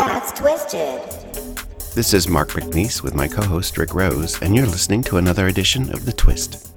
That's 0.00 0.32
twisted. 0.32 1.02
This 1.94 2.14
is 2.14 2.26
Mark 2.26 2.52
McNease 2.52 3.02
with 3.02 3.14
my 3.14 3.28
co 3.28 3.42
host 3.42 3.76
Rick 3.76 3.92
Rose, 3.92 4.40
and 4.40 4.56
you're 4.56 4.64
listening 4.64 5.02
to 5.02 5.18
another 5.18 5.46
edition 5.46 5.92
of 5.92 6.06
The 6.06 6.12
Twist. 6.12 6.72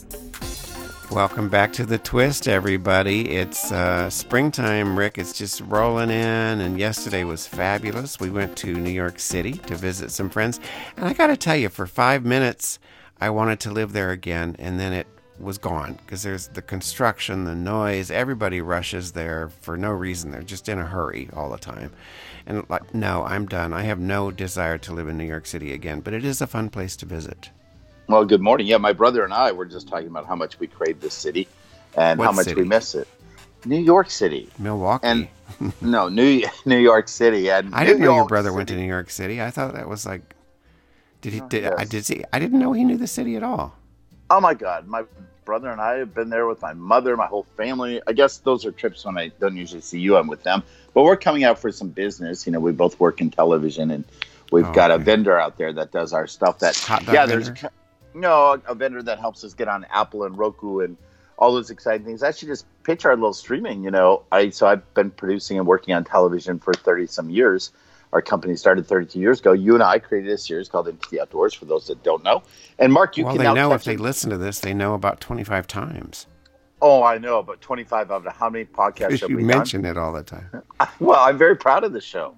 Welcome 1.10 1.48
back 1.48 1.72
to 1.74 1.86
The 1.86 2.00
Twist, 2.00 2.50
everybody. 2.50 3.30
It's 3.30 3.72
uh, 3.72 4.10
springtime, 4.10 5.00
Rick. 5.00 5.18
It's 5.18 5.32
just 5.32 5.62
rolling 5.62 6.10
in, 6.10 6.60
and 6.60 6.78
yesterday 6.78 7.24
was 7.24 7.48
fabulous. 7.48 8.20
We 8.20 8.30
went 8.30 8.58
to 8.58 8.74
New 8.74 8.92
York 8.92 9.20
City 9.20 9.54
to 9.54 9.76
visit 9.76 10.12
some 10.12 10.30
friends, 10.30 10.60
and 10.98 11.06
I 11.06 11.14
got 11.14 11.28
to 11.28 11.38
tell 11.38 11.56
you, 11.56 11.70
for 11.70 11.88
five 11.88 12.26
minutes, 12.26 12.78
I 13.22 13.30
wanted 13.30 13.62
to 13.62 13.72
live 13.72 13.94
there 13.94 14.12
again, 14.12 14.58
and 14.60 14.78
then 14.78 14.92
it 14.92 15.08
was 15.40 15.58
gone 15.58 15.94
because 16.06 16.24
there's 16.24 16.48
the 16.50 16.62
construction, 16.62 17.44
the 17.46 17.56
noise. 17.56 18.12
Everybody 18.12 18.62
rushes 18.62 19.12
there 19.14 19.50
for 19.62 19.78
no 19.78 19.92
reason. 19.92 20.32
They're 20.32 20.42
just 20.44 20.70
in 20.70 20.80
a 20.80 20.86
hurry 20.86 21.30
all 21.34 21.50
the 21.50 21.58
time. 21.58 21.92
And 22.46 22.66
like, 22.70 22.94
no, 22.94 23.24
I'm 23.24 23.46
done. 23.48 23.74
I 23.74 23.84
have 23.84 24.00
no 24.00 24.32
desire 24.32 24.78
to 24.80 24.94
live 24.94 25.08
in 25.08 25.18
New 25.18 25.26
York 25.26 25.46
City 25.46 25.74
again, 25.74 26.02
but 26.02 26.14
it 26.14 26.26
is 26.26 26.42
a 26.42 26.48
fun 26.48 26.70
place 26.70 26.96
to 26.98 27.06
visit. 27.06 27.50
Well, 28.08 28.26
good 28.26 28.42
morning. 28.42 28.68
Yeah, 28.68 28.78
my 28.78 28.94
brother 28.94 29.24
and 29.24 29.34
I 29.34 29.52
were 29.52 29.66
just 29.66 29.88
talking 29.88 30.08
about 30.08 30.26
how 30.28 30.36
much 30.36 30.60
we 30.60 30.68
crave 30.68 31.00
this 31.00 31.14
city 31.14 31.48
and 31.96 32.20
What 32.20 32.26
how 32.26 32.32
much 32.32 32.46
city? 32.48 32.62
we 32.62 32.68
miss 32.68 32.96
it. 32.96 33.08
New 33.66 33.80
York 33.80 34.10
City. 34.10 34.50
Milwaukee. 34.60 35.08
And 35.08 35.28
no, 35.82 36.10
New 36.10 36.44
New 36.66 36.78
York 36.80 37.08
City 37.08 37.50
and 37.50 37.74
I 37.74 37.86
didn't 37.86 38.02
New 38.02 38.08
know 38.08 38.12
your 38.12 38.18
York 38.20 38.28
brother 38.28 38.52
went 38.52 38.68
to 38.70 38.76
New 38.76 38.86
York 38.88 39.10
City. 39.10 39.42
I 39.42 39.52
thought 39.52 39.74
that 39.74 39.88
was 39.88 40.06
like, 40.06 40.36
did 41.22 41.34
he? 41.34 41.40
Oh, 41.40 41.48
Did 41.48 41.66
I 41.78 41.86
did 41.86 42.06
see? 42.06 42.24
I 42.34 42.40
didn't 42.40 42.60
know 42.60 42.74
he 42.74 42.84
knew 42.84 42.98
the 42.98 43.08
city 43.08 43.38
at 43.38 43.44
all. 43.44 43.78
Oh 44.34 44.42
my 44.42 44.56
God, 44.56 44.88
my 44.88 45.04
brother 45.46 45.70
and 45.72 45.80
I 45.80 46.00
have 46.00 46.16
been 46.16 46.30
there 46.30 46.48
with 46.48 46.62
my 46.62 46.74
mother, 46.74 47.16
my 47.16 47.28
whole 47.28 47.44
family. 47.56 48.02
I 48.08 48.14
guess 48.14 48.40
those 48.40 48.66
are 48.66 48.72
trips 48.72 49.06
when 49.06 49.16
I 49.18 49.30
don't 49.40 49.58
usually 49.58 49.82
see 49.82 50.00
you. 50.00 50.18
I'm 50.18 50.28
with 50.28 50.44
them, 50.44 50.64
but 50.96 51.04
we're 51.04 51.18
coming 51.18 51.44
out 51.44 51.60
for 51.60 51.72
some 51.72 51.90
business. 51.90 52.48
You 52.48 52.54
know, 52.54 52.60
we 52.60 52.72
both 52.72 53.00
work 53.00 53.22
in 53.22 53.30
television, 53.30 53.92
and 53.92 54.06
we've 54.52 54.72
Oh, 54.72 54.74
got 54.74 54.92
a 54.92 54.98
vendor 54.98 55.40
out 55.40 55.58
there 55.60 55.74
that 55.74 55.92
does 55.92 56.14
our 56.14 56.28
stuff. 56.28 56.60
That 56.60 56.80
Hot 56.88 57.04
yeah, 57.12 57.28
vendor? 57.28 57.28
there's 57.28 57.52
no 58.16 58.62
a 58.68 58.76
vendor 58.76 59.04
that 59.04 59.20
helps 59.20 59.44
us 59.44 59.54
get 59.54 59.68
on 59.68 59.86
Apple 59.92 60.24
and 60.24 60.38
Roku 60.38 60.80
and 60.80 60.98
all 61.38 61.54
those 61.54 61.70
exciting 61.70 62.06
things. 62.06 62.24
I 62.24 62.32
should 62.32 62.48
just 62.48 62.66
pitch 62.84 63.06
our 63.06 63.16
little 63.16 63.34
streaming. 63.34 63.84
You 63.84 63.92
know, 63.92 64.24
I 64.32 64.50
so 64.50 64.68
I've 64.68 64.94
been 64.96 65.12
producing 65.12 65.60
and 65.60 65.68
working 65.68 65.94
on 65.94 66.06
television 66.06 66.60
for 66.60 66.74
thirty 66.74 67.08
some 67.08 67.30
years. 67.30 67.72
Our 68.14 68.22
company 68.22 68.56
started 68.56 68.86
32 68.86 69.20
years 69.20 69.40
ago. 69.40 69.54
You 69.54 69.74
and 69.74 69.82
I 69.82 69.98
created 69.98 70.32
a 70.32 70.38
series 70.38 70.70
called 70.70 70.88
Into 70.88 71.10
the 71.10 71.20
Outdoors. 71.20 71.56
For 71.56 71.66
those 71.66 71.88
that 71.88 72.04
don't 72.04 72.24
know, 72.24 72.44
and 72.78 72.94
Mark, 72.94 73.18
you 73.18 73.26
well, 73.26 73.34
can 73.34 73.40
they 73.40 73.44
now 73.46 73.54
know 73.56 73.74
if 73.74 73.84
they 73.84 73.96
it- 73.96 74.00
listen 74.00 74.30
to 74.30 74.38
this, 74.38 74.60
they 74.60 74.74
know 74.74 74.94
about 74.94 75.20
25 75.20 75.66
times. 75.68 76.28
Oh, 76.80 77.02
I 77.02 77.18
know, 77.18 77.42
but 77.42 77.62
25 77.62 78.12
of 78.12 78.26
how 78.28 78.50
many 78.50 78.66
podcasts 78.66 79.20
have 79.22 79.30
you 79.30 79.38
we 79.38 79.44
mention 79.44 79.84
it 79.84 79.98
all 79.98 80.14
the 80.14 80.24
time. 80.24 80.50
Well, 81.00 81.20
I'm 81.20 81.38
very 81.38 81.56
proud 81.56 81.84
of 81.84 81.94
the 81.94 82.02
show. 82.02 82.36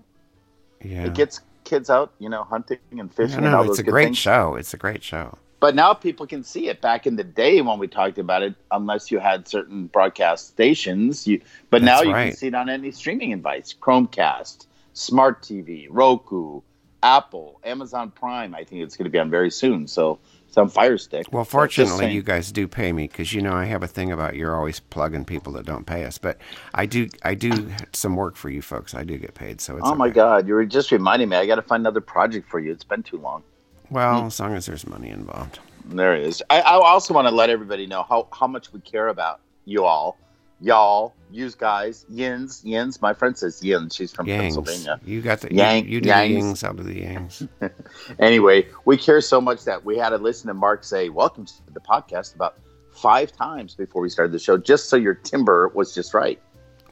Yeah. 0.83 1.05
It 1.05 1.13
gets 1.13 1.41
kids 1.65 1.89
out, 1.89 2.13
you 2.19 2.29
know, 2.29 2.43
hunting 2.43 2.77
and 2.91 3.13
fishing 3.13 3.41
no, 3.41 3.47
and 3.47 3.55
all 3.55 3.69
it's 3.69 3.79
a 3.79 3.83
great 3.83 4.05
things. 4.05 4.17
show. 4.17 4.55
It's 4.55 4.73
a 4.73 4.77
great 4.77 5.03
show. 5.03 5.37
But 5.59 5.73
now 5.73 5.93
people 5.93 6.27
can 6.27 6.43
see 6.43 6.69
it. 6.69 6.79
Back 6.79 7.07
in 7.07 7.15
the 7.15 7.23
day 7.23 7.59
when 7.61 7.79
we 7.79 7.87
talked 7.87 8.19
about 8.19 8.43
it, 8.43 8.53
unless 8.71 9.09
you 9.09 9.19
had 9.19 9.47
certain 9.47 9.87
broadcast 9.87 10.47
stations, 10.49 11.25
you. 11.25 11.41
But 11.69 11.81
now 11.81 12.01
you 12.01 12.13
right. 12.13 12.29
can 12.29 12.37
see 12.37 12.47
it 12.47 12.55
on 12.55 12.69
any 12.69 12.91
streaming 12.91 13.31
device: 13.31 13.73
Chromecast, 13.73 14.67
Smart 14.95 15.43
TV, 15.43 15.87
Roku, 15.89 16.61
Apple, 17.03 17.59
Amazon 17.63 18.11
Prime. 18.11 18.55
I 18.55 18.63
think 18.63 18.81
it's 18.81 18.97
going 18.97 19.03
to 19.03 19.11
be 19.11 19.19
on 19.19 19.29
very 19.29 19.51
soon. 19.51 19.87
So 19.87 20.19
some 20.47 20.69
Fire 20.69 20.97
Stick. 20.97 21.27
Well, 21.31 21.43
fortunately, 21.43 22.11
you 22.11 22.23
guys 22.23 22.51
do 22.51 22.65
pay 22.67 22.93
me 22.93 23.07
because 23.07 23.33
you 23.33 23.41
know 23.41 23.53
I 23.53 23.65
have 23.65 23.83
a 23.83 23.87
thing 23.87 24.11
about 24.11 24.35
you're 24.35 24.55
always 24.55 24.79
plugging 24.79 25.25
people 25.25 25.51
that 25.53 25.65
don't 25.65 25.85
pay 25.85 26.05
us. 26.05 26.17
But 26.17 26.39
I 26.73 26.85
do, 26.85 27.09
I 27.23 27.35
do 27.35 27.69
some 27.91 28.15
work 28.15 28.37
for 28.37 28.49
you 28.49 28.61
folks. 28.61 28.95
I 28.95 29.03
do 29.03 29.17
get 29.17 29.35
paid, 29.35 29.59
so 29.59 29.77
it's 29.77 29.85
Oh 29.85 29.93
my 29.93 30.05
okay. 30.05 30.15
God! 30.15 30.47
You 30.47 30.53
were 30.55 30.65
just 30.65 30.91
reminding 30.91 31.29
me. 31.29 31.35
I 31.35 31.45
got 31.45 31.55
to 31.55 31.61
find 31.61 31.81
another 31.81 32.01
project 32.01 32.49
for 32.49 32.59
you. 32.59 32.71
It's 32.71 32.85
been 32.85 33.03
too 33.03 33.17
long. 33.17 33.43
Well, 33.89 34.21
hmm. 34.21 34.27
as 34.27 34.39
long 34.39 34.55
as 34.55 34.65
there's 34.65 34.87
money 34.87 35.09
involved. 35.09 35.59
There 35.83 36.15
is. 36.15 36.41
I, 36.49 36.61
I 36.61 36.73
also 36.73 37.13
want 37.13 37.27
to 37.27 37.35
let 37.35 37.49
everybody 37.49 37.85
know 37.85 38.03
how, 38.09 38.27
how 38.31 38.47
much 38.47 38.73
we 38.73 38.79
care 38.79 39.09
about 39.09 39.41
you 39.65 39.83
all, 39.83 40.17
y'all, 40.61 41.13
yous 41.31 41.55
guys, 41.55 42.05
yins, 42.09 42.61
yins. 42.63 43.01
My 43.01 43.13
friend 43.13 43.37
says 43.37 43.63
yins. 43.63 43.95
She's 43.95 44.11
from 44.11 44.25
Yangs. 44.27 44.39
Pennsylvania. 44.41 44.99
You 45.05 45.21
got 45.21 45.41
the 45.41 45.53
Yang- 45.53 45.85
you, 45.85 45.91
you 45.91 46.01
do 46.01 46.09
Yangs. 46.09 46.27
the 46.27 46.39
Yangs. 46.41 46.63
I'll 46.63 46.73
do 46.73 46.83
the 46.83 47.01
Yangs. 47.01 47.49
Anyway, 48.19 48.67
we 48.85 48.97
care 48.97 49.21
so 49.21 49.41
much 49.41 49.63
that 49.65 49.83
we 49.83 49.97
had 49.97 50.09
to 50.09 50.17
listen 50.17 50.47
to 50.47 50.53
Mark 50.53 50.83
say 50.83 51.09
"Welcome 51.09 51.45
to 51.45 51.53
the 51.73 51.79
podcast" 51.79 52.35
about 52.35 52.57
five 52.91 53.31
times 53.31 53.75
before 53.75 54.01
we 54.01 54.09
started 54.09 54.31
the 54.31 54.39
show, 54.39 54.57
just 54.57 54.89
so 54.89 54.95
your 54.95 55.13
timber 55.13 55.69
was 55.73 55.93
just 55.93 56.13
right. 56.13 56.39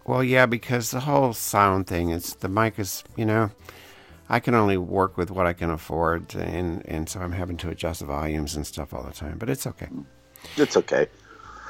Well, 0.06 0.24
yeah, 0.24 0.46
because 0.46 0.92
the 0.92 1.00
whole 1.00 1.32
sound 1.34 1.88
thing 1.88 2.10
is 2.10 2.36
the 2.36 2.50
mic 2.50 2.78
is, 2.78 3.04
you 3.16 3.26
know, 3.26 3.52
I 4.28 4.40
can 4.42 4.54
only 4.54 4.76
work 4.78 5.16
with 5.18 5.32
what 5.32 5.46
I 5.46 5.54
can 5.54 5.70
afford, 5.70 6.36
and 6.36 6.86
and 6.86 7.08
so 7.08 7.22
I'm 7.22 7.32
having 7.32 7.58
to 7.58 7.70
adjust 7.70 8.02
the 8.02 8.08
volumes 8.08 8.56
and 8.56 8.68
stuff 8.68 8.94
all 8.94 9.04
the 9.04 9.14
time. 9.14 9.38
But 9.38 9.50
it's 9.50 9.66
okay. 9.68 9.88
It's 10.58 10.76
okay. 10.76 11.08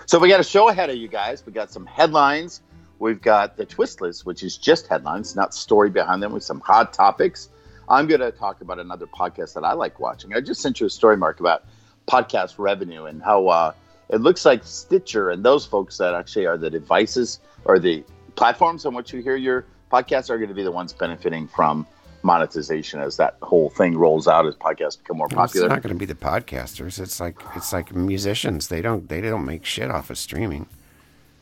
So 0.06 0.20
we 0.20 0.28
got 0.28 0.40
a 0.40 0.44
show 0.44 0.70
ahead 0.70 0.90
of 0.90 0.98
you 0.98 1.08
guys. 1.08 1.46
We 1.46 1.54
got 1.54 1.72
some 1.72 1.86
headlines. 1.86 2.62
We've 3.00 3.22
got 3.22 3.58
the 3.58 3.66
twist 3.66 4.02
list, 4.02 4.26
which 4.26 4.44
is 4.44 4.58
just 4.58 4.88
headlines, 4.88 5.36
not 5.36 5.54
story 5.54 5.90
behind 5.90 6.22
them, 6.22 6.34
with 6.34 6.44
some 6.44 6.60
hot 6.60 6.94
topics. 6.94 7.50
I'm 7.88 8.08
going 8.08 8.22
to 8.22 8.32
talk 8.32 8.62
about 8.62 8.80
another 8.80 9.08
podcast 9.08 9.54
that 9.54 9.64
I 9.64 9.74
like 9.74 10.00
watching. 10.00 10.34
I 10.34 10.42
just 10.42 10.62
sent 10.62 10.80
you 10.80 10.88
a 10.88 10.90
story, 10.90 11.18
Mark, 11.18 11.40
about 11.40 11.66
podcast 12.08 12.56
revenue 12.58 13.06
and 13.06 13.22
how 13.22 13.48
uh, 13.48 13.74
it 14.10 14.22
looks 14.22 14.46
like 14.46 14.64
Stitcher 14.64 15.30
and 15.30 15.44
those 15.44 15.66
folks 15.66 15.98
that 15.98 16.14
actually 16.14 16.46
are 16.46 16.58
the 16.58 16.70
devices 16.70 17.40
or 17.66 17.80
the 17.80 18.04
platforms 18.36 18.86
on 18.86 18.94
which 18.94 19.14
you 19.14 19.22
hear 19.22 19.36
your 19.36 19.66
podcasts 19.92 20.30
are 20.30 20.38
going 20.38 20.50
to 20.50 20.56
be 20.56 20.64
the 20.64 20.72
ones 20.72 20.92
benefiting 20.92 21.48
from 21.48 21.88
monetization 22.24 23.00
as 23.02 23.18
that 23.18 23.38
whole 23.42 23.70
thing 23.70 23.98
rolls 23.98 24.28
out 24.28 24.46
as 24.46 24.56
podcasts 24.56 24.98
become 24.98 25.18
more 25.18 25.28
Well, 25.32 25.44
it's 25.46 25.54
popular. 25.54 25.70
not 25.70 25.82
going 25.84 25.94
to 25.94 26.00
be 26.00 26.06
the 26.06 26.16
podcasters. 26.16 27.00
It's 27.00 27.20
like 27.20 27.36
it's 27.56 27.74
like 27.74 27.94
musicians. 27.94 28.70
They 28.70 28.82
don't 28.82 29.08
they 29.10 29.22
don't 29.22 29.46
make 29.46 29.66
shit 29.66 29.92
off 29.92 30.10
of 30.10 30.18
streaming. 30.18 30.68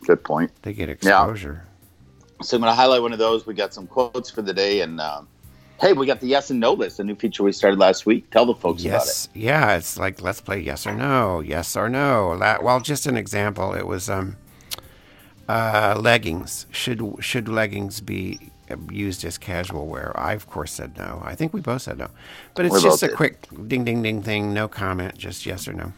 Good 0.06 0.24
point. 0.24 0.52
They 0.64 0.74
get 0.74 0.90
exposure. 0.90 1.66
So 2.41 2.58
I'm 2.58 2.62
going 2.64 2.72
to 2.72 2.75
highlight 2.75 3.03
one 3.03 3.14
of 3.14 3.20
those. 3.20 3.46
We 3.46 3.53
got 3.53 3.74
some 3.74 3.86
quotes 3.86 4.31
for 4.31 4.41
the 4.41 4.53
day, 4.53 4.81
and 4.81 5.00
um, 5.00 5.28
hey, 5.80 5.94
we 5.94 6.08
got 6.08 6.20
the 6.22 6.28
yes 6.28 6.50
and 6.50 6.59
no 6.59 6.74
list, 6.74 7.00
a 7.00 7.03
new 7.03 7.14
feature 7.16 7.44
we 7.44 7.52
started 7.52 7.78
last 7.80 8.08
week. 8.08 8.31
Tell 8.31 8.47
the 8.47 8.56
folks 8.56 8.84
Yes, 8.84 9.25
about 9.28 9.36
it. 9.36 9.40
yeah. 9.40 9.75
It's 9.75 9.97
like 10.00 10.22
let's 10.24 10.41
play 10.41 10.59
yes 10.59 10.88
or 10.88 10.94
no, 10.96 11.40
yes 11.41 11.75
or 11.78 11.88
no. 11.88 12.36
Well, 12.64 12.80
just 12.80 13.06
an 13.06 13.16
example. 13.16 13.74
It 13.75 13.86
was 13.86 14.09
um, 14.09 14.38
uh, 15.47 15.96
leggings. 16.00 16.66
Should 16.72 17.02
should 17.20 17.47
leggings 17.47 18.02
be 18.02 18.50
used 18.92 19.24
as 19.26 19.38
casual 19.38 19.88
wear? 19.88 20.18
I 20.20 20.34
of 20.34 20.48
course 20.48 20.72
said 20.72 20.98
no. 20.98 21.22
I 21.26 21.36
think 21.36 21.54
we 21.54 21.62
both 21.62 21.84
said 21.84 21.98
no. 21.98 22.09
But 22.56 22.66
it's 22.66 22.74
We 22.74 22.82
just 22.82 23.04
a 23.04 23.08
did. 23.08 23.16
quick 23.16 23.48
ding 23.68 23.84
ding 23.86 24.02
ding 24.04 24.22
thing. 24.22 24.54
No 24.54 24.68
comment. 24.68 25.18
Just 25.18 25.46
yes 25.46 25.68
or 25.68 25.74
no. 25.74 25.94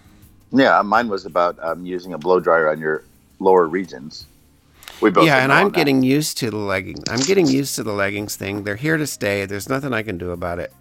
Yeah, 0.52 0.82
mine 0.84 1.10
was 1.10 1.26
about 1.26 1.58
um, 1.64 1.86
using 1.86 2.14
a 2.14 2.18
blow 2.18 2.40
dryer 2.40 2.70
on 2.70 2.80
your 2.80 3.04
lower 3.40 3.68
regions. 3.68 4.28
We 5.02 5.10
both 5.10 5.26
yeah, 5.26 5.40
and 5.40 5.50
no 5.50 5.56
I'm 5.56 5.70
that. 5.70 5.76
getting 5.76 6.04
used 6.04 6.38
to 6.40 6.52
the 6.52 6.58
leggings. 6.58 7.04
I'm 7.10 7.20
getting 7.22 7.48
used 7.48 7.76
to 7.76 7.84
the 7.84 7.94
leggings 7.94 8.36
thing. 8.36 8.64
They're 8.64 8.76
here 8.76 8.98
to 8.98 9.08
stay. 9.08 9.46
There's 9.46 9.68
nothing 9.70 9.94
I 9.94 10.04
can 10.04 10.18
do 10.18 10.32
about 10.32 10.60
it. 10.60 10.74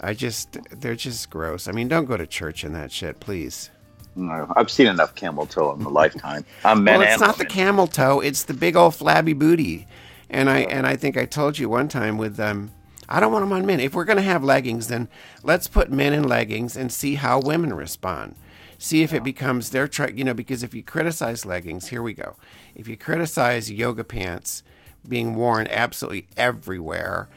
I 0.00 0.14
just, 0.14 0.58
they're 0.80 0.96
just 0.96 1.30
gross. 1.30 1.68
I 1.68 1.72
mean, 1.72 1.88
don't 1.88 2.06
go 2.06 2.16
to 2.16 2.26
church 2.26 2.64
in 2.64 2.72
that 2.72 2.90
shit, 2.90 3.20
please. 3.20 3.70
No, 4.16 4.52
I've 4.56 4.70
seen 4.70 4.88
enough 4.88 5.14
camel 5.14 5.46
toe 5.46 5.72
in 5.74 5.82
a 5.82 5.88
lifetime. 5.88 6.44
I'm 6.64 6.84
men 6.84 7.00
well, 7.00 7.08
it's 7.08 7.20
not 7.20 7.38
the 7.38 7.46
camel 7.46 7.86
toe. 7.86 8.20
It's 8.20 8.44
the 8.44 8.54
big 8.54 8.76
old 8.76 8.94
flabby 8.94 9.32
booty. 9.32 9.86
And 10.32 10.48
I 10.48 10.60
and 10.60 10.86
I 10.86 10.96
think 10.96 11.16
I 11.16 11.26
told 11.26 11.58
you 11.58 11.68
one 11.68 11.88
time 11.88 12.16
with 12.16 12.40
um, 12.40 12.72
I 13.08 13.20
don't 13.20 13.32
want 13.32 13.44
them 13.44 13.52
on 13.52 13.66
men. 13.66 13.80
If 13.80 13.94
we're 13.94 14.06
gonna 14.06 14.22
have 14.22 14.42
leggings, 14.42 14.88
then 14.88 15.08
let's 15.42 15.68
put 15.68 15.92
men 15.92 16.14
in 16.14 16.24
leggings 16.24 16.76
and 16.76 16.90
see 16.90 17.16
how 17.16 17.38
women 17.38 17.74
respond. 17.74 18.34
See 18.78 19.02
if 19.02 19.12
it 19.12 19.22
becomes 19.22 19.70
their 19.70 19.86
try. 19.86 20.08
You 20.08 20.24
know, 20.24 20.34
because 20.34 20.62
if 20.62 20.74
you 20.74 20.82
criticize 20.82 21.44
leggings, 21.44 21.88
here 21.88 22.02
we 22.02 22.14
go. 22.14 22.36
If 22.74 22.88
you 22.88 22.96
criticize 22.96 23.70
yoga 23.70 24.04
pants 24.04 24.62
being 25.06 25.34
worn 25.34 25.66
absolutely 25.68 26.28
everywhere, 26.36 27.28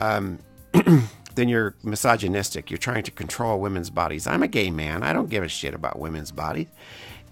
um, 0.00 0.40
then 1.34 1.48
you're 1.48 1.76
misogynistic. 1.82 2.70
You're 2.70 2.78
trying 2.78 3.04
to 3.04 3.10
control 3.10 3.60
women's 3.60 3.90
bodies. 3.90 4.26
I'm 4.26 4.42
a 4.42 4.48
gay 4.48 4.70
man. 4.70 5.02
I 5.02 5.12
don't 5.12 5.30
give 5.30 5.44
a 5.44 5.48
shit 5.48 5.74
about 5.74 5.98
women's 5.98 6.32
bodies. 6.32 6.68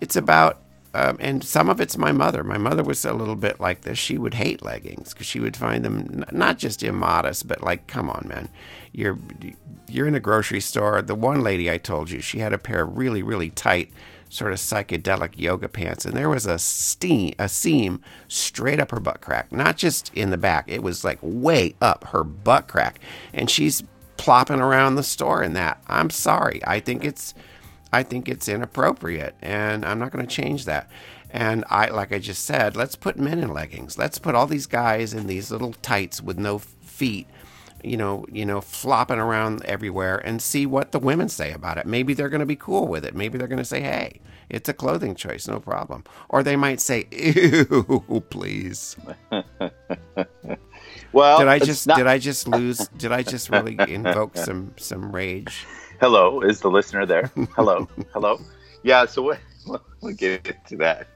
It's 0.00 0.16
about, 0.16 0.62
um, 0.94 1.16
and 1.20 1.44
some 1.44 1.68
of 1.68 1.80
it's 1.80 1.96
my 1.96 2.12
mother. 2.12 2.42
My 2.42 2.58
mother 2.58 2.82
was 2.82 3.04
a 3.04 3.12
little 3.12 3.36
bit 3.36 3.60
like 3.60 3.82
this. 3.82 3.98
She 3.98 4.18
would 4.18 4.34
hate 4.34 4.62
leggings 4.62 5.12
because 5.12 5.26
she 5.26 5.38
would 5.40 5.56
find 5.56 5.84
them 5.84 5.98
n- 6.12 6.24
not 6.32 6.58
just 6.58 6.82
immodest, 6.82 7.46
but 7.46 7.62
like, 7.62 7.86
come 7.86 8.10
on, 8.10 8.26
man. 8.28 8.48
You're 8.92 9.18
you're 9.88 10.08
in 10.08 10.14
a 10.14 10.20
grocery 10.20 10.60
store. 10.60 11.00
The 11.02 11.14
one 11.14 11.42
lady 11.42 11.70
I 11.70 11.78
told 11.78 12.10
you, 12.10 12.20
she 12.20 12.38
had 12.38 12.52
a 12.52 12.58
pair 12.58 12.82
of 12.82 12.98
really 12.98 13.22
really 13.22 13.50
tight, 13.50 13.92
sort 14.28 14.52
of 14.52 14.58
psychedelic 14.58 15.38
yoga 15.38 15.68
pants, 15.68 16.04
and 16.04 16.16
there 16.16 16.28
was 16.28 16.46
a 16.46 16.58
steam 16.58 17.34
a 17.38 17.48
seam 17.48 18.02
straight 18.26 18.80
up 18.80 18.90
her 18.90 19.00
butt 19.00 19.20
crack, 19.20 19.52
not 19.52 19.76
just 19.76 20.12
in 20.14 20.30
the 20.30 20.38
back. 20.38 20.64
It 20.68 20.82
was 20.82 21.04
like 21.04 21.18
way 21.22 21.76
up 21.80 22.04
her 22.08 22.24
butt 22.24 22.66
crack, 22.66 22.98
and 23.32 23.48
she's 23.48 23.84
plopping 24.16 24.60
around 24.60 24.96
the 24.96 25.02
store 25.04 25.42
in 25.42 25.52
that. 25.54 25.82
I'm 25.86 26.10
sorry. 26.10 26.60
I 26.66 26.80
think 26.80 27.04
it's 27.04 27.32
I 27.92 28.02
think 28.02 28.28
it's 28.28 28.48
inappropriate, 28.48 29.34
and 29.42 29.84
I'm 29.84 29.98
not 29.98 30.12
going 30.12 30.26
to 30.26 30.32
change 30.34 30.64
that. 30.66 30.88
And 31.32 31.64
I, 31.70 31.86
like 31.88 32.12
I 32.12 32.18
just 32.18 32.44
said, 32.44 32.76
let's 32.76 32.96
put 32.96 33.18
men 33.18 33.38
in 33.38 33.52
leggings. 33.52 33.96
Let's 33.98 34.18
put 34.18 34.34
all 34.34 34.46
these 34.46 34.66
guys 34.66 35.14
in 35.14 35.26
these 35.26 35.50
little 35.50 35.72
tights 35.74 36.20
with 36.22 36.38
no 36.38 36.58
feet, 36.58 37.26
you 37.84 37.96
know, 37.96 38.26
you 38.32 38.44
know, 38.44 38.60
flopping 38.60 39.18
around 39.18 39.64
everywhere 39.64 40.18
and 40.18 40.42
see 40.42 40.66
what 40.66 40.92
the 40.92 40.98
women 40.98 41.28
say 41.28 41.52
about 41.52 41.78
it. 41.78 41.86
Maybe 41.86 42.14
they're 42.14 42.28
going 42.28 42.40
to 42.40 42.46
be 42.46 42.56
cool 42.56 42.86
with 42.88 43.04
it. 43.04 43.14
Maybe 43.14 43.38
they're 43.38 43.48
going 43.48 43.58
to 43.58 43.64
say, 43.64 43.80
"Hey, 43.80 44.20
it's 44.48 44.68
a 44.68 44.74
clothing 44.74 45.14
choice, 45.14 45.46
no 45.46 45.60
problem." 45.60 46.04
Or 46.28 46.42
they 46.42 46.56
might 46.56 46.80
say, 46.80 47.06
"Ew, 47.12 48.24
please." 48.30 48.96
well, 51.12 51.38
did 51.38 51.48
I 51.48 51.58
just 51.58 51.86
not- 51.86 51.96
did 51.96 52.06
I 52.08 52.18
just 52.18 52.48
lose? 52.48 52.88
Did 52.98 53.12
I 53.12 53.22
just 53.22 53.50
really 53.50 53.76
invoke 53.92 54.36
some 54.36 54.74
some 54.78 55.12
rage? 55.12 55.64
Hello, 56.00 56.40
is 56.40 56.60
the 56.60 56.70
listener 56.70 57.04
there? 57.04 57.30
Hello, 57.54 57.86
hello. 58.14 58.40
Yeah, 58.82 59.04
so 59.04 59.20
what, 59.20 59.38
we'll 60.00 60.14
get 60.14 60.66
to 60.68 60.76
that. 60.78 61.06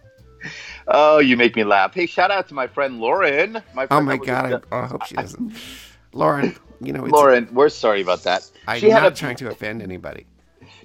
Oh, 0.86 1.20
you 1.20 1.38
make 1.38 1.56
me 1.56 1.64
laugh. 1.64 1.94
Hey, 1.94 2.04
shout 2.04 2.30
out 2.30 2.48
to 2.48 2.54
my 2.54 2.66
friend 2.66 3.00
Lauren. 3.00 3.54
My 3.72 3.84
oh 3.84 3.86
friend 3.86 3.90
oh 3.92 4.02
my 4.02 4.16
god, 4.18 4.62
I, 4.70 4.80
I, 4.80 4.86
hope 4.86 5.06
she 5.06 5.14
doesn't. 5.14 5.54
Lauren, 6.12 6.54
you 6.82 6.92
know, 6.92 7.02
Lauren, 7.02 7.48
we're 7.50 7.70
sorry 7.70 8.02
about 8.02 8.24
that. 8.24 8.50
I'm 8.68 8.78
she 8.78 8.90
not 8.90 9.06
a, 9.06 9.10
trying 9.10 9.36
to 9.36 9.48
offend 9.48 9.80
anybody. 9.80 10.26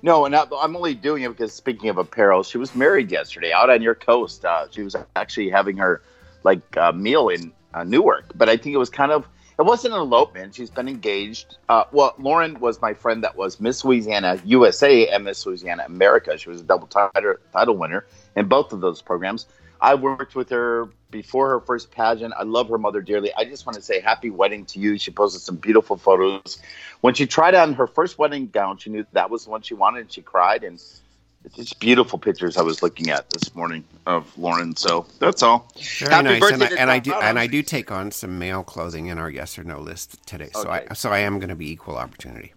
No, 0.01 0.23
and 0.23 0.33
I'm 0.33 0.77
only 0.77 0.93
doing 0.93 1.23
it 1.23 1.29
because 1.31 1.51
speaking 1.51 1.89
of 1.89 1.97
apparel, 1.97 2.43
she 2.43 2.57
was 2.57 2.73
married 2.73 3.11
yesterday 3.11 3.51
out 3.51 3.69
on 3.69 3.81
your 3.81 3.95
coast. 3.95 4.45
Uh, 4.45 4.67
she 4.71 4.81
was 4.81 4.95
actually 5.17 5.49
having 5.49 5.75
her 5.75 6.01
like 6.43 6.77
uh, 6.77 6.93
meal 6.93 7.27
in 7.27 7.51
uh, 7.73 7.83
Newark, 7.83 8.31
but 8.33 8.47
I 8.47 8.55
think 8.55 8.73
it 8.73 8.79
was 8.79 8.89
kind 8.89 9.11
of 9.11 9.27
it 9.59 9.65
wasn't 9.65 9.93
an 9.93 9.99
elopement. 9.99 10.55
She's 10.55 10.69
been 10.69 10.87
engaged. 10.87 11.57
Uh, 11.67 11.83
well, 11.91 12.15
Lauren 12.17 12.57
was 12.61 12.81
my 12.81 12.93
friend 12.93 13.21
that 13.25 13.35
was 13.35 13.59
Miss 13.59 13.83
Louisiana 13.83 14.39
USA 14.45 15.09
and 15.09 15.25
Miss 15.25 15.45
Louisiana 15.45 15.83
America. 15.85 16.37
She 16.37 16.49
was 16.49 16.61
a 16.61 16.63
double 16.63 16.87
title, 16.87 17.35
title 17.51 17.75
winner 17.75 18.05
in 18.37 18.47
both 18.47 18.71
of 18.71 18.79
those 18.79 19.01
programs. 19.01 19.47
I 19.81 19.95
worked 19.95 20.35
with 20.35 20.49
her 20.49 20.89
before 21.11 21.49
her 21.49 21.59
first 21.59 21.91
pageant. 21.91 22.33
I 22.37 22.43
love 22.43 22.69
her 22.69 22.77
mother 22.77 23.01
dearly. 23.01 23.33
I 23.35 23.43
just 23.43 23.65
want 23.65 23.75
to 23.75 23.81
say 23.81 23.99
happy 23.99 24.29
wedding 24.29 24.65
to 24.67 24.79
you. 24.79 24.97
She 24.97 25.11
posted 25.11 25.41
some 25.41 25.57
beautiful 25.57 25.97
photos. 25.97 26.59
When 27.01 27.13
she 27.13 27.27
tried 27.27 27.55
on 27.55 27.73
her 27.73 27.87
first 27.87 28.17
wedding 28.17 28.47
gown, 28.47 28.77
she 28.77 28.89
knew 28.89 29.05
that 29.11 29.29
was 29.29 29.43
the 29.43 29.51
one 29.51 29.61
she 29.61 29.73
wanted 29.73 30.01
and 30.01 30.11
she 30.11 30.21
cried. 30.21 30.63
And 30.63 30.81
it's 31.45 31.55
just 31.55 31.79
beautiful 31.79 32.19
pictures 32.19 32.57
I 32.57 32.61
was 32.61 32.83
looking 32.83 33.09
at 33.09 33.29
this 33.29 33.55
morning 33.55 33.83
of 34.05 34.37
Lauren. 34.37 34.75
So 34.75 35.05
that's 35.19 35.41
all. 35.41 35.71
Very 35.99 36.11
Happy 36.11 36.39
nice. 36.39 36.51
And 36.51 36.63
I, 36.63 36.67
and 36.77 36.91
I, 36.91 36.99
do 36.99 37.13
and 37.13 37.39
I 37.39 37.47
do 37.47 37.63
take 37.63 37.91
on 37.91 38.11
some 38.11 38.37
male 38.37 38.63
clothing 38.63 39.07
in 39.07 39.17
our 39.17 39.29
yes 39.29 39.57
or 39.57 39.63
no 39.63 39.79
list 39.79 40.25
today. 40.27 40.49
So 40.53 40.69
okay. 40.69 40.87
I 40.89 40.93
so 40.93 41.11
I 41.11 41.19
am 41.19 41.39
going 41.39 41.49
to 41.49 41.55
be 41.55 41.71
equal 41.71 41.97
opportunity. 41.97 42.53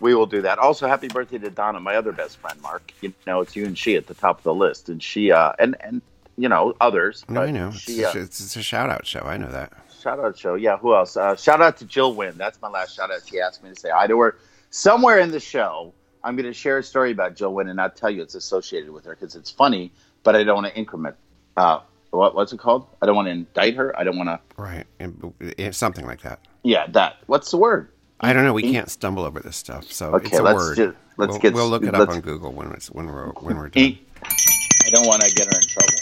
We 0.00 0.14
will 0.14 0.26
do 0.26 0.42
that. 0.42 0.58
Also, 0.58 0.86
happy 0.86 1.08
birthday 1.08 1.38
to 1.38 1.48
Donna, 1.48 1.80
my 1.80 1.96
other 1.96 2.12
best 2.12 2.36
friend, 2.36 2.60
Mark. 2.60 2.92
You 3.00 3.14
know, 3.26 3.40
it's 3.40 3.56
you 3.56 3.64
and 3.64 3.78
she 3.78 3.96
at 3.96 4.06
the 4.06 4.14
top 4.14 4.38
of 4.38 4.44
the 4.44 4.54
list, 4.54 4.90
and 4.90 5.02
she 5.02 5.32
uh 5.32 5.52
and 5.58 5.76
and 5.80 6.02
you 6.36 6.48
know 6.48 6.74
others. 6.80 7.24
No, 7.28 7.42
I 7.42 7.50
know. 7.50 7.70
She, 7.70 8.00
it's, 8.00 8.14
uh, 8.14 8.18
it's, 8.18 8.40
it's, 8.40 8.56
a 8.56 8.62
shout 8.62 8.90
out 8.90 9.06
show. 9.06 9.20
I 9.20 9.38
know 9.38 9.50
that. 9.50 9.72
Shout 10.02 10.20
out 10.20 10.38
show. 10.38 10.54
Yeah. 10.54 10.76
Who 10.76 10.94
else? 10.94 11.16
Uh, 11.16 11.36
shout 11.36 11.62
out 11.62 11.78
to 11.78 11.86
Jill 11.86 12.14
Wynn. 12.14 12.36
That's 12.36 12.60
my 12.60 12.68
last 12.68 12.94
shout 12.94 13.10
out. 13.10 13.22
She 13.26 13.40
asked 13.40 13.64
me 13.64 13.70
to 13.70 13.80
say 13.80 13.88
hi 13.90 14.06
to 14.06 14.20
her 14.20 14.36
somewhere 14.70 15.18
in 15.18 15.30
the 15.30 15.40
show. 15.40 15.94
I'm 16.26 16.34
going 16.34 16.46
to 16.46 16.52
share 16.52 16.78
a 16.78 16.82
story 16.82 17.12
about 17.12 17.36
Jill 17.36 17.54
Wynn 17.54 17.68
and 17.68 17.76
not 17.76 17.96
tell 17.96 18.10
you 18.10 18.20
it's 18.20 18.34
associated 18.34 18.90
with 18.90 19.04
her 19.04 19.14
because 19.14 19.36
it's 19.36 19.48
funny, 19.48 19.92
but 20.24 20.34
I 20.34 20.42
don't 20.42 20.56
want 20.56 20.66
to 20.66 20.76
increment. 20.76 21.14
Uh, 21.56 21.78
what, 22.10 22.34
what's 22.34 22.52
it 22.52 22.58
called? 22.58 22.88
I 23.00 23.06
don't 23.06 23.14
want 23.14 23.26
to 23.26 23.30
indict 23.30 23.76
her. 23.76 23.96
I 23.96 24.02
don't 24.02 24.18
want 24.18 24.28
to. 24.28 24.40
Right. 24.60 25.72
something 25.72 26.04
like 26.04 26.22
that. 26.22 26.40
Yeah, 26.64 26.88
that. 26.88 27.18
What's 27.26 27.52
the 27.52 27.58
word? 27.58 27.90
I 28.20 28.32
don't 28.32 28.42
know. 28.42 28.54
We 28.54 28.72
can't 28.72 28.90
stumble 28.90 29.24
over 29.24 29.38
this 29.38 29.56
stuff, 29.56 29.92
so 29.92 30.14
okay, 30.14 30.26
it's 30.26 30.38
a 30.38 30.42
let's 30.42 30.56
word. 30.56 30.76
Just, 30.76 30.96
let's 31.16 31.30
we'll, 31.30 31.38
get. 31.38 31.54
We'll 31.54 31.68
look 31.68 31.84
it 31.84 31.94
up 31.94 32.08
on 32.08 32.20
Google 32.22 32.50
when 32.50 32.72
it's 32.72 32.90
when 32.90 33.06
we're 33.06 33.28
when 33.32 33.56
we're 33.56 33.68
done. 33.68 33.98
I 34.24 34.90
don't 34.90 35.06
want 35.06 35.22
to 35.22 35.34
get 35.34 35.44
her 35.44 35.52
in 35.52 35.68
trouble. 35.68 35.94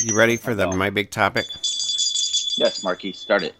You 0.00 0.16
ready 0.16 0.36
for 0.36 0.54
the 0.56 0.66
my 0.72 0.90
big 0.90 1.10
topic? 1.10 1.46
Yes, 2.58 2.82
Marky, 2.82 3.12
start 3.12 3.42
it. 3.42 3.54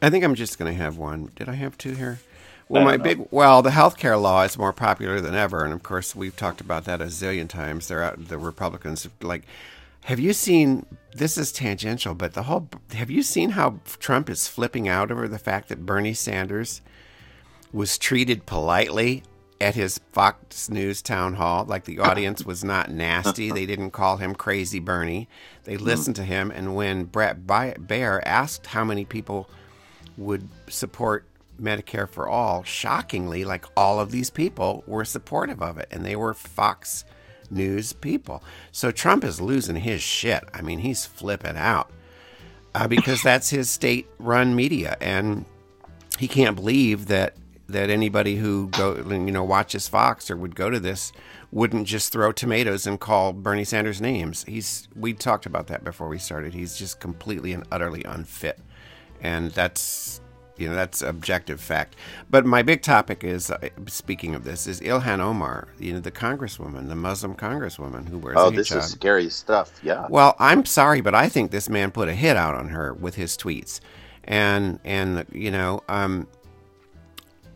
I 0.00 0.10
think 0.10 0.24
I'm 0.24 0.36
just 0.36 0.58
going 0.58 0.72
to 0.72 0.80
have 0.80 0.96
one. 0.96 1.32
Did 1.34 1.48
I 1.48 1.54
have 1.54 1.76
two 1.76 1.92
here? 1.92 2.20
Well, 2.68 2.84
my 2.84 2.98
big 2.98 3.26
well, 3.30 3.62
the 3.62 3.70
health 3.70 3.96
care 3.96 4.16
law 4.16 4.42
is 4.42 4.58
more 4.58 4.72
popular 4.72 5.20
than 5.20 5.34
ever, 5.34 5.64
and 5.64 5.72
of 5.72 5.82
course, 5.82 6.14
we've 6.14 6.36
talked 6.36 6.60
about 6.60 6.84
that 6.84 7.00
a 7.00 7.06
zillion 7.06 7.48
times. 7.48 7.88
They're 7.88 8.02
out, 8.02 8.28
the 8.28 8.38
Republicans 8.38 9.08
like. 9.22 9.44
Have 10.04 10.20
you 10.20 10.32
seen? 10.32 10.86
This 11.14 11.36
is 11.38 11.50
tangential, 11.50 12.14
but 12.14 12.34
the 12.34 12.44
whole. 12.44 12.68
Have 12.92 13.10
you 13.10 13.22
seen 13.22 13.50
how 13.50 13.80
Trump 13.98 14.28
is 14.28 14.48
flipping 14.48 14.88
out 14.88 15.10
over 15.10 15.28
the 15.28 15.38
fact 15.38 15.68
that 15.68 15.86
Bernie 15.86 16.14
Sanders 16.14 16.82
was 17.72 17.98
treated 17.98 18.46
politely 18.46 19.22
at 19.60 19.74
his 19.74 20.00
Fox 20.12 20.68
News 20.68 21.00
town 21.00 21.34
hall? 21.34 21.64
Like 21.64 21.84
the 21.84 21.98
audience 22.00 22.44
was 22.44 22.62
not 22.62 22.90
nasty. 22.90 23.50
They 23.50 23.66
didn't 23.66 23.92
call 23.92 24.18
him 24.18 24.34
crazy 24.34 24.78
Bernie. 24.78 25.26
They 25.64 25.76
hmm. 25.76 25.84
listened 25.84 26.16
to 26.16 26.24
him, 26.24 26.50
and 26.50 26.76
when 26.76 27.04
Brett 27.04 27.46
Baier 27.46 28.20
asked 28.26 28.66
how 28.66 28.84
many 28.84 29.06
people 29.06 29.48
would 30.18 30.48
support 30.68 31.24
Medicare 31.60 32.08
for 32.08 32.28
All, 32.28 32.62
shockingly, 32.62 33.44
like 33.44 33.64
all 33.76 34.00
of 34.00 34.10
these 34.10 34.30
people 34.30 34.84
were 34.86 35.04
supportive 35.04 35.62
of 35.62 35.78
it, 35.78 35.88
and 35.90 36.04
they 36.04 36.16
were 36.16 36.34
Fox 36.34 37.04
News 37.50 37.92
people. 37.92 38.42
So 38.72 38.90
Trump 38.90 39.24
is 39.24 39.40
losing 39.40 39.76
his 39.76 40.02
shit. 40.02 40.44
I 40.52 40.62
mean, 40.62 40.80
he's 40.80 41.06
flipping 41.06 41.56
out 41.56 41.90
uh, 42.74 42.88
because 42.88 43.22
that's 43.22 43.50
his 43.50 43.70
state-run 43.70 44.54
media, 44.54 44.96
and 45.00 45.44
he 46.18 46.28
can't 46.28 46.56
believe 46.56 47.06
that 47.06 47.34
that 47.68 47.90
anybody 47.90 48.36
who 48.36 48.68
go 48.68 48.96
you 48.96 49.32
know 49.32 49.44
watches 49.44 49.88
Fox 49.88 50.30
or 50.30 50.36
would 50.36 50.56
go 50.56 50.70
to 50.70 50.80
this 50.80 51.12
wouldn't 51.50 51.86
just 51.86 52.12
throw 52.12 52.32
tomatoes 52.32 52.86
and 52.86 52.98
call 52.98 53.32
Bernie 53.32 53.64
Sanders 53.64 54.00
names. 54.00 54.44
He's 54.44 54.88
we 54.96 55.12
talked 55.12 55.46
about 55.46 55.66
that 55.68 55.84
before 55.84 56.08
we 56.08 56.18
started. 56.18 56.54
He's 56.54 56.76
just 56.76 57.00
completely 57.00 57.52
and 57.52 57.64
utterly 57.70 58.04
unfit, 58.04 58.58
and 59.20 59.50
that's 59.50 60.20
you 60.58 60.68
know 60.68 60.74
that's 60.74 61.02
objective 61.02 61.60
fact. 61.60 61.96
But 62.30 62.44
my 62.44 62.62
big 62.62 62.82
topic 62.82 63.24
is, 63.24 63.50
uh, 63.50 63.68
speaking 63.86 64.34
of 64.34 64.44
this, 64.44 64.66
is 64.66 64.80
Ilhan 64.80 65.20
Omar, 65.20 65.68
you 65.78 65.92
know 65.92 66.00
the 66.00 66.10
congresswoman, 66.10 66.88
the 66.88 66.96
Muslim 66.96 67.34
congresswoman 67.34 68.08
who 68.08 68.18
wears. 68.18 68.36
Oh, 68.38 68.50
this 68.50 68.72
is 68.72 68.84
scary 68.84 69.30
stuff. 69.30 69.78
Yeah. 69.82 70.06
Well, 70.08 70.36
I'm 70.38 70.64
sorry, 70.64 71.00
but 71.00 71.14
I 71.14 71.28
think 71.28 71.50
this 71.50 71.68
man 71.68 71.90
put 71.90 72.08
a 72.08 72.14
hit 72.14 72.36
out 72.36 72.54
on 72.54 72.68
her 72.68 72.94
with 72.94 73.14
his 73.14 73.36
tweets, 73.36 73.80
and 74.24 74.78
and 74.84 75.24
you 75.32 75.50
know, 75.50 75.82
um, 75.88 76.26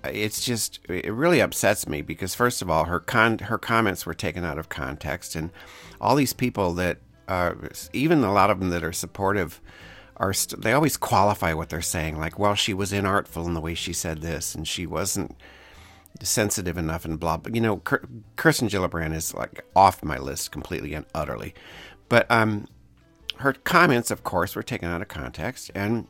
it's 0.04 0.44
just 0.44 0.80
it 0.88 1.12
really 1.12 1.40
upsets 1.40 1.88
me 1.88 2.02
because 2.02 2.34
first 2.34 2.62
of 2.62 2.70
all, 2.70 2.84
her 2.84 3.00
con 3.00 3.38
her 3.38 3.58
comments 3.58 4.06
were 4.06 4.14
taken 4.14 4.44
out 4.44 4.58
of 4.58 4.68
context, 4.68 5.34
and 5.34 5.50
all 6.00 6.16
these 6.16 6.32
people 6.32 6.74
that, 6.74 6.98
uh, 7.28 7.54
even 7.92 8.24
a 8.24 8.32
lot 8.32 8.50
of 8.50 8.58
them 8.58 8.70
that 8.70 8.82
are 8.82 8.92
supportive 8.92 9.60
are 10.22 10.32
st- 10.32 10.62
they 10.62 10.72
always 10.72 10.96
qualify 10.96 11.52
what 11.52 11.68
they're 11.68 11.82
saying 11.82 12.16
like 12.16 12.38
well 12.38 12.54
she 12.54 12.72
was 12.72 12.92
inartful 12.92 13.44
in 13.44 13.54
the 13.54 13.60
way 13.60 13.74
she 13.74 13.92
said 13.92 14.22
this 14.22 14.54
and 14.54 14.68
she 14.68 14.86
wasn't 14.86 15.36
sensitive 16.22 16.78
enough 16.78 17.04
and 17.04 17.18
blah 17.18 17.36
but 17.36 17.54
you 17.54 17.60
know 17.60 17.78
Kirsten 18.36 18.68
Gillibrand 18.68 19.14
is 19.14 19.34
like 19.34 19.64
off 19.74 20.04
my 20.04 20.18
list 20.18 20.52
completely 20.52 20.94
and 20.94 21.06
utterly. 21.14 21.54
But 22.08 22.30
um 22.30 22.68
her 23.38 23.52
comments 23.52 24.10
of 24.10 24.22
course 24.22 24.54
were 24.54 24.62
taken 24.62 24.88
out 24.88 25.02
of 25.02 25.08
context 25.08 25.70
and 25.74 26.06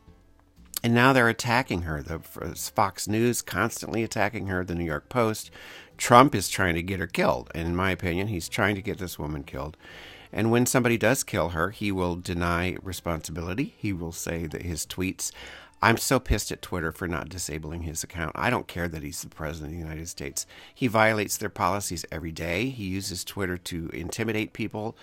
and 0.85 0.95
now 0.95 1.13
they're 1.13 1.29
attacking 1.29 1.83
her. 1.83 2.03
The 2.03 2.19
Fox 2.19 3.07
News 3.07 3.41
constantly 3.41 4.03
attacking 4.03 4.49
her 4.49 4.65
the 4.65 4.75
New 4.75 4.85
York 4.85 5.09
Post. 5.09 5.53
Trump 5.97 6.35
is 6.35 6.49
trying 6.49 6.75
to 6.75 6.83
get 6.83 6.99
her 6.99 7.07
killed. 7.07 7.53
And 7.55 7.69
in 7.69 7.77
my 7.77 7.93
opinion 7.93 8.27
he's 8.27 8.49
trying 8.49 8.75
to 8.75 8.83
get 8.83 8.99
this 8.99 9.19
woman 9.19 9.45
killed 9.45 9.77
and 10.33 10.51
when 10.51 10.67
somebody 10.67 10.97
does 10.97 11.23
kill 11.23 11.51
her, 11.51 11.71
he 11.71 11.93
will 11.93 12.17
deny 12.17 12.77
responsibility. 12.83 13.75
He 13.77 13.93
will 13.93 14.13
say 14.13 14.47
that 14.47 14.63
his 14.63 14.87
tweets. 14.87 15.31
I'm 15.85 15.97
so 15.97 16.21
pissed 16.21 16.53
at 16.53 16.63
Twitter 16.63 16.93
for 16.93 17.09
not 17.09 17.29
disabling 17.29 17.83
his 17.83 18.05
account. 18.05 18.33
I 18.37 18.51
don't 18.51 18.69
care 18.69 18.87
that 18.87 19.03
he's 19.03 19.23
the 19.23 19.29
president 19.29 19.73
of 19.73 19.79
the 19.79 19.85
United 19.85 20.09
States. 20.09 20.47
He 20.73 20.87
violates 20.87 21.37
their 21.37 21.49
policies 21.49 22.05
every 22.13 22.31
day. 22.31 22.69
He 22.69 22.85
uses 22.85 23.25
Twitter 23.25 23.59
to 23.59 23.91
intimidate 23.93 24.53
people 24.53 24.97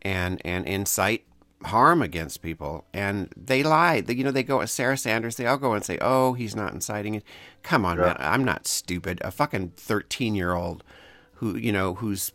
and 0.00 0.40
and 0.44 0.66
incite 0.66 1.24
harm 1.66 2.02
against 2.02 2.42
people 2.42 2.84
and 2.92 3.32
they 3.36 3.62
lie 3.62 4.00
they, 4.00 4.14
you 4.14 4.24
know 4.24 4.32
they 4.32 4.42
go 4.42 4.64
sarah 4.66 4.96
sanders 4.96 5.36
they 5.36 5.46
all 5.46 5.56
go 5.56 5.74
and 5.74 5.84
say 5.84 5.96
oh 6.00 6.32
he's 6.32 6.56
not 6.56 6.72
inciting 6.72 7.14
it 7.14 7.22
come 7.62 7.84
on 7.84 7.96
yeah. 7.96 8.06
man 8.06 8.16
i'm 8.18 8.44
not 8.44 8.66
stupid 8.66 9.20
a 9.22 9.30
fucking 9.30 9.72
13 9.76 10.34
year 10.34 10.54
old 10.54 10.82
who 11.34 11.56
you 11.56 11.70
know 11.70 11.94
who's 11.94 12.32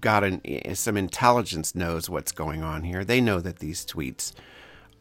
got 0.00 0.24
an, 0.24 0.74
some 0.74 0.96
intelligence 0.96 1.74
knows 1.74 2.08
what's 2.08 2.32
going 2.32 2.62
on 2.62 2.84
here. 2.84 3.04
They 3.04 3.20
know 3.20 3.40
that 3.40 3.58
these 3.58 3.84
tweets 3.84 4.32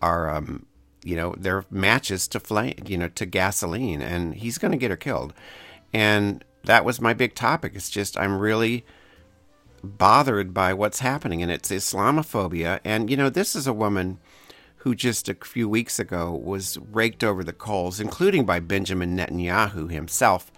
are, 0.01 0.29
um, 0.29 0.65
you 1.03 1.15
know, 1.15 1.35
they're 1.37 1.65
matches 1.69 2.27
to 2.29 2.39
flame, 2.39 2.75
you 2.85 2.97
know, 2.97 3.09
to 3.09 3.25
gasoline, 3.25 4.01
and 4.01 4.35
he's 4.35 4.57
going 4.57 4.71
to 4.71 4.77
get 4.77 4.91
her 4.91 4.97
killed. 4.97 5.33
And 5.93 6.43
that 6.63 6.85
was 6.85 7.01
my 7.01 7.13
big 7.13 7.35
topic. 7.35 7.73
It's 7.75 7.89
just 7.89 8.17
I'm 8.17 8.37
really 8.37 8.85
bothered 9.83 10.53
by 10.53 10.73
what's 10.73 10.99
happening, 10.99 11.41
and 11.41 11.51
it's 11.51 11.69
Islamophobia. 11.69 12.79
And 12.83 13.09
you 13.09 13.17
know, 13.17 13.29
this 13.29 13.55
is 13.55 13.67
a 13.67 13.73
woman 13.73 14.19
who 14.77 14.95
just 14.95 15.27
a 15.27 15.35
few 15.35 15.67
weeks 15.67 15.99
ago 15.99 16.31
was 16.31 16.77
raked 16.91 17.23
over 17.23 17.43
the 17.43 17.53
coals, 17.53 17.99
including 17.99 18.45
by 18.45 18.59
Benjamin 18.59 19.17
Netanyahu 19.17 19.91
himself 19.91 20.51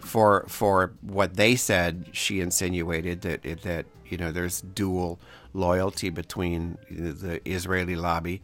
for 0.00 0.44
for 0.48 0.92
what 1.02 1.34
they 1.34 1.56
said 1.56 2.06
she 2.12 2.40
insinuated 2.40 3.22
that 3.22 3.42
that 3.62 3.86
you 4.06 4.16
know 4.16 4.32
there's 4.32 4.60
dual 4.60 5.18
loyalty 5.52 6.10
between 6.10 6.78
the 6.90 7.40
Israeli 7.50 7.96
lobby 7.96 8.42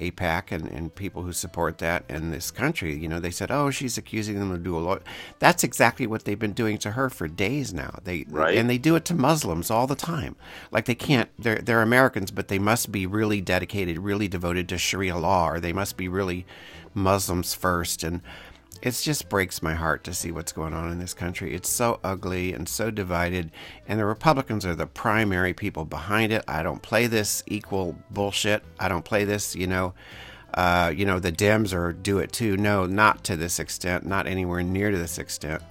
APAC, 0.00 0.50
and, 0.50 0.66
and 0.68 0.92
people 0.92 1.22
who 1.22 1.32
support 1.32 1.78
that 1.78 2.04
in 2.08 2.32
this 2.32 2.50
country. 2.50 2.96
You 2.96 3.06
know, 3.08 3.20
they 3.20 3.30
said, 3.30 3.50
"Oh, 3.52 3.70
she's 3.70 3.96
accusing 3.96 4.40
them 4.40 4.50
of 4.50 4.64
dual 4.64 4.82
loyalty. 4.82 5.04
That's 5.38 5.62
exactly 5.62 6.06
what 6.06 6.24
they've 6.24 6.38
been 6.38 6.52
doing 6.52 6.78
to 6.78 6.92
her 6.92 7.08
for 7.08 7.28
days 7.28 7.72
now. 7.72 8.00
They 8.02 8.24
Right. 8.28 8.56
and 8.56 8.68
they 8.68 8.78
do 8.78 8.96
it 8.96 9.04
to 9.06 9.14
Muslims 9.14 9.70
all 9.70 9.86
the 9.86 9.94
time. 9.94 10.34
Like 10.72 10.86
they 10.86 10.96
can't. 10.96 11.30
They're 11.38 11.58
they're 11.60 11.82
Americans, 11.82 12.30
but 12.32 12.48
they 12.48 12.58
must 12.58 12.90
be 12.90 13.06
really 13.06 13.40
dedicated, 13.40 13.98
really 14.00 14.26
devoted 14.26 14.68
to 14.70 14.78
Sharia 14.78 15.16
law, 15.16 15.48
or 15.48 15.60
they 15.60 15.72
must 15.72 15.96
be 15.96 16.08
really 16.08 16.44
Muslims 16.92 17.54
first. 17.54 18.02
And 18.02 18.20
it 18.84 19.00
just 19.02 19.30
breaks 19.30 19.62
my 19.62 19.72
heart 19.72 20.04
to 20.04 20.12
see 20.12 20.30
what's 20.30 20.52
going 20.52 20.74
on 20.74 20.92
in 20.92 20.98
this 20.98 21.14
country. 21.14 21.54
It's 21.54 21.70
so 21.70 22.00
ugly 22.04 22.52
and 22.52 22.68
so 22.68 22.90
divided, 22.90 23.50
and 23.88 23.98
the 23.98 24.04
Republicans 24.04 24.66
are 24.66 24.74
the 24.74 24.86
primary 24.86 25.54
people 25.54 25.86
behind 25.86 26.32
it. 26.32 26.44
I 26.46 26.62
don't 26.62 26.82
play 26.82 27.06
this 27.06 27.42
equal 27.46 27.96
bullshit. 28.10 28.62
I 28.78 28.88
don't 28.88 29.04
play 29.04 29.24
this, 29.24 29.56
you 29.56 29.66
know. 29.66 29.94
Uh, 30.52 30.92
you 30.94 31.06
know, 31.06 31.18
the 31.18 31.32
Dems 31.32 31.72
are 31.72 31.94
do 31.94 32.18
it 32.18 32.30
too. 32.30 32.58
No, 32.58 32.84
not 32.84 33.24
to 33.24 33.36
this 33.36 33.58
extent, 33.58 34.04
not 34.04 34.26
anywhere 34.26 34.62
near 34.62 34.90
to 34.90 34.98
this 34.98 35.18
extent. 35.18 35.62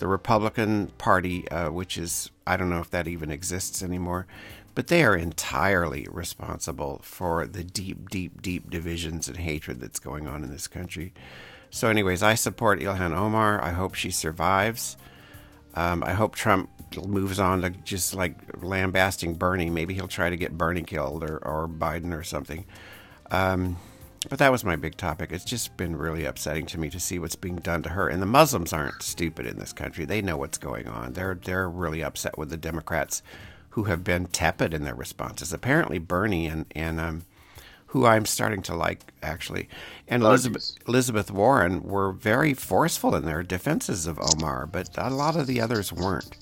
The 0.00 0.08
Republican 0.08 0.88
Party, 0.98 1.48
uh, 1.50 1.70
which 1.70 1.96
is, 1.96 2.30
I 2.44 2.56
don't 2.56 2.70
know 2.70 2.80
if 2.80 2.90
that 2.90 3.06
even 3.06 3.30
exists 3.30 3.84
anymore, 3.84 4.26
but 4.74 4.88
they 4.88 5.04
are 5.04 5.16
entirely 5.16 6.08
responsible 6.10 7.00
for 7.04 7.46
the 7.46 7.62
deep, 7.62 8.10
deep, 8.10 8.42
deep 8.42 8.68
divisions 8.68 9.28
and 9.28 9.36
hatred 9.36 9.80
that's 9.80 10.00
going 10.00 10.26
on 10.26 10.42
in 10.42 10.50
this 10.50 10.66
country. 10.66 11.12
So, 11.70 11.88
anyways, 11.88 12.22
I 12.22 12.34
support 12.34 12.80
Ilhan 12.80 13.16
Omar. 13.16 13.62
I 13.62 13.70
hope 13.70 13.94
she 13.94 14.10
survives. 14.10 14.96
Um, 15.74 16.02
I 16.02 16.12
hope 16.12 16.34
Trump 16.34 16.70
moves 17.06 17.38
on 17.38 17.62
to 17.62 17.70
just 17.70 18.14
like 18.14 18.34
lambasting 18.62 19.34
Bernie. 19.34 19.70
Maybe 19.70 19.94
he'll 19.94 20.08
try 20.08 20.30
to 20.30 20.36
get 20.36 20.56
Bernie 20.56 20.82
killed 20.82 21.22
or, 21.22 21.38
or 21.38 21.68
Biden 21.68 22.16
or 22.16 22.24
something. 22.24 22.64
Um, 23.30 23.76
but 24.28 24.38
that 24.40 24.50
was 24.50 24.64
my 24.64 24.76
big 24.76 24.96
topic. 24.96 25.30
It's 25.30 25.44
just 25.44 25.76
been 25.76 25.94
really 25.94 26.24
upsetting 26.24 26.66
to 26.66 26.80
me 26.80 26.90
to 26.90 26.98
see 26.98 27.18
what's 27.18 27.36
being 27.36 27.56
done 27.56 27.82
to 27.84 27.90
her. 27.90 28.08
And 28.08 28.20
the 28.20 28.26
Muslims 28.26 28.72
aren't 28.72 29.02
stupid 29.02 29.46
in 29.46 29.58
this 29.58 29.72
country. 29.72 30.04
They 30.04 30.22
know 30.22 30.36
what's 30.36 30.58
going 30.58 30.88
on. 30.88 31.12
They're 31.12 31.38
they're 31.40 31.68
really 31.68 32.02
upset 32.02 32.36
with 32.36 32.50
the 32.50 32.56
Democrats 32.56 33.22
who 33.70 33.84
have 33.84 34.02
been 34.02 34.26
tepid 34.26 34.74
in 34.74 34.82
their 34.82 34.94
responses. 34.94 35.52
Apparently 35.52 35.98
Bernie 35.98 36.46
and, 36.46 36.66
and 36.74 36.98
um, 36.98 37.24
who 37.88 38.06
I'm 38.06 38.26
starting 38.26 38.62
to 38.64 38.76
like 38.76 39.12
actually, 39.22 39.68
and 40.08 40.22
Oh, 40.22 40.28
Elizabeth. 40.28 40.72
Elizabeth 40.88 41.30
Warren 41.32 41.82
were 41.84 42.12
very 42.12 42.54
forceful 42.54 43.14
in 43.16 43.26
their 43.26 43.42
defenses 43.44 44.06
of 44.06 44.18
Omar, 44.20 44.66
but 44.66 44.90
a 44.98 45.10
lot 45.10 45.36
of 45.36 45.46
the 45.48 45.60
others 45.60 45.92
weren't. 45.92 46.36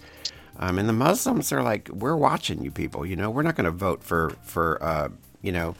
Um, 0.58 0.78
and 0.78 0.88
the 0.88 0.94
Muslims 0.94 1.52
are 1.52 1.62
like, 1.62 1.88
we're 1.90 2.16
watching 2.16 2.64
you 2.64 2.70
people. 2.72 3.06
You 3.06 3.16
know, 3.16 3.30
we're 3.30 3.42
not 3.42 3.56
going 3.56 3.66
to 3.66 3.72
vote 3.72 4.04
for 4.04 4.30
for 4.42 4.82
uh, 4.82 5.10
you 5.42 5.52
know 5.52 5.76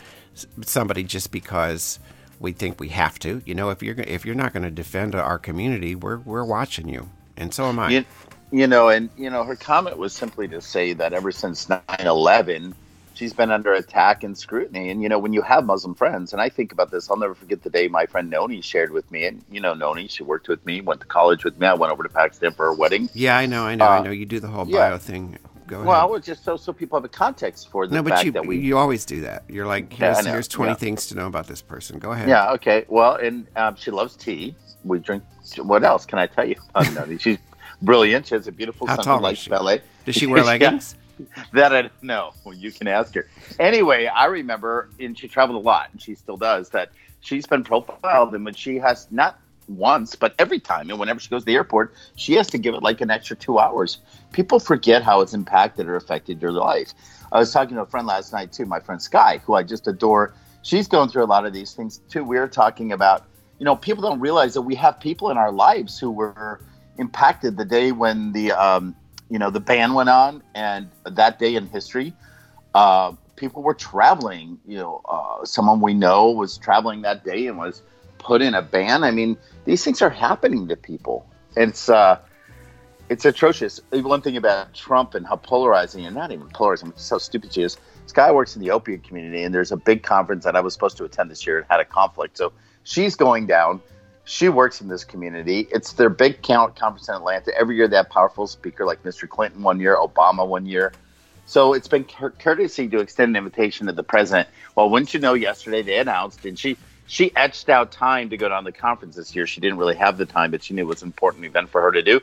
somebody 0.63 1.05
just 1.05 1.33
because 1.33 2.01
we 2.41 2.53
think 2.53 2.81
we 2.81 2.91
have 2.91 3.19
to. 3.21 3.43
You 3.47 3.55
know, 3.57 3.71
if 3.71 3.83
you're 3.83 3.97
if 4.01 4.27
you're 4.27 4.37
not 4.37 4.53
going 4.55 4.65
to 4.65 4.71
defend 4.73 5.15
our 5.15 5.39
community, 5.39 5.95
we're 5.97 6.19
we're 6.19 6.45
watching 6.45 6.89
you, 6.89 7.11
and 7.37 7.55
so 7.55 7.67
am 7.67 7.79
I. 7.81 7.95
You, 7.95 8.05
you 8.53 8.67
know, 8.67 8.89
and 8.89 9.11
you 9.17 9.31
know, 9.31 9.45
her 9.45 9.57
comment 9.57 9.99
was 9.99 10.15
simply 10.15 10.49
to 10.49 10.61
say 10.61 10.95
that 10.95 11.13
ever 11.13 11.33
since 11.33 11.67
9/11, 11.67 12.75
she's 13.17 13.33
been 13.33 13.51
under 13.51 13.73
attack 13.73 14.23
and 14.23 14.37
scrutiny. 14.39 14.91
And 14.91 15.03
you 15.03 15.09
know, 15.09 15.19
when 15.19 15.33
you 15.33 15.43
have 15.43 15.65
Muslim 15.67 15.95
friends, 15.95 16.33
and 16.33 16.41
I 16.41 16.49
think 16.49 16.71
about 16.73 16.91
this, 16.93 17.11
I'll 17.11 17.17
never 17.17 17.35
forget 17.35 17.63
the 17.63 17.71
day 17.71 17.89
my 17.89 18.07
friend 18.07 18.31
Noni 18.31 18.61
shared 18.61 18.93
with 18.93 19.11
me. 19.11 19.25
And 19.25 19.43
you 19.51 19.61
know, 19.61 19.75
Noni, 19.75 20.07
she 20.09 20.23
worked 20.23 20.49
with 20.49 20.65
me, 20.65 20.81
went 20.81 21.01
to 21.01 21.07
college 21.07 21.45
with 21.45 21.59
me. 21.59 21.67
I 21.67 21.75
went 21.75 21.93
over 21.93 22.03
to 22.05 22.09
Pakistan 22.09 22.53
for 22.53 22.67
her 22.67 22.75
wedding. 22.75 23.09
yeah, 23.15 23.37
I 23.37 23.47
know, 23.47 23.65
I 23.65 23.75
know, 23.75 23.87
I 23.87 23.99
Uh, 23.99 24.03
know. 24.05 24.11
You 24.11 24.27
do 24.27 24.39
the 24.41 24.49
whole 24.49 24.67
yeah. 24.69 24.91
bio 24.91 24.99
thing. 24.99 25.39
Go 25.67 25.77
ahead. 25.79 25.87
Well, 25.89 26.19
just 26.21 26.45
so 26.45 26.57
so 26.57 26.73
people 26.73 26.97
have 26.97 27.05
a 27.05 27.09
context 27.09 27.71
for 27.73 27.89
the 27.89 27.95
no, 27.97 28.03
but 28.03 28.11
fact 28.13 28.25
you 28.27 28.33
that 28.33 28.47
we. 28.47 28.59
you 28.59 28.79
always 28.79 29.05
do 29.05 29.23
that. 29.23 29.43
You're 29.49 29.67
like, 29.67 29.99
Yeah, 29.99 30.11
I 30.11 30.15
here's, 30.15 30.25
know, 30.27 30.33
here's 30.33 30.49
20 30.49 30.71
yeah. 30.71 30.75
things 30.77 31.07
to 31.09 31.17
know 31.17 31.27
about 31.27 31.49
this 31.49 31.61
person. 31.61 31.99
Go 31.99 32.13
ahead. 32.13 32.29
yeah. 32.29 32.53
Okay. 32.53 32.85
Well, 32.89 33.17
and 33.17 33.47
um, 33.57 33.75
she 33.75 33.91
loves 33.91 34.15
tea. 34.15 34.55
We 34.85 35.01
drink. 35.01 35.25
What 35.59 35.83
else 35.83 36.07
can 36.07 36.19
I 36.21 36.27
tell 36.27 36.45
you? 36.47 36.55
Uh, 36.77 36.85
Noni, 36.95 37.19
she's 37.19 37.39
brilliant. 37.83 38.27
She 38.29 38.37
has 38.37 38.47
a 38.47 38.53
beautiful 38.53 38.87
How 38.87 38.95
son 38.97 39.05
tall 39.05 39.19
who 39.19 39.25
is 39.25 39.29
likes 39.31 39.39
she? 39.41 39.51
ballet. 39.51 39.81
Does 40.05 40.15
she 40.15 40.27
wear 40.29 40.39
Yeah. 40.45 40.45
leggings? 40.45 40.95
That 41.53 41.73
I 41.75 41.83
don't 41.83 42.03
know. 42.03 42.33
Well, 42.45 42.55
you 42.55 42.71
can 42.73 42.89
ask 42.89 43.15
her. 43.15 43.27
Anyway, 43.59 44.07
I 44.07 44.27
remember, 44.27 44.91
and 45.01 45.19
she 45.19 45.29
traveled 45.29 45.63
a 45.63 45.67
lot, 45.67 45.89
and 45.93 46.01
she 46.01 46.15
still 46.15 46.37
does. 46.37 46.71
That 46.71 46.93
she's 47.21 47.47
been 47.47 47.65
profiled, 47.65 48.35
and 48.35 48.45
when 48.45 48.55
she 48.55 48.77
has 48.77 49.07
not 49.11 49.39
once, 49.69 50.15
but 50.15 50.35
every 50.39 50.61
time, 50.61 50.91
and 50.91 50.99
whenever 50.99 51.19
she 51.19 51.29
goes 51.29 51.43
to 51.43 51.47
the 51.47 51.55
airport, 51.55 51.95
she 52.17 52.35
has 52.35 52.49
to 52.49 52.59
give 52.59 52.75
it 52.75 52.83
like 52.83 53.01
an 53.01 53.11
extra 53.11 53.37
two 53.37 53.59
hours. 53.59 53.99
People 54.33 54.59
forget 54.59 55.03
how 55.03 55.21
it's 55.21 55.35
impacted 55.35 55.89
or 55.89 55.97
affected 55.97 56.41
your 56.41 56.53
life. 56.53 56.93
I 57.33 57.39
was 57.39 57.53
talking 57.53 57.77
to 57.77 57.83
a 57.83 57.87
friend 57.87 58.07
last 58.07 58.33
night 58.33 58.53
too, 58.53 58.67
my 58.67 58.81
friend 58.81 59.01
Sky, 59.01 59.41
who 59.45 59.55
I 59.55 59.63
just 59.63 59.87
adore. 59.89 60.35
She's 60.63 60.89
going 60.89 61.09
through 61.09 61.25
a 61.25 61.27
lot 61.27 61.47
of 61.47 61.53
these 61.53 61.73
things 61.73 62.01
too. 62.09 62.25
We 62.25 62.39
were 62.39 62.49
talking 62.49 62.93
about, 62.93 63.25
you 63.59 63.65
know, 63.65 63.77
people 63.77 64.03
don't 64.03 64.21
realize 64.21 64.55
that 64.55 64.63
we 64.63 64.75
have 64.77 65.01
people 65.01 65.31
in 65.31 65.37
our 65.37 65.53
lives 65.53 65.99
who 65.99 66.11
were 66.11 66.61
impacted 66.99 67.57
the 67.57 67.65
day 67.65 67.93
when 67.93 68.33
the 68.33 68.53
um, 68.53 68.95
you 69.31 69.39
know 69.39 69.51
the 69.51 69.61
ban 69.61 69.95
went 69.95 70.09
on 70.09 70.43
and 70.55 70.91
that 71.05 71.39
day 71.39 71.55
in 71.57 71.67
history 71.69 72.13
uh, 72.75 73.13
people 73.37 73.63
were 73.63 73.75
traveling 73.75 74.59
you 74.67 74.77
know 74.77 75.01
uh, 75.09 75.45
someone 75.45 75.81
we 75.81 75.95
know 75.95 76.31
was 76.31 76.59
traveling 76.59 77.03
that 77.03 77.25
day 77.25 77.47
and 77.47 77.59
was 77.59 77.83
put 78.19 78.43
in 78.43 78.55
a 78.55 78.63
ban. 78.63 79.05
I 79.05 79.11
mean 79.11 79.37
these 79.65 79.85
things 79.85 80.03
are 80.03 80.11
happening 80.11 80.69
to 80.69 80.77
people. 80.77 81.27
It's 81.57 81.89
uh 81.89 82.19
it's 83.09 83.25
atrocious. 83.25 83.81
One 83.93 84.21
thing 84.21 84.37
about 84.37 84.75
trump 84.75 85.15
and 85.15 85.25
how 85.25 85.37
polarizing 85.37 86.07
and 86.07 86.15
not 86.15 86.33
even 86.33 86.49
polarizing, 86.49 86.93
just 86.93 87.11
how 87.11 87.19
stupid 87.19 87.53
she 87.53 87.63
is 87.63 87.77
This 88.03 88.13
guy 88.13 88.33
works 88.33 88.57
in 88.57 88.63
the 88.63 88.71
opiate 88.73 89.05
community 89.05 89.45
and 89.45 89.55
there's 89.55 89.71
a 89.71 89.77
big 89.77 90.03
conference 90.03 90.45
that 90.45 90.57
i 90.57 90.61
was 90.61 90.73
supposed 90.73 90.97
to 90.97 91.05
attend 91.05 91.31
this 91.31 91.47
year 91.47 91.59
and 91.59 91.67
had 91.71 91.81
a 91.81 91.85
conflict. 91.85 92.37
So 92.37 92.53
she's 92.83 93.15
going 93.15 93.47
down 93.47 93.81
she 94.27 94.49
works 94.49 94.81
in 94.81 94.89
this 94.89 95.05
community. 95.05 95.69
It's 95.71 95.93
their 95.93 96.09
big 96.11 96.43
count 96.43 96.75
conference 96.75 97.09
in 97.09 97.15
Atlanta. 97.15 97.57
Every 97.57 97.77
year 97.77 97.87
they 97.87 97.97
have 97.97 98.11
powerful 98.11 98.49
speaker 98.49 98.85
like 98.85 99.03
Mr. 99.05 99.29
Clinton 99.29 99.63
one 99.63 99.79
year, 99.79 99.97
Obama 99.97 100.47
one 100.47 100.67
year. 100.67 100.93
So 101.47 101.75
it's 101.75 101.87
been 101.87 102.03
cour- 102.03 102.35
courtesy 102.37 102.89
to 102.89 102.99
extend 102.99 103.37
an 103.37 103.37
invitation 103.37 103.87
to 103.87 103.93
the 103.93 104.03
president. 104.03 104.49
Well, 104.75 104.91
wouldn't 104.91 105.15
you 105.15 105.21
know, 105.21 105.35
yesterday 105.35 105.83
they 105.83 105.99
announced, 105.99 106.45
and 106.45 106.59
she 106.59 106.77
she 107.07 107.35
etched 107.37 107.69
out 107.69 107.93
time 107.93 108.29
to 108.31 108.37
go 108.37 108.49
down 108.49 108.65
to 108.65 108.73
the 108.73 108.77
conference 108.77 109.15
this 109.15 109.35
year. 109.37 109.47
She 109.47 109.61
didn't 109.61 109.79
really 109.79 109.95
have 109.95 110.19
the 110.19 110.27
time, 110.27 110.51
but 110.51 110.65
she 110.65 110.75
knew 110.75 110.83
it 110.83 110.87
was 110.87 111.03
an 111.03 111.09
important 111.09 111.45
event 111.45 111.71
for 111.71 111.81
her 111.81 111.93
to 111.93 112.03
do. 112.03 112.21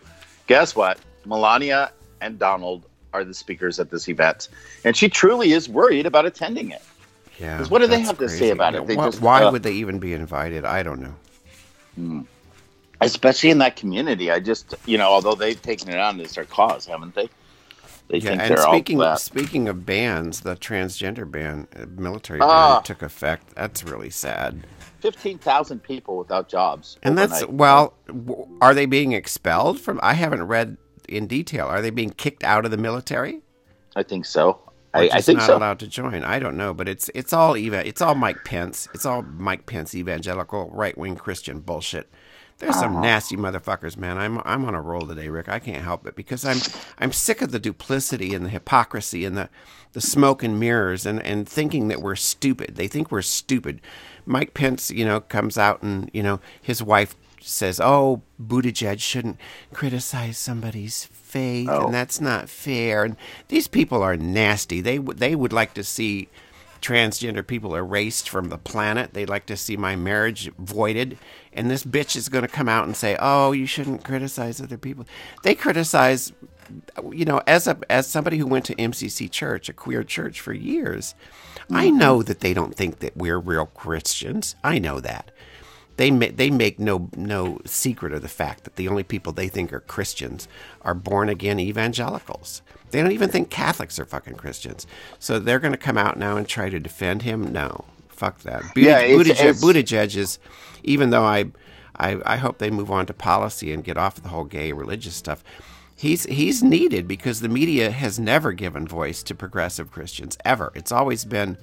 Guess 0.47 0.75
what? 0.75 0.99
Melania 1.25 1.93
and 2.19 2.37
Donald 2.37 2.83
are 3.13 3.23
the 3.23 3.33
speakers 3.33 3.79
at 3.79 3.91
this 3.91 4.09
event, 4.09 4.49
and 4.83 4.97
she 4.97 5.07
truly 5.07 5.53
is 5.53 5.69
worried 5.69 6.05
about 6.05 6.25
attending 6.25 6.71
it. 6.71 6.81
Yeah. 7.39 7.65
what 7.67 7.79
do 7.79 7.87
they 7.87 8.01
have 8.01 8.17
to 8.17 8.27
say 8.27 8.49
about 8.49 8.75
it? 8.75 8.85
They 8.87 8.97
why 8.97 9.05
just, 9.05 9.21
why 9.21 9.43
uh, 9.43 9.51
would 9.53 9.63
they 9.63 9.73
even 9.73 9.99
be 9.99 10.13
invited? 10.13 10.65
I 10.65 10.83
don't 10.83 11.01
know. 11.01 11.15
Especially 13.01 13.49
in 13.49 13.57
that 13.59 13.75
community. 13.75 14.31
I 14.31 14.39
just, 14.39 14.75
you 14.85 14.97
know, 14.97 15.07
although 15.09 15.35
they've 15.35 15.61
taken 15.61 15.89
it 15.89 15.97
on 15.99 16.19
as 16.21 16.33
their 16.33 16.45
cause, 16.45 16.85
haven't 16.85 17.15
they? 17.15 17.29
They 18.09 18.17
Yeah, 18.17 18.31
think 18.31 18.41
and 18.41 18.51
they're 18.51 18.57
speaking 18.57 18.97
all 18.99 19.05
that. 19.05 19.19
speaking 19.21 19.67
of 19.69 19.85
bans, 19.85 20.41
the 20.41 20.55
transgender 20.55 21.29
ban, 21.29 21.67
uh, 21.75 21.85
military 21.95 22.39
Ah. 22.41 22.75
ban, 22.75 22.83
took 22.83 23.01
effect. 23.01 23.55
That's 23.55 23.83
really 23.83 24.09
sad. 24.09 24.65
Fifteen 24.99 25.37
thousand 25.37 25.83
people 25.83 26.17
without 26.17 26.47
jobs, 26.47 26.97
And 27.03 27.17
that's 27.17 27.45
well, 27.47 27.93
are 28.61 28.73
they 28.73 28.85
being 28.85 29.11
expelled 29.11 29.79
from? 29.79 29.99
I 30.01 30.13
haven't 30.13 30.43
read 30.43 30.77
in 31.09 31.27
detail. 31.27 31.67
Are 31.67 31.81
they 31.81 31.89
being 31.89 32.11
kicked 32.11 32.43
out 32.43 32.63
of 32.63 32.71
the 32.71 32.77
military? 32.77 33.41
I 33.97 34.03
think 34.03 34.25
so. 34.25 34.59
I, 34.93 35.09
I 35.13 35.21
think 35.21 35.39
not 35.39 35.47
so. 35.47 35.57
allowed 35.57 35.79
to 35.79 35.87
join. 35.87 36.23
I 36.23 36.39
don't 36.39 36.55
know, 36.55 36.73
but 36.73 36.87
it's 36.87 37.09
it's 37.15 37.33
all 37.33 37.57
even. 37.57 37.85
It's 37.85 38.01
all 38.01 38.15
Mike 38.15 38.43
Pence. 38.45 38.87
It's 38.93 39.05
all 39.05 39.23
Mike 39.23 39.65
Pence 39.65 39.95
evangelical 39.95 40.69
right 40.71 40.97
wing 40.97 41.15
Christian 41.15 41.59
bullshit. 41.59 42.09
There's 42.59 42.79
some 42.79 43.01
nasty 43.01 43.35
motherfuckers, 43.35 43.97
man. 43.97 44.17
I'm 44.17 44.39
I'm 44.45 44.63
on 44.65 44.75
a 44.75 44.81
roll 44.81 45.07
today, 45.07 45.27
Rick. 45.27 45.49
I 45.49 45.59
can't 45.59 45.83
help 45.83 46.05
it 46.05 46.15
because 46.15 46.45
I'm 46.45 46.59
I'm 46.99 47.11
sick 47.11 47.41
of 47.41 47.51
the 47.51 47.59
duplicity 47.59 48.33
and 48.33 48.45
the 48.45 48.49
hypocrisy 48.49 49.25
and 49.25 49.35
the 49.35 49.49
the 49.93 50.01
smoke 50.01 50.43
and 50.43 50.59
mirrors 50.59 51.05
and 51.05 51.21
and 51.23 51.49
thinking 51.49 51.87
that 51.87 52.01
we're 52.01 52.15
stupid. 52.15 52.75
They 52.75 52.87
think 52.87 53.11
we're 53.11 53.21
stupid. 53.23 53.81
Mike 54.25 54.53
Pence, 54.53 54.91
you 54.91 55.03
know, 55.03 55.19
comes 55.19 55.57
out 55.57 55.81
and 55.81 56.09
you 56.13 56.23
know 56.23 56.39
his 56.61 56.81
wife 56.83 57.15
says, 57.41 57.81
"Oh, 57.83 58.21
Buttigieg 58.41 58.99
shouldn't 58.99 59.39
criticize 59.73 60.37
somebody's 60.37 61.05
faith, 61.33 61.69
Oh. 61.69 61.85
and 61.85 61.93
that's 61.93 62.21
not 62.21 62.49
fair." 62.49 63.03
And 63.03 63.17
these 63.47 63.67
people 63.67 64.01
are 64.03 64.15
nasty. 64.15 64.81
They 64.81 64.99
would 64.99 65.17
they 65.17 65.35
would 65.35 65.53
like 65.53 65.73
to 65.73 65.83
see 65.83 66.29
transgender 66.83 67.45
people 67.47 67.75
erased 67.75 68.29
from 68.29 68.49
the 68.49 68.57
planet. 68.57 69.13
They'd 69.13 69.29
like 69.29 69.45
to 69.47 69.57
see 69.57 69.77
my 69.77 69.95
marriage 69.95 70.51
voided. 70.59 71.17
And 71.53 71.71
this 71.71 71.83
bitch 71.85 72.15
is 72.15 72.29
going 72.29 72.41
to 72.43 72.47
come 72.47 72.69
out 72.69 72.85
and 72.85 72.95
say, 72.95 73.15
"Oh, 73.19 73.53
you 73.53 73.65
shouldn't 73.65 74.03
criticize 74.03 74.61
other 74.61 74.77
people." 74.77 75.05
They 75.43 75.55
criticize, 75.55 76.33
you 77.11 77.25
know, 77.25 77.41
as 77.47 77.67
a 77.67 77.77
as 77.89 78.07
somebody 78.07 78.37
who 78.37 78.47
went 78.47 78.65
to 78.65 78.75
MCC 78.75 79.31
Church, 79.31 79.69
a 79.69 79.73
queer 79.73 80.03
church 80.03 80.41
for 80.41 80.53
years. 80.53 81.15
I 81.71 81.87
mm-hmm. 81.87 81.97
know 81.97 82.23
that 82.23 82.41
they 82.41 82.53
don't 82.53 82.75
think 82.75 82.99
that 82.99 83.15
we're 83.15 83.39
real 83.39 83.67
Christians. 83.67 84.55
I 84.63 84.79
know 84.79 84.99
that. 84.99 85.31
They 85.97 86.09
ma- 86.11 86.27
they 86.33 86.49
make 86.49 86.79
no 86.79 87.09
no 87.15 87.59
secret 87.65 88.13
of 88.13 88.21
the 88.21 88.27
fact 88.27 88.63
that 88.63 88.75
the 88.77 88.87
only 88.87 89.03
people 89.03 89.31
they 89.31 89.47
think 89.47 89.71
are 89.71 89.79
Christians 89.79 90.47
are 90.81 90.93
born 90.95 91.29
again 91.29 91.59
evangelicals. 91.59 92.61
They 92.91 93.01
don't 93.01 93.11
even 93.11 93.29
think 93.29 93.49
Catholics 93.49 93.99
are 93.99 94.05
fucking 94.05 94.35
Christians. 94.35 94.85
So 95.19 95.39
they're 95.39 95.59
going 95.59 95.71
to 95.71 95.77
come 95.77 95.97
out 95.97 96.17
now 96.17 96.37
and 96.37 96.47
try 96.47 96.69
to 96.69 96.79
defend 96.79 97.21
him? 97.23 97.51
No. 97.51 97.85
fuck 98.09 98.39
that. 98.41 98.61
Buttig- 98.75 98.83
Yeah, 98.83 98.99
it's- 99.01 99.17
Buttigieg, 99.27 99.31
it's- 99.49 99.63
Buttigieg 99.63 100.15
is, 100.15 100.37
even 100.83 101.09
though 101.09 101.23
I, 101.23 101.45
I, 101.97 102.19
I 102.25 102.37
hope 102.37 102.59
they 102.59 102.69
move 102.69 102.91
on 102.91 103.07
to 103.07 103.13
policy 103.13 103.73
and 103.73 103.83
get 103.83 103.97
off 103.97 104.21
the 104.21 104.29
whole 104.29 104.43
gay 104.45 104.71
religious 104.71 105.15
stuff. 105.15 105.43
He's 105.95 106.23
he's 106.25 106.61
needed 106.63 107.07
because 107.07 107.39
the 107.41 107.49
media 107.49 107.89
has 107.91 108.19
never 108.19 108.51
given 108.51 108.87
voice 108.87 109.23
to 109.23 109.35
progressive 109.35 109.91
Christians 109.91 110.37
ever. 110.43 110.71
It's 110.75 110.91
always 110.91 111.23
been 111.25 111.57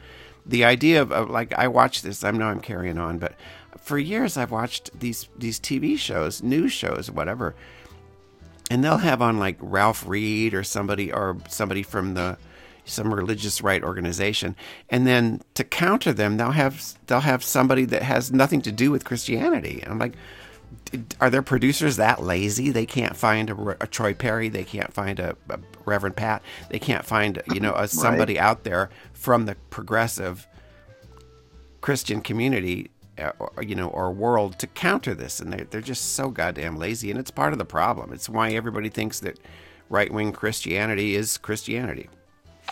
the 0.46 0.64
idea 0.64 1.02
of, 1.02 1.12
of 1.12 1.28
like 1.30 1.52
I 1.54 1.68
watch 1.68 2.02
this. 2.02 2.24
I 2.24 2.30
know 2.30 2.46
I'm 2.46 2.60
carrying 2.60 2.96
on, 2.98 3.18
but 3.18 3.34
for 3.78 3.98
years 3.98 4.36
I've 4.36 4.50
watched 4.50 4.98
these 4.98 5.28
these 5.36 5.60
TV 5.60 5.98
shows, 5.98 6.42
news 6.42 6.72
shows, 6.72 7.10
whatever, 7.10 7.54
and 8.70 8.84
they'll 8.84 8.98
have 8.98 9.22
on 9.22 9.38
like 9.38 9.56
Ralph 9.60 10.06
Reed 10.06 10.54
or 10.54 10.64
somebody 10.64 11.12
or 11.12 11.36
somebody 11.48 11.82
from 11.82 12.14
the 12.14 12.38
some 12.84 13.12
religious 13.12 13.62
right 13.62 13.82
organization, 13.82 14.56
and 14.88 15.06
then 15.06 15.42
to 15.54 15.64
counter 15.64 16.12
them, 16.12 16.36
they'll 16.36 16.50
have 16.52 16.94
they'll 17.06 17.20
have 17.20 17.44
somebody 17.44 17.84
that 17.86 18.02
has 18.02 18.32
nothing 18.32 18.62
to 18.62 18.72
do 18.72 18.90
with 18.90 19.04
Christianity. 19.04 19.80
And 19.82 19.92
I'm 19.92 19.98
like, 19.98 20.14
are 21.20 21.30
their 21.30 21.42
producers 21.42 21.96
that 21.96 22.22
lazy? 22.22 22.70
They 22.70 22.86
can't 22.86 23.16
find 23.16 23.50
a, 23.50 23.76
a 23.80 23.86
Troy 23.86 24.14
Perry, 24.14 24.48
they 24.48 24.64
can't 24.64 24.92
find 24.92 25.20
a, 25.20 25.36
a 25.48 25.58
Reverend 25.84 26.16
Pat, 26.16 26.42
they 26.68 26.78
can't 26.78 27.04
find 27.04 27.42
you 27.52 27.60
know 27.60 27.74
a, 27.74 27.86
somebody 27.88 28.38
out 28.38 28.64
there 28.64 28.90
from 29.12 29.46
the 29.46 29.54
progressive 29.70 30.46
Christian 31.80 32.20
community 32.20 32.90
you 33.62 33.74
know, 33.74 33.88
or 33.88 34.10
world 34.12 34.58
to 34.58 34.66
counter 34.66 35.14
this, 35.14 35.40
and 35.40 35.52
they're 35.52 35.64
they're 35.64 35.80
just 35.80 36.14
so 36.14 36.30
goddamn 36.30 36.76
lazy, 36.76 37.10
and 37.10 37.18
it's 37.18 37.30
part 37.30 37.52
of 37.52 37.58
the 37.58 37.64
problem. 37.64 38.12
It's 38.12 38.28
why 38.28 38.50
everybody 38.50 38.88
thinks 38.88 39.20
that 39.20 39.38
right 39.88 40.12
wing 40.12 40.32
Christianity 40.32 41.14
is 41.14 41.38
Christianity. 41.38 42.08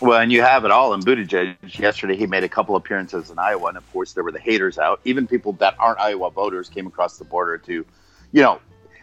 Well, 0.00 0.20
and 0.20 0.30
you 0.30 0.42
have 0.42 0.64
it 0.64 0.70
all 0.70 0.94
in 0.94 1.00
Buttigieg. 1.00 1.56
Yesterday, 1.78 2.16
he 2.16 2.26
made 2.26 2.44
a 2.44 2.48
couple 2.48 2.76
appearances 2.76 3.30
in 3.30 3.38
Iowa, 3.38 3.68
and 3.68 3.76
of 3.76 3.92
course, 3.92 4.12
there 4.12 4.22
were 4.22 4.30
the 4.30 4.40
haters 4.40 4.78
out. 4.78 5.00
Even 5.04 5.26
people 5.26 5.52
that 5.54 5.74
aren't 5.78 5.98
Iowa 5.98 6.30
voters 6.30 6.68
came 6.68 6.86
across 6.86 7.18
the 7.18 7.24
border 7.24 7.58
to, 7.58 7.84
you 8.30 8.42
know, 8.42 8.60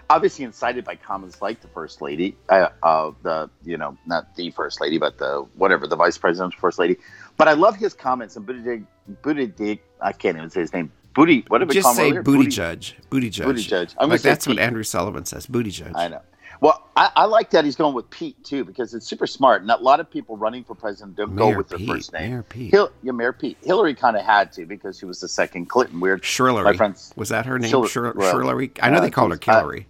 obviously 0.09 0.45
incited 0.45 0.85
by 0.85 0.95
comments 0.95 1.41
like 1.41 1.61
the 1.61 1.67
first 1.67 2.01
lady, 2.01 2.37
uh, 2.49 2.69
uh, 2.81 3.11
the 3.23 3.49
you 3.63 3.77
know, 3.77 3.97
not 4.05 4.35
the 4.35 4.51
first 4.51 4.79
lady, 4.79 4.97
but 4.97 5.17
the 5.17 5.45
whatever, 5.55 5.85
the 5.85 5.97
vice 5.97 6.17
president's 6.17 6.55
first 6.55 6.79
lady. 6.79 6.97
But 7.37 7.49
I 7.49 7.53
love 7.53 7.75
his 7.75 7.93
comments. 7.93 8.37
And 8.37 8.47
Buttigieg, 8.47 8.85
Buttigieg, 9.21 9.79
I 10.01 10.13
can't 10.13 10.37
even 10.37 10.49
say 10.49 10.61
his 10.61 10.71
name. 10.71 10.91
Booty, 11.15 11.45
what 11.47 11.59
did 11.59 11.69
we 11.69 11.75
Just 11.75 11.95
say 11.95 12.09
earlier? 12.09 12.21
booty 12.23 12.47
judge, 12.47 12.95
booty 13.09 13.29
judge, 13.29 13.45
Booty 13.47 13.63
judge. 13.63 13.95
I'm 13.97 14.09
Like 14.09 14.21
that's 14.21 14.45
what 14.47 14.59
Andrew 14.59 14.83
Sullivan 14.83 15.25
says, 15.25 15.45
booty 15.47 15.71
judge. 15.71 15.93
I 15.95 16.09
know. 16.09 16.21
Well, 16.61 16.87
I, 16.95 17.11
I 17.15 17.25
like 17.25 17.49
that 17.51 17.65
he's 17.65 17.75
going 17.75 17.93
with 17.93 18.09
Pete 18.09 18.41
too 18.43 18.63
because 18.63 18.93
it's 18.93 19.05
super 19.05 19.27
smart. 19.27 19.61
And 19.61 19.69
a 19.71 19.75
lot 19.77 19.99
of 19.99 20.09
people 20.09 20.37
running 20.37 20.63
for 20.63 20.73
president 20.75 21.15
don't 21.17 21.33
Mayor 21.35 21.51
go 21.51 21.57
with 21.57 21.69
their 21.69 21.77
Pete, 21.77 21.87
first 21.87 22.13
name. 22.13 22.31
Mayor 22.31 22.43
Pete. 22.43 22.71
Hil- 22.71 22.91
yeah, 23.03 23.11
Mayor 23.11 23.33
Pete. 23.33 23.57
Hillary 23.61 23.93
kind 23.93 24.15
of 24.15 24.23
had 24.23 24.51
to 24.53 24.65
because 24.65 24.97
she 24.99 25.05
was 25.05 25.19
the 25.19 25.27
second 25.27 25.65
Clinton. 25.67 25.99
Weird. 25.99 26.21
Shirlery. 26.21 26.63
My 26.63 26.73
friends- 26.73 27.13
was 27.15 27.29
that 27.29 27.45
her 27.45 27.59
name? 27.59 27.71
Shirl- 27.71 27.87
Shir- 27.87 28.13
well, 28.15 28.49
I 28.81 28.89
know 28.89 28.97
uh, 28.97 29.01
they 29.01 29.11
called 29.11 29.31
her 29.31 29.39
uh, 29.51 29.59
Hillary. 29.59 29.87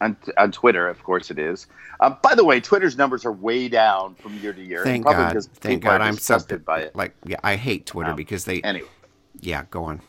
On, 0.00 0.16
on 0.36 0.52
Twitter, 0.52 0.88
of 0.88 1.02
course 1.02 1.30
it 1.30 1.38
is. 1.40 1.66
Um, 2.00 2.16
by 2.22 2.34
the 2.36 2.44
way, 2.44 2.60
Twitter's 2.60 2.96
numbers 2.96 3.24
are 3.24 3.32
way 3.32 3.68
down 3.68 4.14
from 4.14 4.34
year 4.38 4.52
to 4.52 4.62
year. 4.62 4.84
Thank 4.84 5.04
God. 5.04 5.36
Thank 5.56 5.82
God. 5.82 6.00
I'm 6.00 6.14
so 6.14 6.18
disgusted 6.36 6.64
by 6.64 6.82
it. 6.82 6.94
like 6.94 7.14
yeah. 7.24 7.38
I 7.42 7.56
hate 7.56 7.86
Twitter 7.86 8.10
Um, 8.10 8.16
because 8.16 8.44
they. 8.44 8.60
Anyway, 8.62 8.88
yeah, 9.40 9.64
go 9.70 9.84
on. 9.84 10.00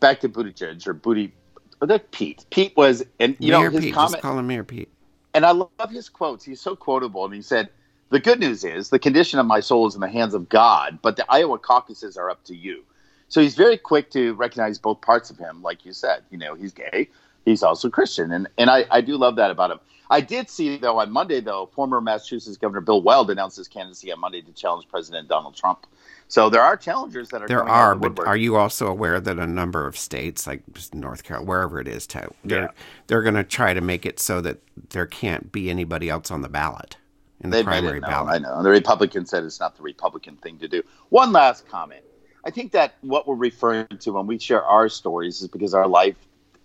Back 0.00 0.20
to 0.20 0.28
Buttigieg 0.28 0.86
or 0.86 0.92
Booty. 0.94 1.32
That 1.80 2.10
Pete. 2.10 2.44
Pete 2.50 2.76
was, 2.76 3.04
and 3.20 3.36
you 3.38 3.52
Mayor 3.52 3.70
know 3.70 3.70
his 3.70 3.84
Pete. 3.86 3.94
comment. 3.94 4.12
Just 4.14 4.22
call 4.22 4.38
him 4.38 4.46
Mayor 4.46 4.64
Pete. 4.64 4.88
and 5.34 5.46
I 5.46 5.52
love 5.52 5.90
his 5.90 6.08
quotes. 6.08 6.44
He's 6.44 6.60
so 6.60 6.74
quotable. 6.74 7.24
And 7.24 7.34
he 7.34 7.42
said, 7.42 7.68
The 8.10 8.18
good 8.20 8.40
news 8.40 8.64
is 8.64 8.90
the 8.90 8.98
condition 8.98 9.38
of 9.38 9.46
my 9.46 9.60
soul 9.60 9.86
is 9.86 9.94
in 9.94 10.00
the 10.00 10.08
hands 10.08 10.34
of 10.34 10.48
God, 10.48 10.98
but 11.02 11.16
the 11.16 11.24
Iowa 11.28 11.58
caucuses 11.58 12.16
are 12.16 12.30
up 12.30 12.42
to 12.44 12.54
you. 12.56 12.82
So 13.28 13.40
he's 13.40 13.54
very 13.54 13.76
quick 13.76 14.10
to 14.12 14.34
recognize 14.34 14.78
both 14.78 15.00
parts 15.02 15.30
of 15.30 15.38
him. 15.38 15.62
Like 15.62 15.84
you 15.84 15.92
said, 15.92 16.22
you 16.30 16.38
know, 16.38 16.54
he's 16.54 16.72
gay, 16.72 17.10
he's 17.44 17.62
also 17.62 17.90
Christian. 17.90 18.32
And, 18.32 18.48
and 18.58 18.70
I, 18.70 18.86
I 18.90 19.00
do 19.00 19.16
love 19.16 19.36
that 19.36 19.50
about 19.50 19.70
him. 19.70 19.78
I 20.10 20.22
did 20.22 20.48
see, 20.48 20.78
though, 20.78 20.98
on 20.98 21.10
Monday, 21.12 21.40
though, 21.42 21.66
former 21.74 22.00
Massachusetts 22.00 22.56
Governor 22.56 22.80
Bill 22.80 23.02
Weld 23.02 23.30
announced 23.30 23.58
his 23.58 23.68
candidacy 23.68 24.10
on 24.10 24.18
Monday 24.18 24.40
to 24.40 24.52
challenge 24.52 24.88
President 24.88 25.28
Donald 25.28 25.54
Trump. 25.54 25.86
So 26.28 26.50
there 26.50 26.60
are 26.60 26.76
challengers 26.76 27.30
that 27.30 27.42
are 27.42 27.48
There 27.48 27.66
are, 27.66 27.96
the 27.96 28.10
but 28.10 28.26
are 28.26 28.36
you 28.36 28.56
also 28.56 28.86
aware 28.86 29.18
that 29.18 29.38
a 29.38 29.46
number 29.46 29.86
of 29.86 29.96
states, 29.96 30.46
like 30.46 30.62
North 30.92 31.24
Carolina, 31.24 31.48
wherever 31.48 31.80
it 31.80 31.88
is, 31.88 32.06
to, 32.08 32.30
they're 32.44 32.62
Yeah. 32.64 32.68
they're 33.06 33.22
going 33.22 33.34
to 33.34 33.44
try 33.44 33.72
to 33.72 33.80
make 33.80 34.04
it 34.04 34.20
so 34.20 34.42
that 34.42 34.58
there 34.90 35.06
can't 35.06 35.50
be 35.50 35.70
anybody 35.70 36.10
else 36.10 36.30
on 36.30 36.42
the 36.42 36.48
ballot 36.50 36.98
in 37.40 37.48
the 37.50 37.56
They 37.56 37.62
made 37.62 37.68
primary 37.68 37.98
it 37.98 38.02
ballot. 38.02 38.34
I 38.34 38.38
know. 38.38 38.62
The 38.62 38.70
Republican 38.70 39.24
said 39.24 39.44
it's 39.44 39.58
not 39.58 39.76
the 39.76 39.82
Republican 39.82 40.36
thing 40.36 40.58
to 40.58 40.68
do. 40.68 40.82
One 41.08 41.32
last 41.32 41.66
comment. 41.68 42.04
I 42.44 42.50
think 42.50 42.72
that 42.72 42.94
what 43.00 43.26
we're 43.26 43.34
referring 43.34 43.86
to 43.86 44.12
when 44.12 44.26
we 44.26 44.38
share 44.38 44.62
our 44.64 44.88
stories 44.88 45.40
is 45.40 45.48
because 45.48 45.72
our 45.74 45.88
life 45.88 46.16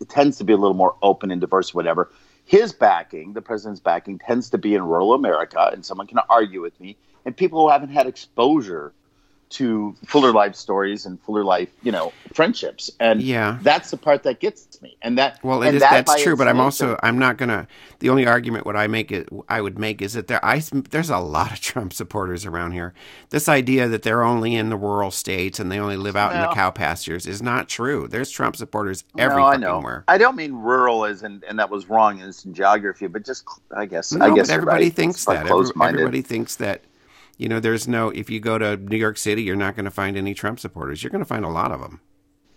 it 0.01 0.09
tends 0.09 0.37
to 0.39 0.43
be 0.43 0.51
a 0.51 0.57
little 0.57 0.75
more 0.75 0.95
open 1.01 1.31
and 1.31 1.39
diverse, 1.39 1.73
whatever. 1.73 2.11
His 2.45 2.73
backing, 2.73 3.31
the 3.31 3.41
president's 3.41 3.79
backing, 3.79 4.19
tends 4.19 4.49
to 4.49 4.57
be 4.57 4.75
in 4.75 4.83
rural 4.83 5.13
America, 5.13 5.69
and 5.71 5.85
someone 5.85 6.07
can 6.07 6.19
argue 6.29 6.61
with 6.61 6.77
me, 6.81 6.97
and 7.23 7.35
people 7.37 7.61
who 7.61 7.69
haven't 7.69 7.89
had 7.89 8.05
exposure 8.07 8.91
to 9.53 9.95
fuller 10.05 10.31
life 10.31 10.55
stories 10.55 11.05
and 11.05 11.19
fuller 11.21 11.43
life, 11.43 11.69
you 11.83 11.91
know, 11.91 12.11
friendships. 12.33 12.89
And 12.99 13.21
Yeah. 13.21 13.59
that's 13.61 13.91
the 13.91 13.97
part 13.97 14.23
that 14.23 14.39
gets 14.39 14.81
me. 14.81 14.97
And 15.03 15.17
that 15.17 15.39
Well, 15.43 15.61
it 15.61 15.67
and 15.67 15.75
is, 15.77 15.81
that 15.81 16.05
that's 16.07 16.23
true, 16.23 16.35
but 16.35 16.47
I'm 16.47 16.59
also 16.59 16.97
I'm 17.03 17.19
not 17.19 17.37
gonna. 17.37 17.67
The 17.99 18.09
only 18.09 18.25
argument 18.25 18.65
what 18.65 18.75
I 18.75 18.87
make 18.87 19.11
it 19.11 19.29
I 19.47 19.61
would 19.61 19.77
make 19.77 20.01
is 20.01 20.13
that 20.13 20.27
there 20.27 20.43
I 20.43 20.61
there's 20.89 21.09
a 21.11 21.19
lot 21.19 21.51
of 21.51 21.59
Trump 21.61 21.93
supporters 21.93 22.45
around 22.45 22.71
here. 22.71 22.93
This 23.29 23.47
idea 23.47 23.87
that 23.87 24.01
they're 24.01 24.23
only 24.23 24.55
in 24.55 24.69
the 24.69 24.77
rural 24.77 25.11
states 25.11 25.59
and 25.59 25.71
they 25.71 25.79
only 25.79 25.97
live 25.97 26.15
out 26.15 26.33
in 26.33 26.41
the 26.41 26.47
cow 26.53 26.71
pastures 26.71 27.27
is 27.27 27.41
not 27.41 27.69
true. 27.69 28.07
There's 28.07 28.29
Trump 28.31 28.55
supporters 28.55 29.03
every 29.17 29.37
no, 29.37 29.43
I 29.47 29.51
fucking 29.51 29.61
know. 29.61 29.79
where. 29.81 30.03
I 30.07 30.17
don't 30.17 30.35
mean 30.35 30.53
rural 30.53 31.05
as 31.05 31.21
in, 31.23 31.43
and 31.47 31.59
that 31.59 31.69
was 31.69 31.87
wrong 31.89 32.19
in 32.19 32.31
in 32.43 32.53
geography, 32.53 33.05
but 33.07 33.23
just 33.23 33.45
I 33.75 33.85
guess 33.85 34.11
No, 34.11 34.25
I 34.25 34.35
guess 34.35 34.49
everybody 34.49 34.89
thinks 34.89 35.25
that. 35.25 35.45
Every- 35.47 35.69
everybody 35.81 36.21
thinks 36.23 36.55
that. 36.57 36.81
You 37.37 37.49
know, 37.49 37.59
there's 37.59 37.87
no. 37.87 38.09
If 38.09 38.29
you 38.29 38.39
go 38.39 38.57
to 38.57 38.77
New 38.77 38.97
York 38.97 39.17
City, 39.17 39.43
you're 39.43 39.55
not 39.55 39.75
going 39.75 39.85
to 39.85 39.91
find 39.91 40.17
any 40.17 40.33
Trump 40.33 40.59
supporters. 40.59 41.03
You're 41.03 41.11
going 41.11 41.23
to 41.23 41.27
find 41.27 41.45
a 41.45 41.49
lot 41.49 41.71
of 41.71 41.81
them. 41.81 41.99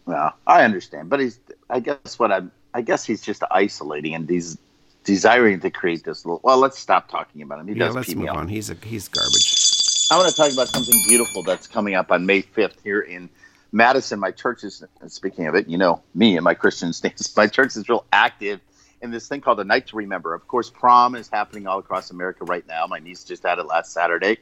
Well, 0.05 0.35
I 0.47 0.65
understand, 0.65 1.09
but 1.09 1.21
he's. 1.21 1.41
I 1.71 1.81
guess 1.81 2.19
what 2.19 2.31
I'm. 2.31 2.53
I 2.75 2.83
guess 2.83 3.05
he's 3.05 3.23
just 3.23 3.43
isolating 3.51 4.15
and 4.15 4.29
he's 4.29 4.59
desiring 5.05 5.61
to 5.61 5.71
create 5.71 6.05
this 6.05 6.27
little. 6.27 6.41
Well, 6.43 6.59
let's 6.59 6.79
stop 6.79 7.09
talking 7.09 7.41
about 7.41 7.61
him. 7.61 7.69
He 7.69 7.75
Yeah, 7.75 7.87
does 7.87 7.95
let's 7.95 8.15
move 8.15 8.29
on. 8.29 8.49
He's 8.49 8.69
a 8.69 8.75
he's 8.75 9.09
garbage. 9.09 9.67
I 10.11 10.19
want 10.19 10.29
to 10.29 10.37
talk 10.37 10.53
about 10.53 10.69
something 10.69 11.01
beautiful 11.09 11.43
that's 11.43 11.67
coming 11.67 11.95
up 11.95 12.13
on 12.13 12.27
May 12.27 12.43
5th 12.43 12.81
here 12.85 13.01
in 13.01 13.29
Madison. 13.73 14.21
My 14.21 14.31
church 14.31 14.63
is, 14.63 14.85
speaking 15.09 15.47
of 15.47 15.57
it, 15.57 15.69
you 15.69 15.79
know, 15.79 16.03
me 16.15 16.37
and 16.37 16.45
my 16.45 16.55
Christian 16.55 16.93
stance, 16.93 17.35
my 17.37 17.49
church 17.49 17.77
is 17.77 17.89
real 17.89 18.05
active 18.13 18.61
in 19.03 19.11
this 19.11 19.27
thing 19.27 19.41
called 19.41 19.59
the 19.59 19.65
Night 19.65 19.89
to 19.89 19.97
Remember. 19.97 20.35
Of 20.35 20.47
course, 20.47 20.71
prom 20.71 21.15
is 21.17 21.29
happening 21.29 21.67
all 21.67 21.79
across 21.79 22.11
America 22.11 22.45
right 22.45 22.67
now. 22.69 22.87
My 22.87 22.99
niece 22.99 23.25
just 23.25 23.43
had 23.43 23.59
it 23.59 23.67
last 23.67 23.93
Saturday. 23.93 24.39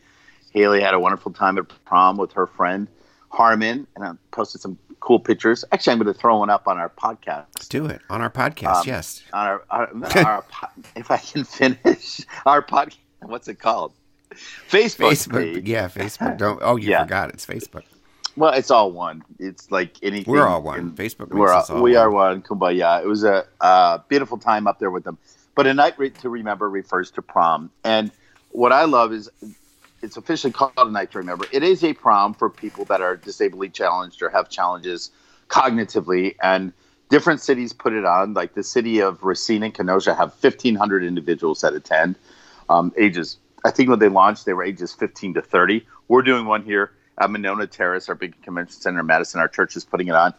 Haley 0.55 0.81
had 0.81 0.95
a 0.95 1.01
wonderful 1.01 1.33
time 1.33 1.59
at 1.59 1.65
prom 1.85 2.17
with 2.17 2.33
her 2.33 2.47
friend 2.47 2.89
Harmon, 3.31 3.87
and 3.97 4.05
I 4.05 4.13
posted 4.31 4.61
some 4.61 4.79
cool 5.01 5.19
pictures. 5.19 5.65
Actually, 5.73 5.95
I'm 5.95 5.99
going 5.99 6.15
to 6.15 6.19
throw 6.19 6.39
one 6.39 6.49
up 6.51 6.67
on 6.69 6.79
our 6.79 6.89
podcast. 6.89 7.47
Let's 7.57 7.69
do 7.69 7.87
it 7.87 8.01
on 8.09 8.23
our 8.23 8.31
podcast. 8.31 8.77
Um, 8.77 8.83
yes. 8.87 9.23
On 9.33 9.47
our, 9.47 9.63
our, 9.71 9.89
our 10.25 10.45
if 10.97 11.11
I 11.11 11.19
can 11.19 11.45
finish 11.45 12.21
our 12.47 12.63
podcast, 12.63 12.97
what's 13.23 13.49
it 13.49 13.57
called? 13.57 13.93
Facebook. 14.71 15.11
Facebook. 15.11 15.55
page. 15.55 15.69
Yeah, 15.69 15.89
Facebook. 15.89 16.39
Don't. 16.39 16.61
Oh, 16.63 16.77
you 16.77 16.91
Yeah. 16.91 17.03
forgot. 17.03 17.31
It's 17.31 17.45
Facebook. 17.45 17.83
Well, 18.37 18.53
it's 18.53 18.71
all 18.71 18.91
one. 18.93 19.23
It's 19.39 19.71
like 19.71 19.97
anything. 20.03 20.33
We're 20.33 20.47
all 20.47 20.63
one. 20.63 20.93
Facebook 20.93 21.29
makes 21.31 21.35
We're 21.35 21.53
us 21.55 21.71
all, 21.71 21.83
we 21.83 21.93
one. 21.93 22.01
are 22.03 22.11
one. 22.11 22.43
Kumbaya. 22.43 23.03
It 23.03 23.07
was 23.07 23.23
a 23.25 23.47
uh, 23.61 23.99
beautiful 24.09 24.39
time 24.39 24.67
up 24.67 24.79
there 24.81 24.91
with 24.91 25.05
them. 25.05 25.19
But 25.55 25.69
a 25.69 25.75
night 25.75 25.97
re- 25.99 26.11
to 26.11 26.29
remember 26.29 26.69
refers 26.69 27.13
to 27.13 27.23
prom, 27.23 27.71
and 27.85 28.11
what 28.51 28.73
I 28.73 28.85
love 28.87 29.13
is 29.13 29.31
it's 30.05 30.19
officially 30.19 30.53
called 30.53 30.73
a 30.77 30.91
night 30.91 31.11
to 31.13 31.19
remember. 31.19 31.47
It 31.51 31.63
is 31.63 31.83
a 31.83 31.95
prom 31.95 32.35
for 32.35 32.51
people 32.51 32.85
that 32.87 33.01
are 33.01 33.17
disably 33.17 33.71
challenged 33.71 34.23
or 34.23 34.29
have 34.29 34.51
challenges 34.51 35.11
cognitively, 35.49 36.37
and 36.43 36.73
different 37.09 37.41
cities 37.41 37.73
put 37.73 37.95
it 37.95 38.05
on. 38.05 38.35
Like 38.35 38.55
the 38.55 38.63
city 38.63 39.01
of 39.01 39.25
Racine 39.25 39.63
and 39.63 39.73
Kenosha 39.75 40.15
have 40.15 40.35
1,500 40.41 41.03
individuals 41.05 41.63
that 41.63 41.73
attend, 41.73 42.17
um, 42.69 42.93
ages. 42.99 43.39
I 43.65 43.71
think 43.71 43.89
when 43.89 43.99
they 43.99 44.11
launched, 44.11 44.45
they 44.45 44.53
were 44.53 44.63
ages 44.63 44.93
15 44.93 45.35
to 45.35 45.43
30. 45.43 45.87
We're 46.09 46.23
doing 46.23 46.45
one 46.45 46.63
here 46.63 46.93
at 47.19 47.31
Monona 47.31 47.67
Terrace, 47.67 48.09
our 48.11 48.15
big 48.15 48.41
convention 48.43 48.79
center 48.79 49.01
in 49.01 49.07
Madison. 49.07 49.41
Our 49.41 49.49
church 49.49 49.75
is 49.75 49.85
putting 49.85 50.09
it 50.09 50.15
on. 50.15 50.35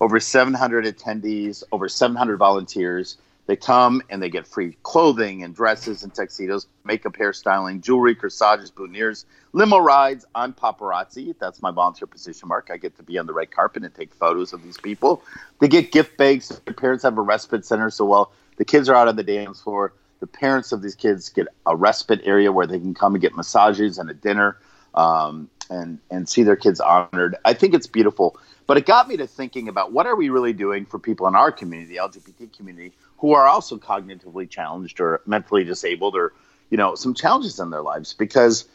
Over 0.00 0.18
700 0.18 0.84
attendees, 0.86 1.62
over 1.70 1.88
700 1.88 2.36
volunteers. 2.36 3.16
They 3.46 3.56
come 3.56 4.02
and 4.08 4.22
they 4.22 4.30
get 4.30 4.46
free 4.46 4.76
clothing 4.82 5.42
and 5.42 5.54
dresses 5.54 6.02
and 6.02 6.14
tuxedos, 6.14 6.66
makeup, 6.84 7.14
hairstyling, 7.14 7.82
jewelry, 7.82 8.14
corsages, 8.14 8.70
boutonnieres, 8.70 9.26
limo 9.52 9.78
rides. 9.78 10.24
I'm 10.34 10.54
paparazzi. 10.54 11.34
That's 11.38 11.60
my 11.60 11.70
volunteer 11.70 12.06
position, 12.06 12.48
Mark. 12.48 12.70
I 12.72 12.78
get 12.78 12.96
to 12.96 13.02
be 13.02 13.18
on 13.18 13.26
the 13.26 13.34
red 13.34 13.50
carpet 13.50 13.84
and 13.84 13.94
take 13.94 14.14
photos 14.14 14.54
of 14.54 14.62
these 14.62 14.78
people. 14.78 15.22
They 15.60 15.68
get 15.68 15.92
gift 15.92 16.16
bags. 16.16 16.48
Their 16.64 16.74
parents 16.74 17.04
have 17.04 17.18
a 17.18 17.22
respite 17.22 17.66
center. 17.66 17.90
So 17.90 18.06
while 18.06 18.32
the 18.56 18.64
kids 18.64 18.88
are 18.88 18.94
out 18.94 19.08
on 19.08 19.16
the 19.16 19.22
dance 19.22 19.60
floor, 19.60 19.92
the 20.20 20.26
parents 20.26 20.72
of 20.72 20.80
these 20.80 20.94
kids 20.94 21.28
get 21.28 21.46
a 21.66 21.76
respite 21.76 22.22
area 22.24 22.50
where 22.50 22.66
they 22.66 22.78
can 22.78 22.94
come 22.94 23.14
and 23.14 23.20
get 23.20 23.36
massages 23.36 23.98
and 23.98 24.08
a 24.08 24.14
dinner. 24.14 24.56
Um, 24.94 25.50
and 25.70 25.98
and 26.10 26.28
see 26.28 26.42
their 26.42 26.56
kids 26.56 26.80
honored. 26.80 27.36
I 27.44 27.54
think 27.54 27.74
it's 27.74 27.86
beautiful. 27.86 28.38
But 28.66 28.78
it 28.78 28.86
got 28.86 29.08
me 29.08 29.16
to 29.18 29.26
thinking 29.26 29.68
about 29.68 29.92
what 29.92 30.06
are 30.06 30.16
we 30.16 30.30
really 30.30 30.52
doing 30.52 30.86
for 30.86 30.98
people 30.98 31.26
in 31.26 31.34
our 31.34 31.52
community, 31.52 31.96
the 31.96 32.00
LGBT 32.00 32.56
community, 32.56 32.94
who 33.18 33.32
are 33.32 33.46
also 33.46 33.76
cognitively 33.78 34.48
challenged 34.48 35.00
or 35.00 35.20
mentally 35.26 35.64
disabled 35.64 36.14
or 36.16 36.32
you 36.70 36.76
know 36.76 36.94
some 36.94 37.14
challenges 37.14 37.58
in 37.58 37.70
their 37.70 37.82
lives 37.82 38.12
because 38.14 38.66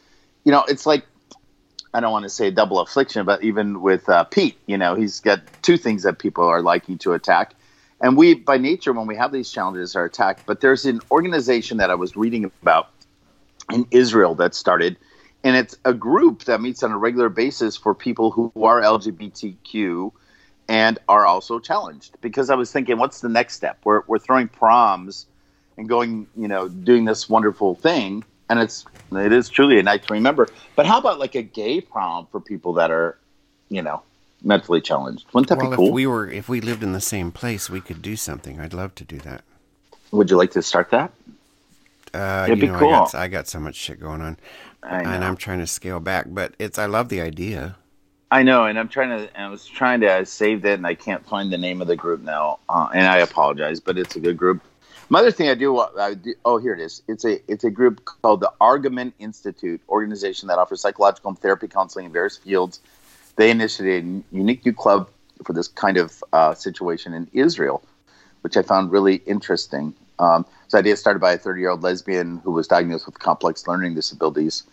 you 0.43 0.51
know 0.51 0.63
it's 0.67 0.85
like 0.85 1.05
I 1.93 1.99
don't 1.99 2.11
want 2.11 2.23
to 2.23 2.29
say 2.29 2.51
double 2.51 2.79
affliction, 2.79 3.25
but 3.25 3.43
even 3.43 3.81
with 3.81 4.07
uh, 4.09 4.23
Pete, 4.25 4.57
you 4.67 4.77
know, 4.77 4.93
he's 4.93 5.19
got 5.19 5.41
two 5.63 5.75
things 5.75 6.03
that 6.03 6.19
people 6.19 6.43
are 6.43 6.61
liking 6.61 6.97
to 6.99 7.13
attack. 7.13 7.55
And 8.01 8.15
we, 8.15 8.35
by 8.35 8.57
nature, 8.57 8.93
when 8.93 9.07
we 9.07 9.15
have 9.15 9.31
these 9.31 9.51
challenges, 9.51 9.95
are 9.95 10.05
attacked. 10.05 10.45
But 10.45 10.61
there's 10.61 10.85
an 10.85 11.01
organization 11.11 11.77
that 11.77 11.89
I 11.89 11.95
was 11.95 12.15
reading 12.15 12.45
about 12.45 12.89
in 13.73 13.87
Israel 13.91 14.35
that 14.35 14.53
started, 14.55 14.97
and 15.43 15.55
it's 15.55 15.75
a 15.83 15.93
group 15.93 16.45
that 16.45 16.61
meets 16.61 16.83
on 16.83 16.91
a 16.91 16.97
regular 16.97 17.29
basis 17.29 17.75
for 17.75 17.95
people 17.95 18.31
who 18.31 18.51
are 18.63 18.81
LGBTQ 18.81 20.11
and 20.69 20.97
are 21.09 21.25
also 21.25 21.59
challenged. 21.59 22.15
Because 22.21 22.49
I 22.49 22.55
was 22.55 22.71
thinking, 22.71 22.97
what's 22.97 23.19
the 23.19 23.29
next 23.29 23.55
step? 23.55 23.79
We're, 23.83 24.03
we're 24.07 24.19
throwing 24.19 24.47
proms 24.47 25.25
and 25.77 25.89
going, 25.89 26.27
you 26.37 26.47
know, 26.47 26.69
doing 26.69 27.03
this 27.03 27.27
wonderful 27.27 27.75
thing 27.75 28.23
and 28.49 28.59
it's 28.59 28.85
it 29.11 29.31
is 29.31 29.47
truly 29.47 29.79
a 29.79 29.83
night 29.83 30.03
to 30.07 30.13
remember. 30.13 30.47
But 30.75 30.85
how 30.85 30.97
about 30.97 31.19
like 31.19 31.35
a 31.35 31.41
gay 31.41 31.81
prom 31.81 32.27
for 32.31 32.39
people 32.39 32.73
that 32.73 32.91
are, 32.91 33.17
you 33.69 33.81
know, 33.81 34.01
mentally 34.43 34.81
challenged? 34.81 35.27
Wouldn't 35.33 35.49
that 35.49 35.59
well, 35.59 35.69
be 35.69 35.75
cool? 35.77 35.87
if 35.87 35.93
we 35.93 36.07
were 36.07 36.29
if 36.29 36.49
we 36.49 36.59
lived 36.59 36.83
in 36.83 36.91
the 36.91 37.01
same 37.01 37.31
place, 37.31 37.69
we 37.69 37.79
could 37.79 38.01
do 38.01 38.15
something. 38.15 38.59
I'd 38.59 38.73
love 38.73 38.95
to 38.95 39.03
do 39.03 39.19
that. 39.19 39.43
Would 40.11 40.31
you 40.31 40.37
like 40.37 40.51
to 40.51 40.61
start 40.61 40.89
that? 40.89 41.11
Uh, 42.11 42.45
It'd 42.47 42.57
you 42.57 42.61
be 42.63 42.71
know, 42.71 42.79
cool. 42.79 42.89
I 42.89 42.91
got, 42.91 43.15
I 43.15 43.27
got 43.27 43.47
so 43.47 43.59
much 43.59 43.75
shit 43.75 43.99
going 43.99 44.21
on, 44.21 44.37
and 44.81 45.23
I'm 45.23 45.37
trying 45.37 45.59
to 45.59 45.67
scale 45.67 45.99
back. 45.99 46.25
But 46.27 46.55
it's 46.57 46.79
I 46.79 46.87
love 46.87 47.09
the 47.09 47.21
idea. 47.21 47.77
I 48.31 48.43
know, 48.43 48.65
and 48.65 48.77
I'm 48.77 48.89
trying 48.89 49.09
to. 49.09 49.39
I 49.39 49.47
was 49.49 49.65
trying 49.65 50.01
to. 50.01 50.13
I 50.13 50.23
saved 50.23 50.63
it, 50.65 50.73
and 50.73 50.85
I 50.85 50.93
can't 50.93 51.25
find 51.25 51.51
the 51.51 51.57
name 51.57 51.81
of 51.81 51.87
the 51.87 51.95
group 51.95 52.21
now, 52.21 52.59
uh, 52.69 52.87
and 52.93 53.07
I 53.07 53.17
apologize. 53.17 53.79
But 53.79 53.97
it's 53.97 54.15
a 54.15 54.19
good 54.19 54.37
group. 54.37 54.61
Another 55.09 55.31
thing 55.31 55.49
I 55.49 55.55
do, 55.55 55.79
I 55.79 56.13
do. 56.13 56.35
Oh, 56.45 56.59
here 56.59 56.73
it 56.73 56.79
is. 56.79 57.01
It's 57.07 57.25
a 57.25 57.39
it's 57.51 57.63
a 57.63 57.71
group 57.71 58.05
called 58.05 58.41
the 58.41 58.51
Argument 58.61 59.15
Institute, 59.17 59.81
organization 59.89 60.47
that 60.49 60.59
offers 60.59 60.81
psychological 60.81 61.29
and 61.29 61.39
therapy 61.39 61.67
counseling 61.67 62.05
in 62.05 62.11
various 62.11 62.37
fields. 62.37 62.79
They 63.35 63.49
initiated 63.49 64.05
a 64.05 64.35
unique 64.35 64.63
new 64.63 64.73
club 64.73 65.09
for 65.43 65.53
this 65.53 65.67
kind 65.67 65.97
of 65.97 66.23
uh, 66.31 66.53
situation 66.53 67.15
in 67.15 67.27
Israel, 67.33 67.81
which 68.41 68.57
I 68.57 68.61
found 68.61 68.91
really 68.91 69.15
interesting. 69.25 69.95
Um, 70.19 70.45
this 70.65 70.75
idea 70.75 70.97
started 70.97 71.19
by 71.19 71.31
a 71.31 71.37
30 71.39 71.61
year 71.61 71.71
old 71.71 71.81
lesbian 71.81 72.41
who 72.43 72.51
was 72.51 72.67
diagnosed 72.67 73.07
with 73.07 73.17
complex 73.17 73.65
learning 73.67 73.95
disabilities 73.95 74.65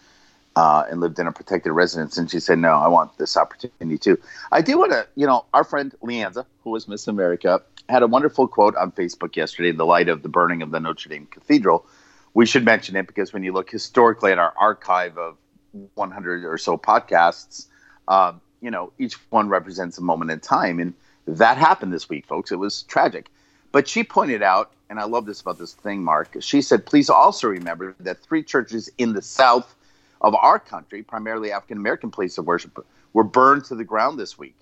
uh, 0.57 0.85
and 0.91 1.01
lived 1.01 1.19
in 1.19 1.27
a 1.27 1.33
protected 1.33 1.73
residence. 1.73 2.17
And 2.17 2.31
she 2.31 2.41
said, 2.41 2.59
"No, 2.59 2.73
I 2.73 2.89
want 2.89 3.17
this 3.19 3.37
opportunity 3.37 3.99
too." 3.99 4.19
I 4.51 4.63
do 4.63 4.79
want 4.79 4.93
to, 4.93 5.07
you 5.15 5.27
know, 5.27 5.45
our 5.55 5.63
friend 5.63 5.95
Leanza, 6.03 6.47
who 6.65 6.71
was 6.71 6.89
Miss 6.89 7.07
America, 7.07 7.63
had 7.89 8.03
a 8.03 8.07
wonderful 8.07 8.49
quote 8.49 8.75
on 8.75 8.91
Facebook 8.91 9.37
yesterday 9.37 9.69
in 9.69 9.77
the 9.77 9.87
light 9.87 10.09
of 10.09 10.23
the 10.23 10.29
burning 10.29 10.63
of 10.63 10.71
the 10.71 10.81
Notre 10.81 11.09
Dame 11.11 11.27
Cathedral. 11.27 11.87
We 12.35 12.47
should 12.47 12.65
mention 12.65 12.97
it 12.97 13.07
because 13.07 13.33
when 13.33 13.45
you 13.45 13.53
look 13.53 13.71
historically 13.71 14.33
at 14.33 14.39
our 14.39 14.53
archive 14.59 15.17
of 15.17 15.37
100 15.95 16.45
or 16.45 16.59
so 16.59 16.77
podcasts, 16.77 17.67
um, 18.09 18.41
you 18.61 18.71
know, 18.71 18.93
each 18.99 19.15
one 19.31 19.49
represents 19.49 19.99
a 19.99 20.03
moment 20.03 20.31
in 20.31 20.41
time, 20.41 20.81
and 20.81 20.95
that 21.27 21.59
happened 21.59 21.93
this 21.93 22.09
week, 22.09 22.27
folks. 22.27 22.51
It 22.51 22.57
was 22.57 22.83
tragic. 22.85 23.31
But 23.73 23.89
she 23.89 24.05
pointed 24.05 24.43
out, 24.43 24.73
and 24.89 24.99
I 24.99 25.05
love 25.05 25.27
this 25.27 25.41
about 25.41 25.59
this 25.59 25.75
thing, 25.75 26.03
Mark. 26.03 26.35
She 26.41 26.63
said, 26.63 26.87
"Please 26.87 27.11
also 27.11 27.49
remember 27.49 27.95
that 28.01 28.23
three 28.23 28.43
churches 28.43 28.89
in 28.97 29.13
the 29.13 29.23
South." 29.23 29.75
Of 30.21 30.35
our 30.35 30.59
country, 30.59 31.03
primarily 31.03 31.53
African 31.53 31.79
American 31.79 32.11
places 32.11 32.39
of 32.39 32.47
worship, 32.47 32.85
were 33.13 33.25
burned 33.25 33.65
to 33.67 33.75
the 33.75 33.85
ground 33.85 34.19
this 34.19 34.39
week. 34.39 34.57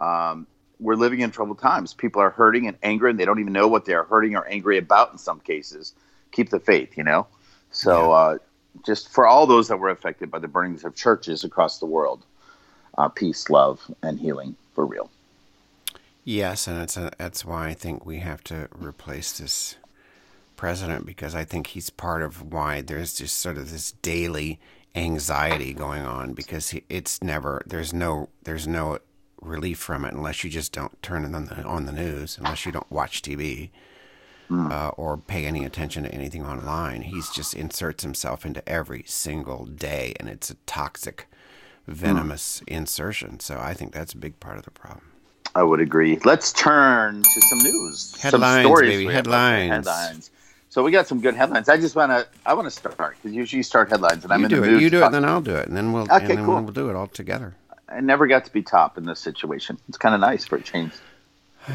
Um, 0.00 0.46
we're 0.80 0.96
living 0.96 1.20
in 1.20 1.30
troubled 1.30 1.60
times. 1.60 1.94
People 1.94 2.20
are 2.22 2.30
hurting 2.30 2.66
and 2.66 2.76
angry, 2.82 3.10
and 3.10 3.18
they 3.18 3.24
don't 3.24 3.38
even 3.38 3.52
know 3.52 3.68
what 3.68 3.84
they 3.84 3.94
are 3.94 4.04
hurting 4.04 4.36
or 4.36 4.46
angry 4.46 4.78
about 4.78 5.12
in 5.12 5.18
some 5.18 5.40
cases. 5.40 5.94
Keep 6.32 6.50
the 6.50 6.58
faith, 6.58 6.96
you 6.96 7.04
know? 7.04 7.26
So, 7.70 8.10
Yeah. 8.10 8.16
uh, 8.16 8.38
just 8.84 9.08
for 9.10 9.26
all 9.26 9.46
those 9.46 9.68
that 9.68 9.76
were 9.78 9.90
affected 9.90 10.30
by 10.30 10.38
the 10.38 10.48
burnings 10.48 10.84
of 10.84 10.94
churches 10.94 11.44
across 11.44 11.78
the 11.78 11.86
world, 11.86 12.24
uh, 12.98 13.08
peace, 13.08 13.48
love, 13.50 13.80
and 14.02 14.18
healing 14.18 14.56
for 14.74 14.84
real. 14.86 15.10
Yes, 16.24 16.66
and 16.66 16.80
it's 16.80 16.96
a, 16.96 17.10
that's 17.18 17.44
why 17.44 17.68
I 17.68 17.74
think 17.74 18.06
we 18.06 18.18
have 18.18 18.42
to 18.44 18.68
replace 18.74 19.38
this 19.38 19.76
president 20.56 21.04
because 21.04 21.34
I 21.34 21.44
think 21.44 21.68
he's 21.68 21.90
part 21.90 22.22
of 22.22 22.52
why 22.52 22.80
there's 22.80 23.14
just 23.14 23.38
sort 23.38 23.58
of 23.58 23.70
this 23.72 23.92
daily 24.02 24.60
anxiety 24.94 25.72
going 25.72 26.02
on 26.02 26.32
because 26.34 26.74
it's 26.88 27.22
never 27.22 27.62
there's 27.66 27.94
no 27.94 28.28
there's 28.42 28.66
no 28.68 28.98
relief 29.40 29.78
from 29.78 30.04
it 30.04 30.12
unless 30.12 30.44
you 30.44 30.50
just 30.50 30.72
don't 30.72 31.02
turn 31.02 31.24
it 31.24 31.34
on 31.34 31.46
the 31.46 31.62
on 31.64 31.86
the 31.86 31.92
news 31.92 32.36
unless 32.38 32.66
you 32.66 32.72
don't 32.72 32.90
watch 32.90 33.22
TV 33.22 33.70
uh, 34.50 34.88
or 34.98 35.16
pay 35.16 35.46
any 35.46 35.64
attention 35.64 36.02
to 36.02 36.14
anything 36.14 36.44
online. 36.44 37.00
He's 37.02 37.30
just 37.30 37.54
inserts 37.54 38.02
himself 38.02 38.44
into 38.44 38.66
every 38.68 39.02
single 39.06 39.64
day, 39.64 40.12
and 40.20 40.28
it's 40.28 40.50
a 40.50 40.56
toxic, 40.66 41.26
venomous 41.86 42.62
insertion. 42.66 43.40
So 43.40 43.58
I 43.58 43.72
think 43.72 43.92
that's 43.94 44.12
a 44.12 44.18
big 44.18 44.38
part 44.40 44.58
of 44.58 44.64
the 44.64 44.70
problem. 44.70 45.06
I 45.54 45.62
would 45.62 45.80
agree. 45.80 46.18
Let's 46.24 46.52
turn 46.52 47.22
to 47.22 47.40
some 47.40 47.58
news, 47.60 48.14
Headlines, 48.20 48.64
some 48.66 48.72
stories. 48.76 48.90
baby, 48.90 49.12
headlines. 49.12 49.70
Headlines. 49.70 50.30
So 50.72 50.82
we 50.82 50.90
got 50.90 51.06
some 51.06 51.20
good 51.20 51.34
headlines. 51.34 51.68
I 51.68 51.76
just 51.76 51.94
want 51.94 52.12
to. 52.12 52.26
I 52.46 52.54
want 52.54 52.64
to 52.64 52.70
start 52.70 52.96
because 52.96 53.36
usually 53.36 53.58
you 53.58 53.62
start 53.62 53.90
headlines, 53.90 54.24
and 54.24 54.32
I'm 54.32 54.40
you 54.40 54.46
in 54.46 54.50
do 54.50 54.60
the 54.62 54.68
it. 54.68 54.70
mood 54.70 54.80
You 54.80 54.88
do 54.88 55.04
it, 55.04 55.12
then 55.12 55.22
I'll 55.22 55.42
do 55.42 55.54
it, 55.54 55.68
and 55.68 55.76
then 55.76 55.92
we'll 55.92 56.04
Okay, 56.04 56.14
and 56.20 56.28
then 56.30 56.46
cool. 56.46 56.62
we'll 56.62 56.72
do 56.72 56.88
it 56.88 56.96
all 56.96 57.08
together. 57.08 57.54
I 57.90 58.00
never 58.00 58.26
got 58.26 58.46
to 58.46 58.52
be 58.54 58.62
top 58.62 58.96
in 58.96 59.04
this 59.04 59.20
situation. 59.20 59.76
It's 59.90 59.98
kind 59.98 60.14
of 60.14 60.22
nice 60.22 60.46
for 60.46 60.56
a 60.56 60.62
change. 60.62 60.92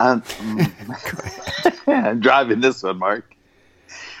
Um, 0.00 0.22
I'm 1.86 2.20
driving 2.20 2.60
this 2.62 2.82
one, 2.82 2.98
Mark. 2.98 3.36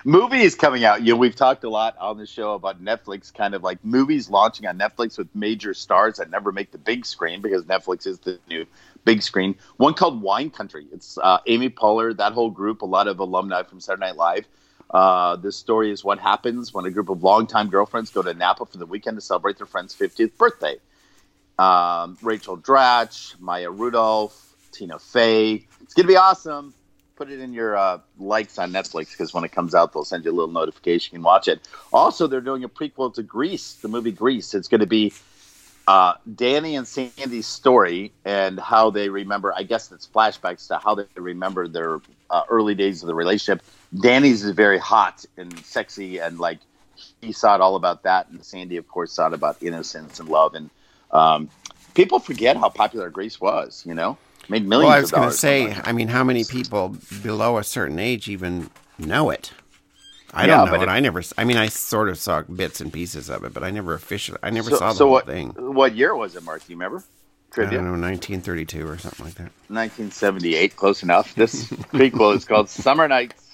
Movies 0.04 0.54
coming 0.54 0.84
out. 0.84 1.02
You 1.02 1.12
know, 1.14 1.18
we've 1.18 1.36
talked 1.36 1.64
a 1.64 1.70
lot 1.70 1.96
on 1.98 2.18
the 2.18 2.26
show 2.26 2.54
about 2.54 2.82
Netflix, 2.82 3.32
kind 3.32 3.54
of 3.54 3.62
like 3.62 3.84
movies 3.84 4.30
launching 4.30 4.66
on 4.66 4.78
Netflix 4.78 5.18
with 5.18 5.28
major 5.34 5.74
stars 5.74 6.16
that 6.16 6.30
never 6.30 6.52
make 6.52 6.70
the 6.72 6.78
big 6.78 7.04
screen 7.04 7.42
because 7.42 7.64
Netflix 7.64 8.06
is 8.06 8.18
the 8.20 8.38
new 8.48 8.66
big 9.04 9.22
screen. 9.22 9.56
One 9.76 9.94
called 9.94 10.22
Wine 10.22 10.50
Country. 10.50 10.86
It's 10.92 11.18
uh, 11.18 11.38
Amy 11.46 11.70
Poehler, 11.70 12.16
that 12.16 12.32
whole 12.32 12.50
group, 12.50 12.82
a 12.82 12.86
lot 12.86 13.08
of 13.08 13.20
alumni 13.20 13.62
from 13.62 13.80
Saturday 13.80 14.06
Night 14.06 14.16
Live. 14.16 14.48
Uh, 14.90 15.36
this 15.36 15.56
story 15.56 15.90
is 15.90 16.02
what 16.02 16.18
happens 16.18 16.72
when 16.74 16.84
a 16.86 16.90
group 16.90 17.10
of 17.10 17.22
longtime 17.22 17.68
girlfriends 17.68 18.10
go 18.10 18.22
to 18.22 18.34
Napa 18.34 18.66
for 18.66 18.78
the 18.78 18.86
weekend 18.86 19.16
to 19.16 19.20
celebrate 19.20 19.58
their 19.58 19.66
friend's 19.66 19.94
50th 19.94 20.36
birthday 20.36 20.76
um, 21.60 22.16
Rachel 22.22 22.56
Dratch, 22.56 23.38
Maya 23.38 23.70
Rudolph, 23.70 24.56
Tina 24.72 24.98
Fey. 24.98 25.66
It's 25.82 25.94
gonna 25.94 26.08
be 26.08 26.16
awesome. 26.16 26.74
Put 27.20 27.30
it 27.30 27.40
in 27.40 27.52
your 27.52 27.76
uh, 27.76 27.98
likes 28.18 28.58
on 28.58 28.72
Netflix 28.72 29.10
because 29.10 29.34
when 29.34 29.44
it 29.44 29.52
comes 29.52 29.74
out, 29.74 29.92
they'll 29.92 30.06
send 30.06 30.24
you 30.24 30.30
a 30.30 30.32
little 30.32 30.54
notification. 30.54 31.12
You 31.12 31.18
can 31.18 31.22
watch 31.22 31.48
it. 31.48 31.60
Also, 31.92 32.26
they're 32.26 32.40
doing 32.40 32.64
a 32.64 32.68
prequel 32.70 33.12
to 33.12 33.22
Grease, 33.22 33.74
the 33.74 33.88
movie 33.88 34.10
Grease. 34.10 34.54
It's 34.54 34.68
going 34.68 34.80
to 34.80 34.86
be 34.86 35.12
uh, 35.86 36.14
Danny 36.34 36.76
and 36.76 36.88
Sandy's 36.88 37.46
story 37.46 38.10
and 38.24 38.58
how 38.58 38.88
they 38.88 39.10
remember. 39.10 39.52
I 39.54 39.64
guess 39.64 39.92
it's 39.92 40.06
flashbacks 40.06 40.68
to 40.68 40.78
how 40.78 40.94
they 40.94 41.04
remember 41.14 41.68
their 41.68 42.00
uh, 42.30 42.44
early 42.48 42.74
days 42.74 43.02
of 43.02 43.06
the 43.06 43.14
relationship. 43.14 43.62
Danny's 43.94 44.42
is 44.42 44.52
very 44.52 44.78
hot 44.78 45.26
and 45.36 45.58
sexy, 45.58 46.20
and 46.20 46.38
like 46.38 46.60
he 47.20 47.32
saw 47.32 47.54
it 47.54 47.60
all 47.60 47.76
about 47.76 48.04
that, 48.04 48.30
and 48.30 48.42
Sandy, 48.42 48.78
of 48.78 48.88
course, 48.88 49.12
saw 49.12 49.26
it 49.26 49.34
about 49.34 49.62
innocence 49.62 50.20
and 50.20 50.28
love. 50.30 50.54
And 50.54 50.70
um, 51.10 51.50
people 51.92 52.18
forget 52.18 52.56
how 52.56 52.70
popular 52.70 53.10
Grease 53.10 53.38
was. 53.38 53.84
You 53.84 53.92
know, 53.92 54.16
made 54.50 54.66
millions. 54.66 54.88
Well, 54.88 54.96
I 54.96 55.00
was 55.00 55.10
going 55.10 55.28
to 55.30 55.34
say, 55.36 55.74
I 55.84 55.92
mean, 55.92 56.08
how 56.08 56.24
many 56.24 56.44
people 56.44 56.96
below 57.22 57.58
a 57.58 57.64
certain 57.64 57.98
age 57.98 58.28
even 58.28 58.70
know 58.98 59.30
it? 59.30 59.52
I 60.32 60.42
Yeah, 60.46 60.58
don't 60.58 60.66
know 60.66 60.72
but 60.72 60.82
it. 60.82 60.88
I 60.88 61.00
never. 61.00 61.22
I 61.38 61.44
mean, 61.44 61.56
I 61.56 61.68
sort 61.68 62.08
of 62.08 62.18
saw 62.18 62.42
bits 62.42 62.80
and 62.80 62.92
pieces 62.92 63.28
of 63.30 63.44
it, 63.44 63.52
but 63.52 63.62
I 63.64 63.70
never 63.70 63.94
officially. 63.94 64.38
I 64.42 64.50
never 64.50 64.70
so, 64.70 64.76
saw 64.76 64.88
the 64.90 64.94
so 64.98 65.04
whole 65.06 65.12
what, 65.14 65.26
thing. 65.26 65.50
What 65.56 65.94
year 65.94 66.14
was 66.14 66.36
it, 66.36 66.42
Mark? 66.44 66.64
Do 66.66 66.72
you 66.72 66.76
remember? 66.76 67.02
I 67.56 67.62
don't 67.62 67.72
know, 67.72 67.98
1932 67.98 68.86
or 68.86 68.96
something 68.98 69.24
like 69.24 69.34
that. 69.34 69.50
1978, 69.68 70.76
close 70.76 71.02
enough. 71.02 71.34
This 71.34 71.64
prequel 71.92 72.36
is 72.36 72.44
called 72.44 72.68
Summer 72.68 73.08
Nights. 73.08 73.44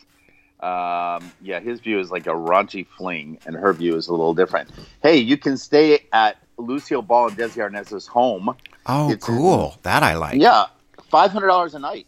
Um, 0.60 1.32
yeah, 1.40 1.60
his 1.60 1.80
view 1.80 1.98
is 1.98 2.10
like 2.10 2.26
a 2.26 2.30
raunchy 2.30 2.86
fling, 2.86 3.38
and 3.46 3.56
her 3.56 3.72
view 3.72 3.96
is 3.96 4.08
a 4.08 4.10
little 4.10 4.34
different. 4.34 4.68
Hey, 5.02 5.16
you 5.16 5.38
can 5.38 5.56
stay 5.56 6.06
at 6.12 6.36
Lucille 6.58 7.00
Ball 7.02 7.28
and 7.28 7.36
Desi 7.38 7.62
Arnaz's 7.62 8.06
home. 8.06 8.54
Oh, 8.84 9.10
It's- 9.10 9.24
cool. 9.24 9.76
That 9.82 10.02
I 10.02 10.14
like. 10.16 10.40
Yeah, 10.40 10.66
five 11.08 11.30
hundred 11.30 11.48
dollars 11.48 11.74
a 11.74 11.78
night. 11.78 12.06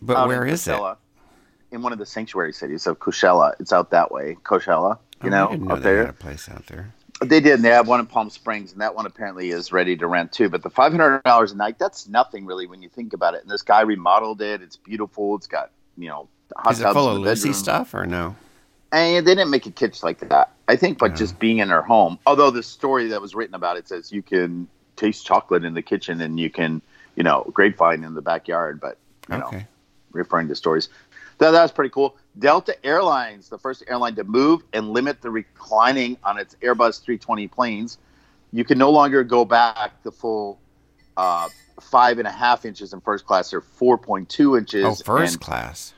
but 0.00 0.28
where 0.28 0.46
is 0.46 0.66
it? 0.68 0.80
In 1.70 1.82
one 1.82 1.92
of 1.92 1.98
the 1.98 2.06
sanctuary 2.06 2.52
cities 2.54 2.86
of 2.86 2.98
Coachella. 2.98 3.52
It's 3.60 3.72
out 3.74 3.90
that 3.90 4.10
way, 4.10 4.36
Coachella. 4.42 4.98
Oh, 4.98 5.26
you 5.26 5.28
Oh, 5.28 5.48
know, 5.48 5.48
know 5.54 5.74
up 5.74 5.78
they 5.82 5.94
there. 5.96 6.02
a 6.04 6.12
place 6.14 6.48
out 6.48 6.66
there. 6.66 6.94
They 7.20 7.40
did. 7.40 7.54
and 7.54 7.64
They 7.64 7.68
have 7.70 7.88
one 7.88 8.00
in 8.00 8.06
Palm 8.06 8.30
Springs, 8.30 8.72
and 8.72 8.80
that 8.80 8.94
one 8.94 9.04
apparently 9.04 9.50
is 9.50 9.70
ready 9.72 9.96
to 9.96 10.06
rent 10.06 10.32
too. 10.32 10.48
But 10.48 10.62
the 10.62 10.70
five 10.70 10.92
hundred 10.92 11.22
dollars 11.24 11.52
a 11.52 11.56
night—that's 11.56 12.08
nothing 12.08 12.46
really 12.46 12.66
when 12.66 12.80
you 12.80 12.88
think 12.88 13.12
about 13.12 13.34
it. 13.34 13.42
And 13.42 13.50
this 13.50 13.62
guy 13.62 13.80
remodeled 13.82 14.40
it. 14.40 14.62
It's 14.62 14.76
beautiful. 14.76 15.34
It's 15.36 15.46
got 15.48 15.70
you 15.98 16.08
know 16.08 16.28
hot 16.56 16.72
Is 16.72 16.80
it 16.80 16.92
full 16.92 17.08
of 17.08 17.18
Lucy 17.18 17.52
stuff 17.52 17.92
or 17.92 18.06
no? 18.06 18.36
And 18.92 19.26
they 19.26 19.34
didn't 19.34 19.50
make 19.50 19.66
a 19.66 19.70
kitsch 19.70 20.02
like 20.02 20.20
that. 20.20 20.52
I 20.68 20.76
think, 20.76 20.96
but 20.98 21.14
just 21.16 21.38
being 21.38 21.58
in 21.58 21.68
her 21.68 21.82
home. 21.82 22.18
Although 22.26 22.50
the 22.50 22.62
story 22.62 23.08
that 23.08 23.20
was 23.20 23.34
written 23.34 23.54
about 23.54 23.76
it 23.76 23.86
says 23.88 24.10
you 24.12 24.22
can 24.22 24.66
taste 24.96 25.26
chocolate 25.26 25.64
in 25.64 25.74
the 25.74 25.82
kitchen 25.82 26.20
and 26.22 26.40
you 26.40 26.48
can, 26.48 26.80
you 27.18 27.24
know, 27.24 27.44
grapevine 27.52 28.04
in 28.04 28.14
the 28.14 28.22
backyard. 28.22 28.80
But 28.80 28.96
you 29.28 29.38
know, 29.38 29.50
referring 30.12 30.46
to 30.48 30.54
stories. 30.54 30.88
That, 31.38 31.50
that 31.50 31.62
was 31.62 31.72
pretty 31.72 31.90
cool. 31.90 32.16
Delta 32.38 32.74
Airlines, 32.86 33.48
the 33.48 33.58
first 33.58 33.82
airline 33.88 34.14
to 34.14 34.24
move 34.24 34.62
and 34.72 34.90
limit 34.90 35.20
the 35.20 35.30
reclining 35.30 36.16
on 36.22 36.38
its 36.38 36.54
Airbus 36.62 37.02
320 37.02 37.48
planes. 37.48 37.98
You 38.52 38.64
can 38.64 38.78
no 38.78 38.90
longer 38.90 39.24
go 39.24 39.44
back 39.44 40.02
the 40.04 40.12
full 40.12 40.58
uh, 41.16 41.48
five 41.80 42.18
and 42.18 42.26
a 42.26 42.30
half 42.30 42.64
inches 42.64 42.92
in 42.92 43.00
first 43.00 43.26
class 43.26 43.52
or 43.52 43.60
4.2 43.60 44.56
inches. 44.58 44.84
Oh, 44.84 44.94
first 44.94 45.34
and- 45.34 45.42
class. 45.42 45.94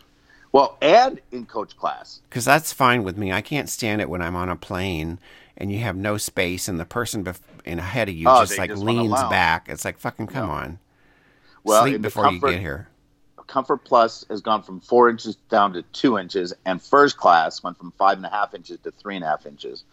Well, 0.52 0.76
and 0.82 1.20
in 1.30 1.46
coach 1.46 1.76
class. 1.76 2.22
Because 2.28 2.44
that's 2.44 2.72
fine 2.72 3.04
with 3.04 3.16
me. 3.16 3.30
I 3.30 3.40
can't 3.40 3.68
stand 3.68 4.00
it 4.00 4.08
when 4.10 4.20
I'm 4.20 4.34
on 4.34 4.48
a 4.48 4.56
plane 4.56 5.20
and 5.56 5.70
you 5.70 5.78
have 5.78 5.94
no 5.94 6.16
space 6.16 6.66
and 6.66 6.80
the 6.80 6.84
person 6.84 7.22
bef- 7.22 7.38
in 7.64 7.78
ahead 7.78 8.08
of 8.08 8.16
you 8.16 8.26
Oh, 8.28 8.40
just 8.40 8.58
like 8.58 8.70
just 8.70 8.82
leans 8.82 9.12
back. 9.12 9.68
It's 9.68 9.84
like 9.84 9.98
fucking 9.98 10.26
come 10.26 10.50
on. 10.50 10.78
Well, 11.64 11.82
Sleep 11.82 12.02
before 12.02 12.24
comfort, 12.24 12.46
you 12.48 12.52
get 12.54 12.60
here. 12.60 12.88
Comfort 13.46 13.84
Plus 13.84 14.24
has 14.30 14.40
gone 14.40 14.62
from 14.62 14.80
four 14.80 15.10
inches 15.10 15.36
down 15.50 15.72
to 15.72 15.82
two 15.92 16.18
inches, 16.18 16.54
and 16.64 16.80
first 16.80 17.16
class 17.16 17.62
went 17.62 17.76
from 17.78 17.92
five 17.98 18.16
and 18.16 18.24
a 18.26 18.30
half 18.30 18.54
inches 18.54 18.78
to 18.84 18.92
three 18.92 19.16
and 19.16 19.24
a 19.24 19.28
half 19.28 19.44
inches. 19.44 19.84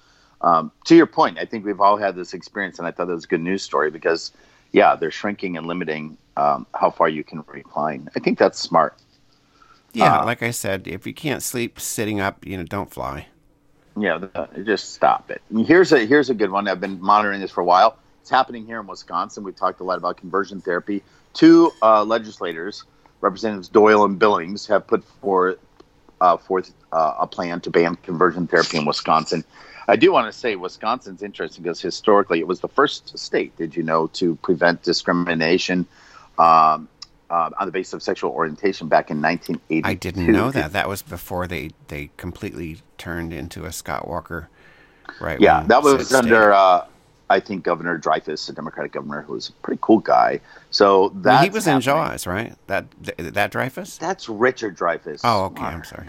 Um, 0.42 0.72
to 0.86 0.96
your 0.96 1.08
point, 1.08 1.40
I 1.40 1.46
think 1.46 1.66
we've 1.66 1.82
all 1.82 1.98
had 1.98 2.16
this 2.16 2.34
experience, 2.34 2.78
and 2.78 2.88
I 2.88 2.92
thought 2.92 3.08
that 3.08 3.14
was 3.14 3.24
a 3.26 3.28
good 3.28 3.42
news 3.42 3.64
story 3.64 3.90
because, 3.90 4.32
yeah, 4.72 4.96
they're 4.96 5.10
shrinking 5.10 5.58
and 5.58 5.66
limiting 5.66 6.18
um, 6.38 6.68
how 6.76 6.92
far 6.92 7.10
you 7.10 7.24
can 7.24 7.44
recline. 7.48 8.10
I 8.16 8.20
think 8.20 8.38
that's 8.38 8.60
smart. 8.60 8.96
Yeah, 9.94 10.20
Uh, 10.20 10.26
like 10.26 10.44
I 10.44 10.52
said, 10.52 10.88
if 10.88 11.08
you 11.08 11.14
can't 11.14 11.42
sleep 11.42 11.80
sitting 11.80 12.20
up, 12.20 12.46
you 12.46 12.58
know, 12.58 12.64
don't 12.64 12.92
fly. 12.92 13.28
Yeah, 14.00 14.28
just 14.64 14.94
stop 14.94 15.32
it. 15.32 15.42
Here's 15.66 15.92
a 15.92 16.06
here's 16.06 16.30
a 16.30 16.36
good 16.36 16.52
one. 16.52 16.68
I've 16.68 16.80
been 16.80 17.02
monitoring 17.02 17.42
this 17.42 17.50
for 17.50 17.62
a 17.62 17.66
while. 17.66 17.98
It's 18.28 18.32
happening 18.34 18.66
here 18.66 18.82
in 18.82 18.88
Wisconsin. 18.88 19.46
We've 19.46 19.56
talked 19.56 19.80
a 19.80 19.86
lot 19.86 19.98
about 19.98 20.18
conversion 20.18 20.60
therapy. 20.60 21.02
Two 21.34 21.72
uh, 21.82 22.04
legislators, 22.04 22.84
Representatives 23.22 23.70
Doyle 23.70 24.04
and 24.04 24.20
Billings, 24.20 24.68
have 24.68 24.86
put 24.86 25.02
forth 25.06 25.58
uh, 26.20 26.36
forth 26.36 26.74
uh, 26.92 27.14
a 27.20 27.26
plan 27.26 27.62
to 27.62 27.70
ban 27.70 27.96
conversion 27.96 28.46
therapy 28.46 28.76
in 28.76 28.84
Wisconsin. 28.84 29.46
I 29.88 29.96
do 29.96 30.12
want 30.12 30.30
to 30.30 30.38
say 30.38 30.58
Wisconsin's 30.58 31.24
interesting 31.24 31.64
because 31.64 31.80
historically 31.80 32.40
it 32.40 32.48
was 32.48 32.60
the 32.60 32.68
first 32.68 33.18
state, 33.18 33.56
did 33.56 33.78
you 33.78 33.84
know, 33.84 34.08
to 34.08 34.36
prevent 34.36 34.84
discrimination 34.84 35.88
um, 36.38 36.90
uh, 37.30 37.52
on 37.58 37.66
the 37.66 37.72
basis 37.72 37.94
of 37.94 38.04
sexual 38.04 38.32
orientation 38.32 38.90
back 38.90 39.10
in 39.10 39.22
1982. 39.22 39.88
I 39.88 39.94
didn't 39.94 40.30
know 40.30 40.52
that. 40.52 40.74
That 40.74 40.90
was 40.90 41.02
before 41.02 41.48
they, 41.48 41.70
they 41.88 42.10
completely 42.18 42.80
turned 42.98 43.32
into 43.32 43.64
a 43.64 43.72
Scott 43.72 44.06
Walker 44.06 44.50
right 45.22 45.40
Yeah, 45.40 45.64
that 45.68 45.82
was 45.82 46.14
under, 46.14 46.52
uh, 46.52 46.86
I 47.30 47.40
think, 47.40 47.64
Governor 47.64 47.98
Dreyfus, 47.98 48.48
a 48.50 48.54
Democratic 48.54 48.94
governor 48.94 49.22
who 49.22 49.34
was 49.34 49.50
a 49.50 49.52
pretty 49.64 49.80
cool 49.82 50.00
guy. 50.00 50.40
So 50.72 51.10
Well, 51.10 51.44
he 51.44 51.50
was 51.50 51.68
in 51.68 51.82
Jaws, 51.82 52.26
right? 52.26 52.54
That 52.68 52.86
th- 53.04 53.34
that 53.34 53.52
Dreyfus? 53.52 53.98
That's 53.98 54.30
Richard 54.30 54.78
Dreyfuss. 54.78 55.22
Oh, 55.24 55.46
okay. 55.46 55.64
I'm 55.64 55.84
sorry. 55.84 56.08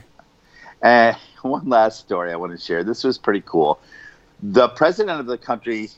Eh, 0.82 1.12
and 1.12 1.16
one 1.42 1.68
last 1.68 2.00
story 2.00 2.32
I 2.32 2.36
want 2.36 2.52
to 2.52 2.58
share. 2.58 2.84
This 2.84 3.02
was 3.04 3.18
pretty 3.18 3.42
cool. 3.46 3.80
The 4.42 4.68
president 4.68 5.18
of 5.18 5.26
the 5.26 5.38
country, 5.38 5.90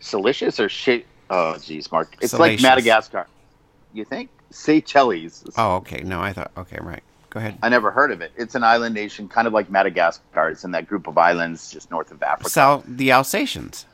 Silicious 0.00 0.58
or 0.58 0.68
shit? 0.68 1.06
Oh, 1.30 1.56
geez, 1.58 1.90
Mark. 1.92 2.14
It's 2.20 2.32
like 2.32 2.60
Madagascar. 2.60 3.26
You 3.92 4.04
think? 4.04 4.30
Seychelles. 4.50 5.44
Oh, 5.56 5.76
okay. 5.76 6.02
No, 6.02 6.20
I 6.20 6.32
thought. 6.32 6.50
Okay, 6.56 6.78
right. 6.80 7.02
Go 7.30 7.40
ahead. 7.40 7.56
I 7.62 7.70
never 7.70 7.90
heard 7.90 8.10
of 8.12 8.20
it. 8.20 8.32
It's 8.36 8.54
an 8.54 8.62
island 8.62 8.94
nation, 8.94 9.26
kind 9.28 9.46
of 9.46 9.54
like 9.54 9.70
Madagascar. 9.70 10.50
It's 10.50 10.64
in 10.64 10.72
that 10.72 10.86
group 10.86 11.06
of 11.06 11.16
islands 11.16 11.70
just 11.70 11.90
north 11.90 12.10
of 12.10 12.22
Africa. 12.22 12.50
So 12.50 12.82
the 12.86 13.10
Alsatians, 13.12 13.86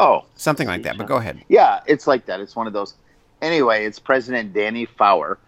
oh, 0.00 0.24
something 0.36 0.66
like 0.66 0.82
that. 0.82 0.98
But 0.98 1.06
go 1.06 1.16
ahead. 1.16 1.42
Yeah, 1.48 1.80
it's 1.86 2.06
like 2.06 2.26
that. 2.26 2.40
It's 2.40 2.56
one 2.56 2.66
of 2.66 2.72
those. 2.72 2.94
Anyway, 3.42 3.84
it's 3.84 3.98
President 3.98 4.52
Danny 4.52 4.86
Fowler. 4.86 5.38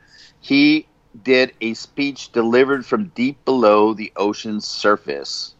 He 0.40 0.86
did 1.24 1.52
a 1.60 1.74
speech 1.74 2.32
delivered 2.32 2.86
from 2.86 3.08
deep 3.08 3.44
below 3.44 3.92
the 3.92 4.12
ocean's 4.16 4.66
surface 4.66 5.54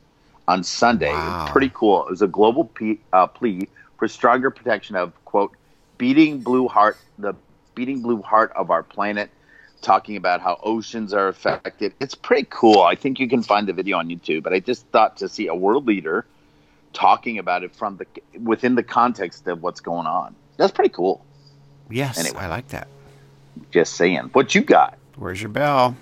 on 0.48 0.64
Sunday. 0.64 1.12
Wow. 1.12 1.48
Pretty 1.50 1.70
cool. 1.74 2.07
It 2.07 2.11
was 2.11 2.22
a 2.22 2.26
global 2.26 2.70
uh, 3.12 3.26
plea 3.26 3.68
for 3.98 4.09
stronger 4.09 4.50
protection 4.50 4.96
of 4.96 5.12
quote 5.24 5.52
beating 5.98 6.40
blue 6.40 6.68
heart 6.68 6.96
the 7.18 7.35
beating 7.74 8.02
blue 8.02 8.22
heart 8.22 8.52
of 8.57 8.70
our 8.70 8.83
planet. 8.83 9.31
Talking 9.83 10.16
about 10.16 10.40
how 10.40 10.61
oceans 10.62 11.12
are 11.12 11.26
affected. 11.26 11.92
It's 11.98 12.14
pretty 12.14 12.46
cool. 12.50 12.83
I 12.83 12.94
think 12.94 13.18
you 13.18 13.28
can 13.28 13.42
find 13.42 13.66
the 13.66 13.72
video 13.72 13.98
on 13.98 14.09
YouTube. 14.09 14.44
But 14.44 14.52
I 14.52 14.61
just 14.61 14.87
thought 14.87 15.16
to 15.16 15.28
see 15.28 15.48
a 15.48 15.57
world 15.57 15.87
leader 15.87 16.24
talking 16.92 17.38
about 17.38 17.62
it 17.64 17.74
from 17.74 17.96
the 17.98 18.07
within 18.40 18.74
the 18.74 18.83
context 18.83 19.46
of 19.48 19.62
what's 19.62 19.81
going 19.81 20.07
on. 20.07 20.35
That's 20.57 20.72
pretty 20.72 20.90
cool. 20.90 21.24
Yes, 21.90 22.18
Anyway. 22.18 22.38
I 22.40 22.46
like 22.46 22.68
that. 22.68 22.88
Just 23.70 23.94
saying. 23.94 24.31
What 24.33 24.55
you 24.55 24.62
got? 24.62 24.96
Where's 25.16 25.40
your 25.42 25.50
bell? 25.50 25.96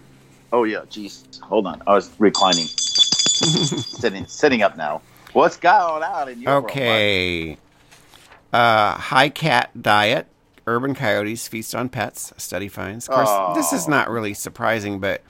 Oh 0.53 0.65
yeah, 0.65 0.81
jeez. 0.91 1.41
Hold 1.41 1.67
on. 1.67 1.83
I 1.87 1.95
was 1.95 2.11
reclining. 2.19 2.67
sitting 2.67 4.27
sitting 4.27 4.63
up 4.63 4.77
now. 4.77 5.03
What's 5.33 5.57
going 5.57 6.03
on 6.03 6.29
in 6.29 6.41
your 6.43 6.53
world, 6.53 6.65
Okay. 6.65 7.57
Uh, 8.53 8.93
high 8.95 9.29
cat 9.29 9.71
diet. 9.81 10.27
Urban 10.67 10.95
coyotes 10.95 11.49
feast 11.49 11.75
on 11.75 11.89
pets. 11.89 12.33
A 12.37 12.41
study 12.41 12.69
finds. 12.69 13.09
Of 13.09 13.15
course, 13.15 13.57
this 13.57 13.73
is 13.73 13.87
Oh. 13.87 13.91
not 13.91 14.11
really 14.11 14.35
surprising, 14.35 14.99
but 15.01 15.23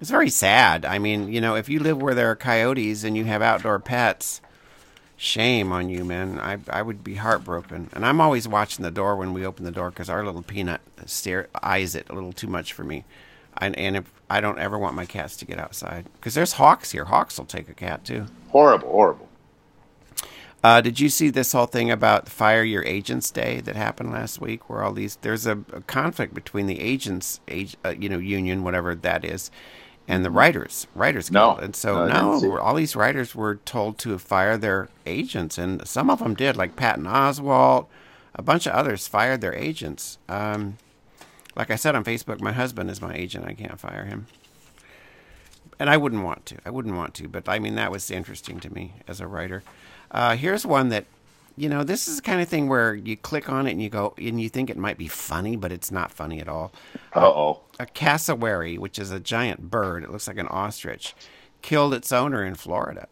it's 0.00 0.10
very 0.10 0.30
sad. 0.30 0.84
I 0.84 0.98
mean, 0.98 1.32
you 1.32 1.40
know, 1.40 1.54
if 1.56 1.68
you 1.68 1.80
live 1.80 2.00
where 2.00 2.14
there 2.14 2.30
are 2.30 2.36
coyotes 2.36 3.04
and 3.04 3.16
you 3.16 3.24
have 3.24 3.42
outdoor 3.42 3.78
pets, 3.80 4.40
shame 5.18 5.72
on 5.72 5.90
you, 5.90 6.04
man. 6.04 6.38
I 6.38 6.58
I 6.70 6.80
would 6.80 7.04
be 7.04 7.16
heartbroken. 7.16 7.90
And 7.92 8.06
I'm 8.06 8.20
always 8.22 8.48
watching 8.48 8.84
the 8.84 8.90
door 8.90 9.16
when 9.16 9.34
we 9.34 9.44
open 9.44 9.66
the 9.66 9.70
door 9.70 9.90
because 9.90 10.08
our 10.08 10.24
little 10.24 10.42
peanut 10.42 10.80
stare 11.04 11.48
eyes 11.62 11.94
it 11.94 12.08
a 12.08 12.14
little 12.14 12.32
too 12.32 12.46
much 12.46 12.72
for 12.72 12.84
me. 12.84 13.04
And, 13.60 13.76
and 13.76 13.96
if 13.96 14.10
I 14.30 14.40
don't 14.40 14.60
ever 14.60 14.78
want 14.78 14.94
my 14.94 15.04
cats 15.04 15.36
to 15.38 15.44
get 15.44 15.58
outside 15.58 16.06
because 16.14 16.34
there's 16.34 16.52
hawks 16.52 16.92
here. 16.92 17.06
Hawks 17.06 17.36
will 17.36 17.44
take 17.44 17.68
a 17.68 17.74
cat 17.74 18.04
too. 18.04 18.26
Horrible, 18.50 18.88
horrible. 18.88 19.28
Uh, 20.62 20.80
did 20.80 20.98
you 20.98 21.08
see 21.08 21.30
this 21.30 21.52
whole 21.52 21.66
thing 21.66 21.90
about 21.90 22.28
Fire 22.28 22.64
Your 22.64 22.84
Agents 22.84 23.30
Day 23.30 23.60
that 23.60 23.76
happened 23.76 24.10
last 24.10 24.40
week, 24.40 24.68
where 24.68 24.82
all 24.82 24.92
these 24.92 25.16
there's 25.16 25.46
a, 25.46 25.58
a 25.72 25.80
conflict 25.82 26.34
between 26.34 26.66
the 26.66 26.80
agents, 26.80 27.40
age, 27.46 27.76
uh, 27.84 27.90
you 27.90 28.08
know, 28.08 28.18
union, 28.18 28.64
whatever 28.64 28.94
that 28.94 29.24
is, 29.24 29.50
and 30.08 30.24
the 30.24 30.30
writers, 30.30 30.86
writers 30.94 31.30
No. 31.30 31.52
guild, 31.52 31.64
and 31.64 31.76
so 31.76 31.94
No, 31.94 32.02
I 32.02 32.06
didn't 32.06 32.40
see 32.40 32.48
no, 32.48 32.58
all 32.58 32.74
these 32.74 32.96
writers 32.96 33.34
were 33.34 33.56
told 33.56 33.98
to 33.98 34.18
fire 34.18 34.56
their 34.56 34.88
agents, 35.06 35.58
and 35.58 35.86
some 35.86 36.08
of 36.10 36.18
them 36.18 36.34
did, 36.34 36.56
like 36.56 36.74
Patton 36.74 37.04
Oswalt, 37.04 37.86
a 38.34 38.42
bunch 38.42 38.66
of 38.66 38.72
others 38.72 39.06
fired 39.06 39.40
their 39.42 39.54
agents. 39.54 40.18
Um, 40.28 40.78
like 41.54 41.70
I 41.70 41.76
said 41.76 41.94
on 41.94 42.04
Facebook, 42.04 42.40
my 42.40 42.52
husband 42.52 42.88
is 42.90 43.02
my 43.02 43.14
agent; 43.14 43.44
I 43.46 43.52
can't 43.52 43.78
fire 43.78 44.04
him. 44.06 44.26
And 45.80 45.88
I 45.90 45.96
wouldn't 45.96 46.24
want 46.24 46.46
to. 46.46 46.56
I 46.64 46.70
wouldn't 46.70 46.96
want 46.96 47.14
to. 47.14 47.28
But 47.28 47.48
I 47.48 47.58
mean, 47.58 47.74
that 47.76 47.92
was 47.92 48.10
interesting 48.10 48.58
to 48.60 48.72
me 48.72 48.94
as 49.06 49.20
a 49.20 49.26
writer. 49.28 49.62
Uh, 50.10 50.34
here's 50.36 50.64
one 50.66 50.88
that, 50.88 51.04
you 51.58 51.68
know, 51.68 51.82
this 51.84 52.08
is 52.08 52.16
the 52.16 52.22
kind 52.22 52.40
of 52.40 52.48
thing 52.48 52.68
where 52.68 52.94
you 52.94 53.16
click 53.16 53.48
on 53.48 53.66
it 53.66 53.72
and 53.72 53.82
you 53.82 53.90
go, 53.90 54.14
and 54.16 54.40
you 54.40 54.48
think 54.48 54.70
it 54.70 54.76
might 54.76 54.96
be 54.98 55.08
funny, 55.08 55.56
but 55.56 55.72
it's 55.72 55.90
not 55.90 56.10
funny 56.12 56.40
at 56.40 56.48
all. 56.48 56.72
Uh 57.14 57.26
oh. 57.26 57.60
A 57.80 57.86
cassowary, 57.86 58.78
which 58.78 58.98
is 58.98 59.10
a 59.10 59.20
giant 59.20 59.70
bird, 59.70 60.02
it 60.04 60.10
looks 60.10 60.26
like 60.28 60.38
an 60.38 60.48
ostrich, 60.48 61.14
killed 61.62 61.94
its 61.94 62.12
owner 62.12 62.44
in 62.44 62.54
Florida 62.54 63.08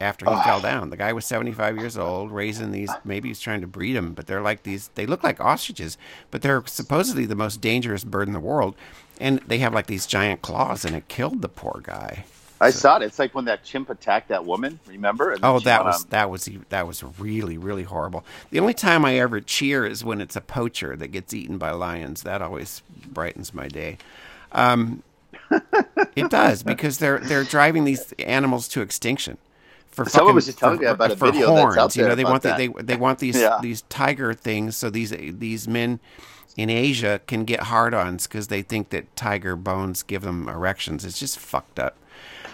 after 0.00 0.24
he 0.24 0.32
Oh. 0.34 0.42
fell 0.42 0.60
down. 0.60 0.88
The 0.90 0.96
guy 0.96 1.12
was 1.12 1.26
75 1.26 1.76
years 1.76 1.98
old, 1.98 2.30
raising 2.32 2.70
these, 2.72 2.90
maybe 3.04 3.28
he's 3.28 3.40
trying 3.40 3.60
to 3.60 3.66
breed 3.66 3.92
them, 3.94 4.14
but 4.14 4.26
they're 4.26 4.40
like 4.40 4.62
these, 4.62 4.88
they 4.94 5.04
look 5.06 5.22
like 5.22 5.40
ostriches, 5.40 5.98
but 6.30 6.40
they're 6.42 6.62
supposedly 6.66 7.26
the 7.26 7.34
most 7.34 7.60
dangerous 7.60 8.02
bird 8.04 8.26
in 8.26 8.32
the 8.32 8.40
world. 8.40 8.74
And 9.20 9.40
they 9.46 9.58
have 9.58 9.74
like 9.74 9.86
these 9.86 10.06
giant 10.06 10.40
claws, 10.40 10.84
and 10.86 10.96
it 10.96 11.08
killed 11.08 11.42
the 11.42 11.48
poor 11.48 11.80
guy. 11.82 12.24
I 12.62 12.70
saw 12.70 12.96
it. 12.96 13.02
It's 13.02 13.18
like 13.18 13.34
when 13.34 13.46
that 13.46 13.64
chimp 13.64 13.88
attacked 13.88 14.28
that 14.28 14.44
woman. 14.44 14.78
Remember? 14.86 15.30
And 15.32 15.40
Oh, 15.44 15.60
that 15.60 15.84
was 15.84 16.04
on- 16.04 16.10
that 16.10 16.30
was 16.30 16.48
that 16.68 16.86
was 16.86 17.02
really 17.18 17.56
really 17.56 17.84
horrible. 17.84 18.24
The 18.50 18.60
only 18.60 18.74
time 18.74 19.04
I 19.04 19.16
ever 19.18 19.40
cheer 19.40 19.86
is 19.86 20.04
when 20.04 20.20
it's 20.20 20.36
a 20.36 20.40
poacher 20.42 20.94
that 20.96 21.08
gets 21.08 21.32
eaten 21.32 21.56
by 21.58 21.70
lions. 21.70 22.22
That 22.22 22.42
always 22.42 22.82
brightens 23.06 23.54
my 23.54 23.68
day. 23.68 23.96
Um, 24.52 25.02
it 26.16 26.30
does 26.30 26.62
because 26.62 26.98
they're 26.98 27.18
they're 27.18 27.44
driving 27.44 27.84
these 27.84 28.12
animals 28.18 28.68
to 28.68 28.82
extinction. 28.82 29.38
For 29.90 30.04
Someone 30.04 30.28
fucking- 30.28 30.34
was 30.36 30.46
just 30.46 30.58
telling 30.58 30.76
for- 30.78 30.84
me 30.84 30.90
about 30.90 31.10
a 31.10 31.14
video 31.16 31.46
that's 31.54 31.60
horns. 31.62 31.76
out 31.78 31.96
you 31.96 32.06
know, 32.06 32.14
they 32.14 32.24
want 32.24 32.42
the, 32.42 32.54
they 32.54 32.68
they 32.82 32.96
want 32.96 33.18
these 33.20 33.36
Yeah. 33.40 33.58
these 33.62 33.82
tiger 33.88 34.34
things. 34.34 34.76
So 34.76 34.90
these 34.90 35.10
these 35.18 35.66
men 35.66 35.98
in 36.56 36.68
Asia 36.68 37.20
can 37.26 37.44
get 37.44 37.60
hard-ons 37.60 38.26
because 38.26 38.48
they 38.48 38.60
think 38.60 38.90
that 38.90 39.14
tiger 39.16 39.56
bones 39.56 40.02
give 40.02 40.22
them 40.22 40.48
erections. 40.48 41.04
It's 41.04 41.18
just 41.18 41.38
fucked 41.38 41.78
up. 41.78 41.96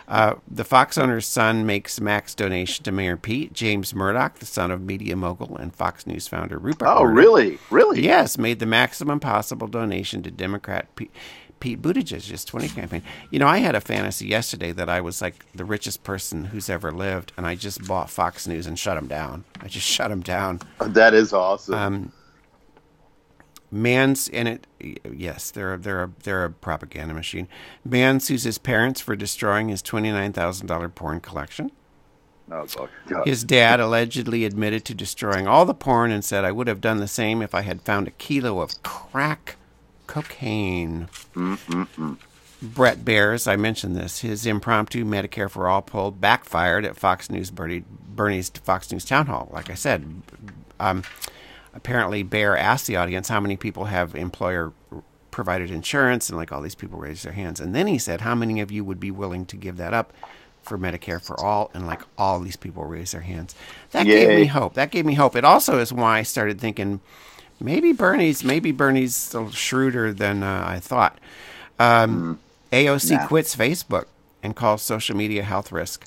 Uh, 0.08 0.34
the 0.48 0.64
Fox 0.64 0.96
owner's 0.96 1.26
son 1.26 1.66
makes 1.66 2.00
max 2.00 2.34
donation 2.34 2.84
to 2.84 2.92
Mayor 2.92 3.16
Pete. 3.16 3.52
James 3.52 3.94
Murdoch, 3.94 4.38
the 4.38 4.46
son 4.46 4.70
of 4.70 4.80
media 4.80 5.16
mogul 5.16 5.56
and 5.56 5.74
Fox 5.74 6.06
News 6.06 6.28
founder 6.28 6.58
Rupert. 6.58 6.86
Oh, 6.88 7.02
Murdoch, 7.04 7.16
really? 7.16 7.58
Really? 7.70 8.02
Yes, 8.02 8.38
made 8.38 8.58
the 8.60 8.66
maximum 8.66 9.18
possible 9.20 9.66
donation 9.66 10.22
to 10.22 10.30
Democrat 10.30 10.94
Pete, 10.94 11.10
Pete 11.58 11.80
Buttigieg's 11.80 12.44
20 12.44 12.68
campaign. 12.68 13.02
You 13.30 13.38
know, 13.38 13.48
I 13.48 13.58
had 13.58 13.74
a 13.74 13.80
fantasy 13.80 14.26
yesterday 14.26 14.72
that 14.72 14.88
I 14.88 15.00
was 15.00 15.20
like 15.20 15.44
the 15.54 15.64
richest 15.64 16.04
person 16.04 16.46
who's 16.46 16.68
ever 16.68 16.92
lived, 16.92 17.32
and 17.36 17.46
I 17.46 17.54
just 17.54 17.86
bought 17.86 18.10
Fox 18.10 18.46
News 18.46 18.66
and 18.66 18.78
shut 18.78 18.96
them 18.96 19.08
down. 19.08 19.44
I 19.60 19.68
just 19.68 19.86
shut 19.86 20.10
them 20.10 20.20
down. 20.20 20.60
That 20.80 21.14
is 21.14 21.32
awesome. 21.32 21.74
Um, 21.74 22.12
man's 23.70 24.28
in 24.28 24.46
it. 24.46 24.66
Yes, 25.10 25.50
they're 25.50 25.76
they're 25.76 26.04
a, 26.04 26.10
they're 26.22 26.44
a 26.44 26.50
propaganda 26.50 27.14
machine. 27.14 27.48
Man 27.84 28.20
sues 28.20 28.44
his 28.44 28.58
parents 28.58 29.00
for 29.00 29.16
destroying 29.16 29.68
his 29.68 29.82
twenty 29.82 30.10
nine 30.10 30.32
thousand 30.32 30.66
dollar 30.66 30.88
porn 30.88 31.20
collection. 31.20 31.70
oh, 32.50 32.66
God. 33.08 33.26
His 33.26 33.42
dad 33.44 33.80
allegedly 33.80 34.44
admitted 34.44 34.84
to 34.86 34.94
destroying 34.94 35.46
all 35.48 35.64
the 35.64 35.74
porn 35.74 36.10
and 36.10 36.24
said, 36.24 36.44
"I 36.44 36.52
would 36.52 36.68
have 36.68 36.80
done 36.80 36.98
the 36.98 37.08
same 37.08 37.42
if 37.42 37.54
I 37.54 37.62
had 37.62 37.82
found 37.82 38.06
a 38.08 38.12
kilo 38.12 38.60
of 38.60 38.82
crack 38.82 39.56
cocaine." 40.06 41.08
Brett 42.62 43.04
Baier's, 43.04 43.46
I 43.46 43.56
mentioned 43.56 43.96
this. 43.96 44.20
His 44.20 44.46
impromptu 44.46 45.04
Medicare 45.04 45.50
for 45.50 45.68
All 45.68 45.82
poll 45.82 46.10
backfired 46.10 46.84
at 46.86 46.96
Fox 46.96 47.30
News 47.30 47.50
Bernie, 47.50 47.84
Bernie's 47.90 48.48
Fox 48.48 48.90
News 48.90 49.04
town 49.04 49.26
hall. 49.26 49.50
Like 49.52 49.68
I 49.70 49.74
said, 49.74 50.22
um, 50.80 51.02
apparently 51.76 52.24
Baier 52.24 52.58
asked 52.58 52.86
the 52.86 52.96
audience 52.96 53.28
how 53.28 53.40
many 53.40 53.56
people 53.56 53.84
have 53.84 54.14
employer 54.14 54.72
provided 55.30 55.70
insurance, 55.70 56.28
and 56.30 56.38
like 56.38 56.50
all 56.50 56.62
these 56.62 56.74
people 56.74 56.98
raised 56.98 57.24
their 57.24 57.32
hands. 57.32 57.60
And 57.60 57.74
then 57.74 57.86
he 57.86 57.98
said, 57.98 58.22
"How 58.22 58.34
many 58.34 58.60
of 58.60 58.70
you 58.72 58.84
would 58.84 58.98
be 58.98 59.10
willing 59.10 59.44
to 59.46 59.56
give 59.56 59.76
that 59.76 59.92
up 59.92 60.12
for 60.62 60.78
Medicare 60.78 61.22
for 61.22 61.38
all?" 61.38 61.70
And 61.74 61.86
like 61.86 62.00
all 62.16 62.40
these 62.40 62.56
people 62.56 62.84
raised 62.84 63.12
their 63.14 63.20
hands. 63.20 63.54
That 63.92 64.04
gave 64.06 64.28
me 64.28 64.46
hope. 64.46 64.74
That 64.74 64.90
gave 64.90 65.04
me 65.04 65.14
hope. 65.14 65.36
It 65.36 65.44
also 65.44 65.78
is 65.78 65.92
why 65.92 66.18
I 66.18 66.22
started 66.22 66.58
thinking 66.60 67.00
maybe 67.60 67.92
Bernie's 67.92 68.42
maybe 68.44 68.72
Bernie's 68.72 69.34
a 69.34 69.38
little 69.38 69.52
shrewder 69.52 70.12
than 70.12 70.42
uh, 70.42 70.64
I 70.66 70.80
thought. 70.80 71.18
Um, 71.78 72.40
AOC 72.72 73.10
Nah. 73.16 73.26
quits 73.26 73.54
Facebook 73.54 74.06
and 74.42 74.56
calls 74.56 74.82
social 74.82 75.16
media 75.16 75.42
health 75.42 75.70
risk. 75.70 76.06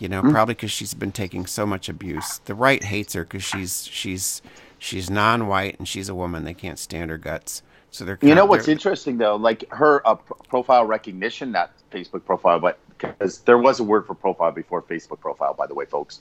You 0.00 0.08
know, 0.08 0.22
Hmm. 0.22 0.30
probably 0.30 0.54
because 0.54 0.70
she's 0.72 0.94
been 0.94 1.12
taking 1.12 1.44
so 1.46 1.64
much 1.66 1.88
abuse. 1.88 2.38
The 2.46 2.54
right 2.54 2.82
hates 2.82 3.12
her 3.12 3.24
because 3.24 3.44
she's 3.44 3.84
she's 3.86 4.40
she's 4.82 5.08
non-white 5.08 5.78
and 5.78 5.86
she's 5.86 6.08
a 6.08 6.14
woman. 6.14 6.44
They 6.44 6.54
can't 6.54 6.78
stand 6.78 7.10
her 7.10 7.18
guts. 7.18 7.62
So 7.90 8.04
they're 8.04 8.18
You 8.22 8.34
know 8.34 8.46
what's 8.46 8.66
they're- 8.66 8.72
interesting 8.72 9.18
though, 9.18 9.36
like 9.36 9.64
her 9.72 10.06
uh, 10.06 10.16
profile 10.48 10.84
recognition, 10.84 11.52
not 11.52 11.70
Facebook 11.90 12.24
profile, 12.24 12.58
but 12.58 12.78
because 12.88 13.40
there 13.40 13.58
was 13.58 13.80
a 13.80 13.84
word 13.84 14.06
for 14.06 14.14
profile 14.14 14.50
before 14.50 14.82
Facebook 14.82 15.20
profile, 15.20 15.54
by 15.54 15.66
the 15.66 15.74
way, 15.74 15.84
folks. 15.84 16.20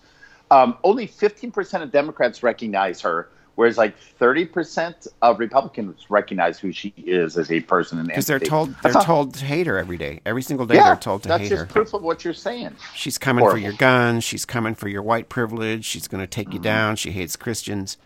Um, 0.50 0.78
only 0.84 1.08
15% 1.08 1.82
of 1.82 1.92
Democrats 1.92 2.44
recognize 2.44 3.00
her, 3.02 3.30
whereas 3.56 3.78
like 3.78 3.96
30% 4.20 5.08
of 5.22 5.40
Republicans 5.40 6.08
recognize 6.10 6.60
who 6.60 6.74
she 6.74 6.94
is 6.98 7.38
as 7.38 7.50
a 7.52 7.62
person 7.62 8.00
and 8.00 8.10
because 8.10 8.28
they're 8.28 8.40
told 8.40 8.76
they're 8.84 8.92
told 8.92 9.34
to 9.36 9.46
hate 9.46 9.66
her 9.68 9.78
every 9.78 9.98
day. 9.98 10.20
Every 10.26 10.42
single 10.42 10.66
day 10.66 10.76
yeah, 10.76 10.88
they're 10.88 10.96
told 10.98 11.24
to 11.24 11.30
that's 11.30 11.48
just 11.48 11.70
proof 11.70 11.94
of 11.94 12.02
what 12.04 12.26
you're 12.26 12.34
saying. 12.34 12.76
She's 12.94 13.18
coming 13.18 13.48
for 13.48 13.58
your 13.58 13.74
guns. 13.74 14.26
She's 14.26 14.44
coming 14.44 14.76
for 14.76 14.90
your 14.90 15.04
white 15.04 15.30
privilege. 15.30 15.86
She's 15.86 16.10
going 16.10 16.22
to 16.22 16.28
take 16.28 16.52
you 16.54 16.60
down. 16.60 16.98
She 16.98 17.12
hates 17.12 17.38
Christians. 17.38 17.98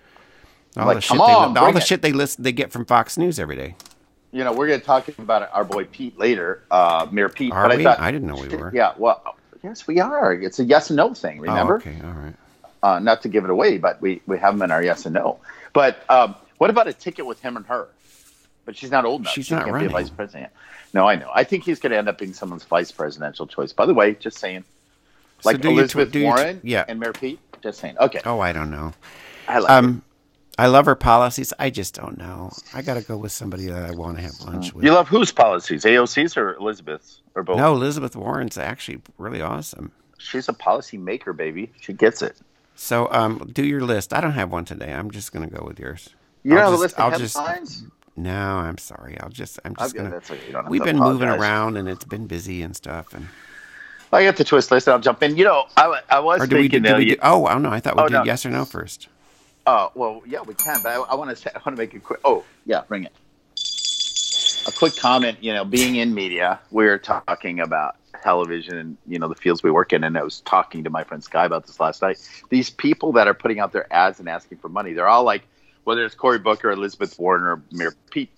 All. 0.77 0.85
Like, 0.88 0.95
the 0.97 1.01
shit 1.01 1.17
come 1.17 1.27
they 1.27 1.33
on, 1.33 1.53
li- 1.53 1.59
all 1.59 1.71
the 1.71 1.79
it. 1.79 1.85
shit 1.88 2.01
they 2.01 2.11
listen 2.11 2.43
they 2.43 2.51
get 2.51 2.71
from 2.71 2.85
Fox 2.85 3.17
News 3.17 3.39
every 3.39 3.55
day. 3.55 3.75
You 4.31 4.43
know, 4.43 4.51
we're 4.51 4.67
going 4.67 4.79
to 4.81 4.85
talk 4.85 5.07
about 5.17 5.49
our 5.53 5.63
boy 5.63 5.85
Pete 5.85 6.17
later, 6.19 6.63
uh, 6.69 7.07
Mayor 7.11 7.29
Pete. 7.29 7.53
Are 7.53 7.69
but 7.69 7.77
we? 7.77 7.85
I 7.85 7.95
thought, 7.95 7.99
I 8.01 8.11
didn't 8.11 8.27
know 8.27 8.35
we 8.35 8.49
were. 8.49 8.69
Yeah, 8.73 8.93
well, 8.97 9.38
yes, 9.63 9.88
we 9.88 9.99
are. 10.01 10.33
It's 10.33 10.59
a 10.59 10.63
yes 10.65 10.89
and 10.89 10.97
no 10.97 11.13
thing. 11.13 11.38
Oh, 11.39 11.43
Remember? 11.43 11.75
okay. 11.77 11.95
All 12.03 12.11
right. 12.11 12.33
uh, 12.83 12.99
not 12.99 13.21
to 13.21 13.29
give 13.29 13.45
it 13.45 13.49
away, 13.49 13.77
but 13.77 14.01
we, 14.01 14.21
we 14.27 14.38
have 14.38 14.53
them 14.53 14.61
in 14.63 14.71
our 14.71 14.83
yes 14.83 15.05
and 15.05 15.13
no. 15.15 15.39
But 15.71 16.03
um, 16.09 16.35
what 16.57 16.69
about 16.69 16.88
a 16.88 16.93
ticket 16.93 17.25
with 17.25 17.39
him 17.39 17.55
and 17.55 17.65
her? 17.67 17.88
But 18.65 18.75
she's 18.75 18.91
not 18.91 19.05
old 19.05 19.21
enough. 19.21 19.33
She's 19.33 19.45
she 19.45 19.53
not 19.53 19.63
can't 19.63 19.73
running. 19.75 19.88
be 19.89 19.93
a 19.93 19.97
vice 19.97 20.09
president. 20.09 20.51
No, 20.93 21.07
I 21.07 21.15
know. 21.15 21.29
I 21.33 21.43
think 21.45 21.63
he's 21.63 21.79
going 21.79 21.91
to 21.91 21.97
end 21.97 22.09
up 22.09 22.17
being 22.17 22.33
someone's 22.33 22.63
vice 22.65 22.91
presidential 22.91 23.45
choice. 23.47 23.71
By 23.71 23.85
the 23.85 23.93
way, 23.93 24.15
just 24.15 24.38
saying. 24.39 24.63
So 25.41 25.49
Like 25.49 25.61
do 25.61 25.69
your 25.69 25.75
tw- 25.88 25.95
Elizabeth 25.95 26.11
do 26.11 26.19
your 26.19 26.33
tw- 26.33 26.35
Warren 26.39 26.61
yeah. 26.63 26.83
and 26.89 26.99
Mayor 26.99 27.13
Pete. 27.13 27.39
Just 27.61 27.79
saying. 27.79 27.95
Okay. 27.99 28.19
Oh, 28.25 28.39
I 28.41 28.51
don't 28.53 28.69
know. 28.71 28.93
I 29.47 29.59
like 29.59 29.69
Um, 29.71 30.01
I 30.57 30.67
love 30.67 30.85
her 30.85 30.95
policies. 30.95 31.51
I 31.59 31.69
just 31.69 31.93
don't 31.95 32.17
know. 32.17 32.51
I 32.73 32.81
got 32.81 32.93
to 32.93 33.01
go 33.01 33.17
with 33.17 33.31
somebody 33.33 33.65
that 33.67 33.83
I 33.83 33.91
want 33.91 34.17
to 34.17 34.23
have 34.23 34.39
lunch 34.41 34.73
with. 34.73 34.85
You 34.85 34.93
love 34.93 35.07
whose 35.07 35.31
policies? 35.31 35.83
AOC's 35.83 36.37
or 36.37 36.53
Elizabeth's? 36.55 37.21
Or 37.35 37.43
both? 37.43 37.57
no, 37.57 37.73
Elizabeth 37.73 38.15
Warren's 38.15 38.57
actually 38.57 39.01
really 39.17 39.41
awesome. 39.41 39.91
She's 40.17 40.47
a 40.47 40.53
policy 40.53 40.97
maker, 40.97 41.33
baby. 41.33 41.69
She 41.81 41.91
gets 41.91 42.21
it. 42.21 42.37
So, 42.75 43.11
um, 43.11 43.49
do 43.53 43.65
your 43.65 43.81
list. 43.81 44.13
I 44.13 44.21
don't 44.21 44.31
have 44.31 44.49
one 44.51 44.63
today. 44.65 44.93
I'm 44.93 45.11
just 45.11 45.33
gonna 45.33 45.47
go 45.47 45.65
with 45.67 45.77
yours. 45.79 46.09
You 46.43 46.57
I'll 46.57 46.59
have 46.59 46.67
a 46.69 46.71
just- 46.73 46.81
list 46.81 46.95
of 46.99 47.13
I'll 47.13 47.19
just- 47.19 47.83
No, 48.15 48.31
I'm 48.57 48.77
sorry. 48.77 49.17
I'll 49.19 49.29
just. 49.29 49.59
I'm 49.65 49.75
just 49.75 49.93
Okay, 49.93 49.97
gonna. 50.03 50.09
that's 50.15 50.31
okay. 50.31 50.45
You 50.47 50.53
don't 50.53 50.63
have 50.63 50.71
We've 50.71 50.81
to 50.81 50.85
been 50.85 50.97
moving 50.99 51.27
around 51.27 51.75
and 51.75 51.89
it's 51.89 52.05
been 52.05 52.27
busy 52.27 52.61
and 52.61 52.73
stuff. 52.73 53.13
And 53.13 53.27
I 54.13 54.23
got 54.23 54.37
the 54.37 54.45
twist 54.45 54.71
list. 54.71 54.87
and 54.87 54.93
I'll 54.93 54.99
jump 55.01 55.21
in. 55.21 55.35
You 55.35 55.43
know, 55.43 55.65
I, 55.75 55.99
I 56.09 56.19
was 56.21 56.41
or 56.41 56.47
do 56.47 56.55
we? 56.55 56.63
thinking. 56.63 56.83
Do, 56.83 56.89
do 56.89 56.95
uh, 56.95 56.97
we 56.99 57.05
do, 57.05 57.15
oh, 57.21 57.47
oh 57.47 57.57
no! 57.57 57.69
I 57.69 57.81
thought 57.81 57.97
we 57.97 58.03
Oh, 58.03 58.07
did 58.07 58.13
no. 58.13 58.23
yes 58.23 58.45
or 58.45 58.49
no 58.51 58.63
first. 58.63 59.09
Uh, 59.65 59.89
well, 59.95 60.21
yeah, 60.28 60.41
we 60.41 60.54
can, 60.54 60.82
but 60.84 60.89
I, 60.89 60.95
I 60.95 61.15
want 61.15 61.32
to 61.32 61.36
say, 61.36 61.49
I 61.54 61.58
want 61.58 61.75
to 61.75 61.82
make 61.82 61.93
a 61.93 61.99
quick. 61.99 62.19
Oh, 62.23 62.43
yeah, 62.65 62.84
bring 62.88 63.04
it. 63.06 63.13
A 64.67 64.71
quick 64.71 64.95
comment. 64.95 65.39
You 65.41 65.54
know, 65.54 65.65
being 65.65 65.95
in 65.95 66.13
media, 66.13 66.60
we're 66.71 66.97
talking 66.97 67.60
about 67.60 67.97
television 68.21 68.78
and 68.78 68.97
you 69.06 69.19
know 69.19 69.28
the 69.28 69.36
fields 69.36 69.63
we 69.63 69.71
work 69.71 69.93
in, 69.93 70.04
and 70.04 70.17
I 70.17 70.23
was 70.23 70.41
talking 70.41 70.84
to 70.84 70.89
my 70.89 71.04
friend 71.04 71.23
Sky 71.23 71.45
about 71.45 71.65
this 71.65 71.80
last 71.80 72.01
night. 72.01 72.17
These 72.49 72.69
people 72.69 73.13
that 73.13 73.28
are 73.28 73.34
putting 73.34 73.60
out 73.60 73.71
their 73.71 73.91
ads 73.93 74.19
and 74.19 74.30
asking 74.30 74.60
for 74.60 74.69
money, 74.69 74.93
they're 74.93 75.08
all 75.08 75.23
like, 75.23 75.43
whether 75.84 76.04
it's 76.06 76.15
Cory 76.15 76.39
Booker, 76.39 76.71
Elizabeth 76.71 77.17
Warren, 77.17 77.43
or 77.43 77.62
Mayor 77.71 77.93
Pete. 78.12 78.30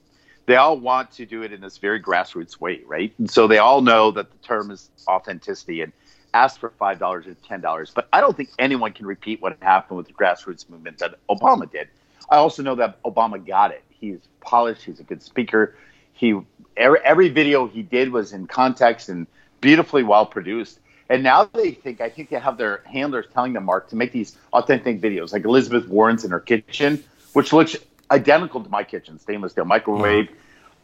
They 0.45 0.55
all 0.55 0.79
want 0.79 1.11
to 1.11 1.25
do 1.25 1.43
it 1.43 1.51
in 1.51 1.59
this 1.59 1.77
very 1.77 2.01
grassroots 2.01 2.57
way, 2.57 2.81
right? 2.85 3.13
And 3.17 3.29
so 3.29 3.47
they 3.47 3.57
all 3.57 3.81
know 3.81 4.11
that 4.11 4.31
the 4.31 4.37
term 4.47 4.71
is 4.71 4.89
authenticity 5.05 5.81
and 5.81 5.91
ask 6.37 6.59
for 6.59 6.69
five 6.71 6.99
dollars 6.99 7.25
or 7.27 7.33
ten 7.47 7.61
dollars. 7.61 7.91
But 7.93 8.07
I 8.13 8.21
don't 8.21 8.35
think 8.37 8.49
anyone 8.59 8.93
can 8.93 9.05
repeat 9.05 9.41
what 9.41 9.57
happened 9.61 9.97
with 9.97 10.07
the 10.07 10.13
grassroots 10.13 10.69
movement 10.69 10.99
that 10.99 11.15
Obama 11.29 11.69
did. 11.71 11.87
I 12.29 12.37
also 12.37 12.61
know 12.63 12.75
that 12.75 13.01
Obama 13.03 13.43
got 13.45 13.71
it. 13.71 13.83
He's 13.89 14.19
polished. 14.41 14.83
He's 14.83 14.99
a 14.99 15.03
good 15.03 15.21
speaker. 15.23 15.75
He 16.13 16.39
every, 16.75 16.99
every 17.03 17.29
video 17.29 17.67
he 17.67 17.81
did 17.81 18.11
was 18.11 18.33
in 18.33 18.47
context 18.47 19.09
and 19.09 19.25
beautifully 19.61 20.03
well 20.03 20.25
produced. 20.25 20.79
And 21.09 21.23
now 21.23 21.45
they 21.45 21.71
think 21.71 22.01
I 22.01 22.09
think 22.09 22.29
they 22.29 22.39
have 22.39 22.57
their 22.57 22.81
handlers 22.85 23.25
telling 23.33 23.53
them, 23.53 23.63
Mark, 23.65 23.89
to 23.89 23.95
make 23.95 24.11
these 24.11 24.37
authentic 24.53 25.01
videos, 25.01 25.31
like 25.33 25.45
Elizabeth 25.45 25.87
Warren's 25.87 26.23
in 26.25 26.31
her 26.31 26.39
kitchen, 26.41 27.03
which 27.33 27.53
looks 27.53 27.75
identical 28.11 28.61
to 28.63 28.69
my 28.69 28.83
kitchen, 28.83 29.17
stainless 29.19 29.53
steel 29.53 29.65
microwave. 29.65 30.29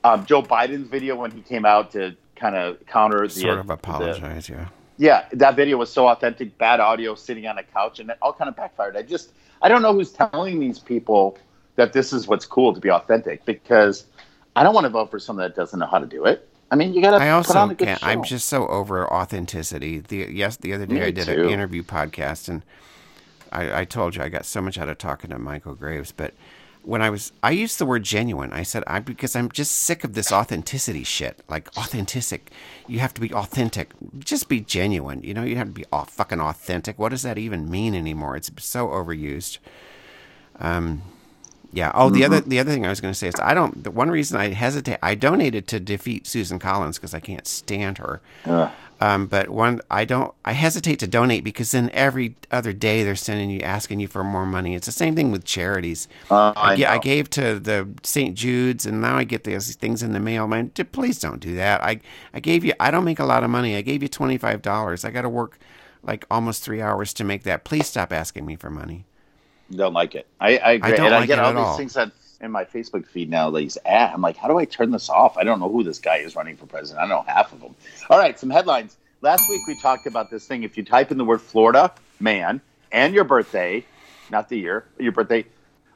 Um, 0.06 0.26
Joe 0.26 0.42
Biden's 0.42 0.88
video 0.90 1.16
when 1.16 1.32
he 1.32 1.42
came 1.42 1.66
out 1.66 1.92
to 1.92 2.16
kind 2.36 2.56
of 2.56 2.86
counter 2.88 3.28
the 3.28 3.30
Sort 3.34 3.60
of 3.60 3.68
the- 3.68 3.74
apologize. 3.74 4.50
yeah. 4.50 4.68
Yeah, 4.98 5.26
that 5.34 5.56
video 5.56 5.78
was 5.78 5.92
so 5.92 6.08
authentic. 6.08 6.58
Bad 6.58 6.80
audio, 6.80 7.16
sitting 7.16 7.48
on 7.48 7.58
a 7.58 7.64
couch, 7.64 8.00
and 8.00 8.10
it 8.10 8.18
all 8.22 8.34
kind 8.34 8.50
of 8.50 8.56
backfired. 8.56 8.96
I 8.96 9.02
just, 9.02 9.32
I 9.62 9.70
don't 9.70 9.82
know 9.82 9.94
who's 9.94 10.12
telling 10.12 10.60
these 10.60 10.80
people 10.80 11.38
that 11.76 11.94
this 11.94 12.14
is 12.14 12.28
what's 12.28 12.46
cool 12.46 12.74
to 12.74 12.80
be 12.80 12.92
authentic 12.92 13.44
because 13.46 14.06
I 14.56 14.64
don't 14.64 14.74
want 14.76 14.86
to 14.86 14.90
vote 14.90 15.10
for 15.10 15.20
someone 15.20 15.44
that 15.48 15.56
doesn't 15.56 15.80
know 15.80 15.88
how 15.88 16.00
to 16.00 16.06
do 16.06 16.26
it. 16.26 16.48
I 16.72 16.76
mean, 16.76 16.94
you 16.94 17.02
got 17.02 17.12
to 17.12 17.18
I 17.18 17.42
put 17.42 17.56
on 17.56 17.70
also 17.70 17.70
a 17.70 17.76
good 17.76 17.88
can't. 17.88 18.00
show. 18.00 18.08
I'm 18.08 18.24
just 18.24 18.48
so 18.48 18.68
over 18.68 19.12
authenticity. 19.12 20.00
The 20.00 20.28
yes, 20.32 20.58
the 20.58 20.74
other 20.74 20.86
day 20.86 20.96
Me 20.96 21.02
I 21.02 21.12
did 21.12 21.26
too. 21.26 21.44
an 21.44 21.50
interview 21.50 21.84
podcast, 21.84 22.50
and 22.50 22.64
I, 23.52 23.82
I 23.82 23.86
told 23.86 24.16
you 24.16 24.24
I 24.24 24.30
got 24.30 24.46
so 24.46 24.62
much 24.62 24.78
out 24.78 24.90
of 24.90 24.98
talking 24.98 25.30
to 25.32 25.40
Michael 25.40 25.76
Graves. 25.76 26.12
But 26.12 26.34
when 26.84 27.02
I 27.02 27.10
was, 27.10 27.32
I 27.42 27.52
used 27.52 27.80
the 27.80 27.86
word 27.86 28.04
genuine. 28.04 28.52
I 28.54 28.64
said 28.64 28.84
I 28.88 29.00
because 29.00 29.36
I'm 29.36 29.50
just 29.50 29.72
sick 29.72 30.04
of 30.04 30.14
this 30.14 30.32
authenticity 30.32 31.04
shit. 31.04 31.42
Like 31.50 31.70
authentic, 31.78 32.52
you 32.88 33.00
have 33.00 33.14
to 33.16 33.22
be 33.22 33.34
authentic. 33.34 33.92
Just 34.20 34.50
be 34.50 34.60
genuine. 34.60 35.24
You 35.24 35.34
know, 35.34 35.44
you 35.44 35.56
have 35.56 35.68
to 35.68 35.74
be 35.74 35.86
all 35.92 36.06
fucking 36.06 36.42
authentic. 36.42 37.00
What 37.00 37.10
does 37.10 37.24
that 37.24 37.38
even 37.38 37.70
mean 37.70 37.96
anymore? 37.96 38.36
It's 38.36 38.52
so 38.60 38.88
overused. 38.88 39.60
Um, 40.60 41.02
yeah. 41.72 41.92
Oh, 41.96 42.10
the 42.10 42.24
other 42.24 42.42
the 42.42 42.60
other 42.60 42.72
thing 42.72 42.86
I 42.86 42.90
was 42.90 43.02
going 43.02 43.14
to 43.14 43.18
say 43.18 43.28
is 43.28 43.36
I 43.42 43.54
don't. 43.54 43.84
The 43.84 43.92
one 43.92 44.12
reason 44.12 44.38
I 44.38 44.50
hesitate, 44.50 45.00
I 45.02 45.16
donated 45.16 45.68
to 45.70 45.80
defeat 45.80 46.28
Susan 46.28 46.60
Collins 46.60 46.98
because 46.98 47.14
I 47.14 47.20
can't 47.20 47.48
stand 47.48 47.98
her. 47.98 48.22
Ugh. 48.46 48.72
Um, 49.04 49.28
but 49.28 49.50
one, 49.50 49.82
I 49.92 50.06
don't. 50.06 50.34
I 50.46 50.54
hesitate 50.54 51.00
to 51.00 51.08
donate 51.08 51.44
because 51.44 51.72
then 51.72 51.90
every 51.94 52.38
other 52.52 52.72
day 52.72 53.04
they're 53.04 53.18
sending 53.18 53.50
you, 53.50 53.60
asking 53.60 54.00
you 54.00 54.08
for 54.08 54.24
more 54.24 54.46
money. 54.46 54.76
It's 54.76 54.86
the 54.86 54.94
same 54.94 55.14
thing 55.14 55.30
with 55.30 55.44
charities. 55.44 56.08
Uh, 56.32 56.54
I, 56.56 56.82
I 56.86 56.94
I 56.94 56.98
gave 57.00 57.30
to 57.32 57.60
the 57.60 57.90
St. 58.04 58.34
Jude's, 58.34 58.86
and 58.86 59.02
now 59.02 59.18
I 59.18 59.26
get 59.26 59.44
these 59.44 59.76
things 59.76 60.04
in 60.04 60.14
the 60.14 60.22
mail. 60.22 60.48
Man, 60.48 60.70
please 60.70 61.20
don't 61.20 61.42
do 61.42 61.54
that. 61.56 61.84
I 61.84 62.00
I 62.34 62.40
gave 62.40 62.64
you. 62.64 62.72
I 62.80 62.92
don't 62.92 63.04
make 63.04 63.20
a 63.20 63.26
lot 63.26 63.44
of 63.44 63.50
money. 63.50 63.76
I 63.76 63.82
gave 63.82 64.02
you 64.02 64.08
twenty 64.08 64.38
five 64.38 64.62
dollars. 64.62 65.04
I 65.04 65.12
got 65.12 65.24
to 65.24 65.30
work 65.30 65.60
like 66.02 66.26
almost 66.32 66.64
three 66.64 66.82
hours 66.82 67.14
to 67.16 67.26
make 67.26 67.44
that. 67.44 67.66
Please 67.66 67.88
stop 67.88 68.14
asking 68.14 68.46
me 68.46 68.56
for 68.56 68.70
money. 68.70 69.06
don't 69.76 69.94
like 69.94 70.16
it. 70.16 70.28
I, 70.40 70.58
I 70.60 70.72
agree. 70.74 70.96
don't 70.96 71.08
and 71.08 71.16
I 71.16 71.20
like 71.20 71.28
get 71.28 71.40
it 71.40 71.42
all 71.42 71.52
at 71.52 71.56
these 71.58 71.60
all. 71.66 71.78
things 71.78 71.94
that 71.96 72.12
in 72.44 72.52
my 72.52 72.66
Facebook 72.66 73.08
feed 73.08 73.30
now. 73.30 73.50
These 73.50 73.78
ad. 73.86 74.12
I'm 74.14 74.22
like, 74.22 74.38
how 74.38 74.48
do 74.48 74.58
I 74.58 74.66
turn 74.66 74.92
this 74.92 75.10
off? 75.10 75.38
I 75.38 75.44
don't 75.44 75.60
know 75.60 75.70
who 75.70 75.84
this 75.84 76.00
guy 76.00 76.18
is 76.18 76.36
running 76.36 76.58
for 76.58 76.66
president. 76.66 77.00
I 77.00 77.08
don't 77.08 77.26
know 77.26 77.34
half 77.34 77.54
of 77.54 77.62
them. 77.62 77.74
All 78.10 78.20
right, 78.20 78.38
some 78.38 78.50
headlines. 78.50 78.98
Last 79.22 79.50
week 79.50 79.62
we 79.68 79.80
talked 79.80 80.06
about 80.06 80.30
this 80.30 80.46
thing. 80.46 80.64
If 80.64 80.78
you 80.78 80.84
type 80.84 81.12
in 81.12 81.18
the 81.18 81.26
word 81.26 81.42
Florida 81.42 81.94
man 82.20 82.62
and 82.92 83.14
your 83.14 83.24
birthday, 83.24 83.86
not 84.30 84.50
the 84.50 84.58
year, 84.58 84.86
your 85.00 85.14
birthday, 85.14 85.46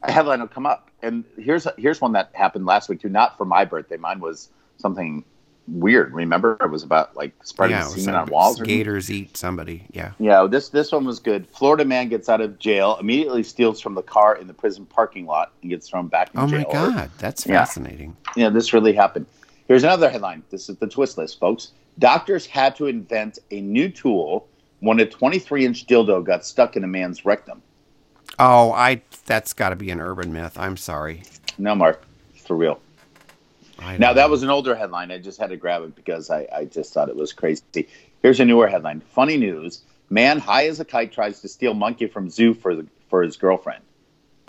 a 0.01 0.11
headline 0.11 0.39
will 0.39 0.47
come 0.47 0.65
up. 0.65 0.89
And 1.01 1.25
here's 1.37 1.67
here's 1.77 2.01
one 2.01 2.13
that 2.13 2.31
happened 2.33 2.65
last 2.65 2.89
week 2.89 3.01
too. 3.01 3.09
Not 3.09 3.37
for 3.37 3.45
my 3.45 3.65
birthday. 3.65 3.97
Mine 3.97 4.19
was 4.19 4.49
something 4.77 5.25
weird. 5.68 6.13
Remember, 6.13 6.57
it 6.61 6.70
was 6.70 6.84
about 6.84 7.15
like 7.15 7.34
spreading 7.43 7.78
yeah, 7.78 7.84
semen 7.88 8.15
on 8.15 8.28
walls. 8.30 8.59
Or? 8.61 8.65
Gators 8.65 9.11
eat 9.11 9.36
somebody. 9.38 9.86
Yeah. 9.91 10.11
Yeah, 10.20 10.41
oh, 10.41 10.47
this 10.47 10.70
this 10.70 10.91
one 10.91 11.05
was 11.05 11.20
good. 11.20 11.47
Florida 11.49 11.86
man 11.86 12.09
gets 12.09 12.30
out 12.30 12.41
of 12.41 12.57
jail, 12.59 12.97
immediately 12.99 13.43
steals 13.43 13.82
from 13.82 13.93
the 13.95 14.01
car 14.01 14.36
in 14.36 14.47
the 14.47 14.53
prison 14.53 14.86
parking 14.86 15.26
lot, 15.26 15.51
and 15.61 15.70
gets 15.70 15.89
thrown 15.89 16.07
back 16.07 16.34
in 16.34 16.39
Oh 16.39 16.47
jail. 16.47 16.59
my 16.59 16.72
God, 16.72 17.11
that's 17.18 17.45
Yeah. 17.45 17.59
fascinating. 17.59 18.15
Yeah, 18.36 18.49
this 18.49 18.74
really 18.74 18.93
happened. 18.93 19.26
Here's 19.68 19.84
another 19.84 20.09
headline. 20.09 20.43
This 20.49 20.70
is 20.70 20.78
the 20.78 20.88
twist 20.88 21.18
list, 21.18 21.39
folks. 21.39 21.72
Doctors 21.99 22.45
had 22.45 22.76
to 22.78 22.86
invent 22.86 23.39
a 23.51 23.59
new 23.59 23.89
tool 23.89 24.47
when 24.80 24.99
a 24.99 25.05
23 25.05 25.65
inch 25.65 25.88
dildo 25.88 26.24
got 26.24 26.45
stuck 26.45 26.76
in 26.76 26.84
a 26.84 26.88
man's 26.88 27.26
rectum. 27.26 27.61
Oh, 28.39 28.72
I. 28.72 29.01
That's 29.26 29.51
got 29.53 29.70
to 29.70 29.76
be 29.76 29.89
an 29.89 29.99
urban 29.99 30.32
myth. 30.32 30.57
I'm 30.57 30.78
sorry. 30.78 31.24
No, 31.57 31.74
Mark, 31.76 32.03
for 32.45 32.55
real. 32.55 32.80
Now 33.99 34.13
that 34.13 34.30
was 34.30 34.43
an 34.43 34.49
older 34.49 34.75
headline. 34.75 35.11
I 35.11 35.17
just 35.19 35.39
had 35.39 35.49
to 35.49 35.57
grab 35.57 35.84
it 35.84 35.95
because 35.95 36.30
I, 36.30 36.47
I 36.55 36.65
just 36.65 36.93
thought 36.93 37.09
it 37.09 37.15
was 37.15 37.34
crazy. 37.34 37.63
Here's 38.21 38.39
a 38.39 38.45
newer 38.45 38.67
headline. 38.67 39.01
Funny 39.01 39.38
news: 39.38 39.82
Man 40.09 40.39
high 40.39 40.67
as 40.67 40.80
a 40.80 40.86
kite 40.86 41.11
tries 41.11 41.41
to 41.41 41.47
steal 41.47 41.73
monkey 41.73 42.07
from 42.07 42.30
zoo 42.30 42.53
for 42.53 42.75
the, 42.75 42.88
for 43.09 43.21
his 43.23 43.38
girlfriend. 43.38 43.84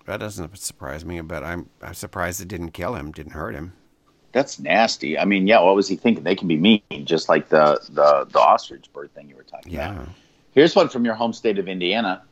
that 0.06 0.20
doesn't 0.20 0.56
surprise 0.58 1.04
me, 1.04 1.20
but 1.20 1.42
I'm 1.44 1.68
I'm 1.82 1.94
surprised 1.94 2.40
it 2.40 2.48
didn't 2.48 2.70
kill 2.70 2.94
him, 2.94 3.12
didn't 3.12 3.32
hurt 3.32 3.54
him. 3.54 3.72
That's 4.32 4.58
nasty. 4.58 5.18
I 5.18 5.24
mean, 5.24 5.46
yeah, 5.46 5.60
what 5.60 5.74
was 5.74 5.88
he 5.88 5.96
thinking? 5.96 6.22
They 6.22 6.34
can 6.36 6.48
be 6.48 6.56
mean, 6.56 6.82
just 7.04 7.28
like 7.28 7.48
the 7.48 7.80
the, 7.90 8.26
the 8.30 8.38
ostrich 8.38 8.92
bird 8.92 9.12
thing 9.14 9.28
you 9.28 9.36
were 9.36 9.42
talking 9.42 9.72
Yeah. 9.72 9.92
about. 9.92 10.08
Here's 10.52 10.74
one 10.76 10.88
from 10.88 11.04
your 11.04 11.14
home 11.14 11.32
state 11.32 11.58
of 11.58 11.68
Indiana. 11.68 12.22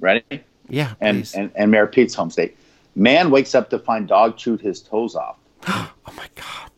Ready? 0.00 0.22
Yeah. 0.68 0.94
And, 1.00 1.18
please. 1.18 1.34
and 1.34 1.50
and 1.54 1.70
Mayor 1.70 1.86
Pete's 1.86 2.14
home 2.14 2.30
state. 2.30 2.56
Man 2.94 3.30
wakes 3.30 3.54
up 3.54 3.70
to 3.70 3.78
find 3.78 4.06
dog 4.08 4.36
chewed 4.36 4.60
his 4.60 4.80
toes 4.82 5.14
off. 5.16 5.36
oh 6.06 6.14
my 6.16 6.28
God, 6.34 6.70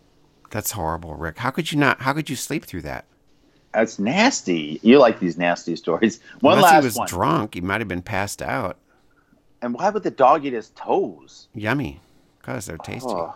that's 0.51 0.72
horrible, 0.72 1.14
Rick. 1.16 1.38
How 1.38 1.51
could 1.51 1.70
you 1.72 1.78
not? 1.78 2.01
How 2.03 2.12
could 2.12 2.28
you 2.30 2.36
sleep 2.36 2.64
through 2.64 2.82
that? 2.82 3.05
That's 3.72 3.99
nasty. 4.01 4.80
You 4.82 4.99
like 4.99 5.20
these 5.20 5.38
nasty 5.38 5.76
stories. 5.76 6.20
One 6.41 6.57
Unless 6.59 6.72
last 6.72 6.82
he 6.82 6.86
was 6.86 6.97
one. 6.97 7.09
drunk, 7.09 7.55
he 7.55 7.61
might 7.61 7.80
have 7.80 7.86
been 7.88 8.03
passed 8.03 8.43
out. 8.43 8.78
And 9.62 9.74
why 9.74 9.91
would 9.91 10.03
the 10.03 10.11
dog 10.11 10.45
eat 10.45 10.53
his 10.55 10.70
toes? 10.70 11.47
Yummy, 11.55 12.01
cause 12.43 12.66
they're 12.66 12.78
tasty. 12.78 13.09
Oh. 13.09 13.34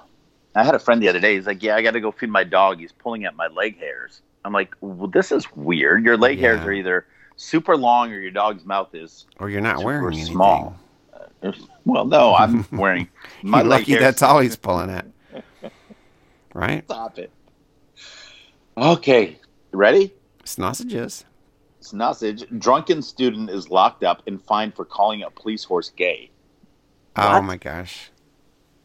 I 0.57 0.65
had 0.65 0.75
a 0.75 0.79
friend 0.79 1.03
the 1.03 1.09
other 1.09 1.21
day. 1.21 1.35
He's 1.37 1.47
like, 1.47 1.63
"Yeah, 1.63 1.77
I 1.77 1.83
got 1.83 1.93
to 1.93 2.01
go 2.01 2.11
feed 2.13 2.31
my 2.31 2.45
dog. 2.45 2.79
He's 2.81 2.93
pulling 2.93 3.25
at 3.25 3.35
my 3.37 3.49
leg 3.49 3.79
hairs." 3.79 4.23
I'm 4.45 4.53
like, 4.53 4.75
"Well, 4.81 5.09
this 5.09 5.33
is 5.33 5.51
weird. 5.57 6.05
Your 6.05 6.17
leg 6.17 6.39
hairs 6.39 6.61
are 6.61 6.73
either 6.73 7.07
super 7.37 7.77
long 7.77 8.13
or 8.13 8.19
your 8.19 8.31
dog's 8.31 8.65
mouth 8.65 8.95
is 8.95 9.27
Or 9.41 9.51
you're 9.51 9.61
not 9.61 9.83
wearing 9.85 10.15
anything. 10.15 10.33
small." 10.33 10.77
Uh, 11.43 11.53
Well, 11.85 12.05
no, 12.07 12.35
I'm 12.35 12.67
wearing 12.73 13.09
my 13.43 13.59
You're 13.61 13.69
leg 13.69 13.81
lucky 13.81 13.93
hairs. 13.93 14.03
that's 14.03 14.23
all 14.23 14.39
he's 14.41 14.57
pulling 14.57 14.91
at. 14.91 15.07
Right? 16.55 16.85
Stop 16.85 17.19
it. 17.19 17.31
Okay, 18.77 19.39
ready? 19.73 20.15
Sausages. 20.45 21.25
Sausage. 21.81 22.45
Drunken 22.59 23.03
student 23.03 23.51
is 23.51 23.69
locked 23.69 24.03
up 24.05 24.23
and 24.27 24.41
fined 24.41 24.75
for 24.75 24.85
calling 24.85 25.23
a 25.23 25.31
police 25.31 25.65
horse 25.65 25.91
gay. 25.91 26.31
Oh 27.17 27.35
What? 27.35 27.43
my 27.43 27.57
gosh. 27.57 28.11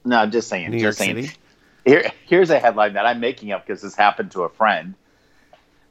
No, 0.03 0.17
I'm 0.17 0.31
just 0.31 0.49
saying. 0.49 0.71
New 0.71 0.79
just 0.79 0.83
York 0.83 0.95
saying. 0.95 1.27
City. 1.27 1.37
Here, 1.85 2.11
here's 2.25 2.49
a 2.49 2.59
headline 2.59 2.93
that 2.93 3.05
I'm 3.05 3.19
making 3.19 3.51
up 3.51 3.65
because 3.65 3.81
this 3.81 3.95
happened 3.95 4.31
to 4.31 4.43
a 4.43 4.49
friend. 4.49 4.95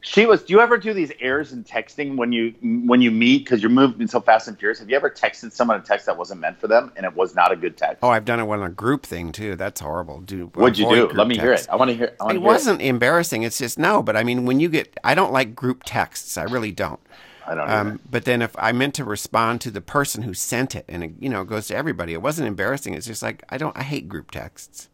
She 0.01 0.26
was. 0.26 0.44
Do 0.44 0.53
you 0.53 0.61
ever 0.61 0.78
do 0.78 0.94
these 0.94 1.11
errors 1.20 1.53
in 1.53 1.64
texting 1.64 2.16
when 2.16 2.30
you 2.30 2.55
when 2.61 3.03
you 3.03 3.11
meet 3.11 3.44
because 3.44 3.61
you're 3.61 3.70
moving 3.70 4.07
so 4.07 4.20
fast 4.20 4.46
and 4.46 4.57
furious? 4.57 4.78
Have 4.78 4.88
you 4.88 4.94
ever 4.94 5.11
texted 5.11 5.53
someone 5.53 5.76
a 5.76 5.82
text 5.82 6.07
that 6.07 6.16
wasn't 6.16 6.40
meant 6.40 6.61
for 6.61 6.68
them 6.68 6.92
and 6.96 7.05
it 7.05 7.14
was 7.14 7.34
not 7.34 7.51
a 7.51 7.57
good 7.57 7.76
text? 7.76 7.99
Oh, 8.03 8.09
I've 8.09 8.24
done 8.24 8.38
it 8.38 8.49
on 8.49 8.62
a 8.62 8.68
group 8.70 9.05
thing 9.05 9.32
too. 9.32 9.57
That's 9.57 9.80
horrible. 9.80 10.20
Do 10.20 10.46
What'd 10.55 10.78
you 10.78 10.88
do? 10.88 11.09
Let 11.09 11.26
me 11.26 11.36
hear 11.36 11.53
it. 11.53 11.66
I 11.68 11.76
want 11.76 11.90
to 11.90 11.96
hear. 11.96 12.14
It 12.20 12.30
hear 12.30 12.40
wasn't 12.40 12.80
embarrassing. 12.80 13.42
It's 13.42 13.59
just 13.59 13.78
no. 13.78 14.03
But 14.03 14.16
I 14.16 14.22
mean, 14.22 14.44
when 14.44 14.61
you 14.61 14.68
get, 14.68 14.96
I 15.03 15.14
don't 15.14 15.32
like 15.32 15.57
group 15.57 15.82
texts. 15.84 16.38
I 16.38 16.44
really 16.44 16.72
don't. 16.72 17.01
I 17.44 17.55
don't 17.55 17.66
know. 17.66 17.74
Um, 17.74 18.01
but 18.09 18.24
then 18.24 18.42
if 18.42 18.55
I 18.59 18.72
meant 18.72 18.94
to 18.96 19.05
respond 19.05 19.61
to 19.62 19.70
the 19.70 19.80
person 19.80 20.22
who 20.22 20.34
sent 20.34 20.76
it, 20.76 20.84
and 20.86 21.03
it, 21.03 21.12
you 21.18 21.28
know, 21.28 21.40
it 21.40 21.49
goes 21.49 21.66
to 21.68 21.76
everybody, 21.76 22.12
it 22.12 22.22
wasn't 22.22 22.46
embarrassing. 22.46 22.94
It's 22.94 23.07
just 23.07 23.22
like 23.22 23.42
I 23.49 23.59
don't. 23.59 23.76
I 23.76 23.82
hate 23.82 24.09
group 24.09 24.30
texts. 24.30 24.88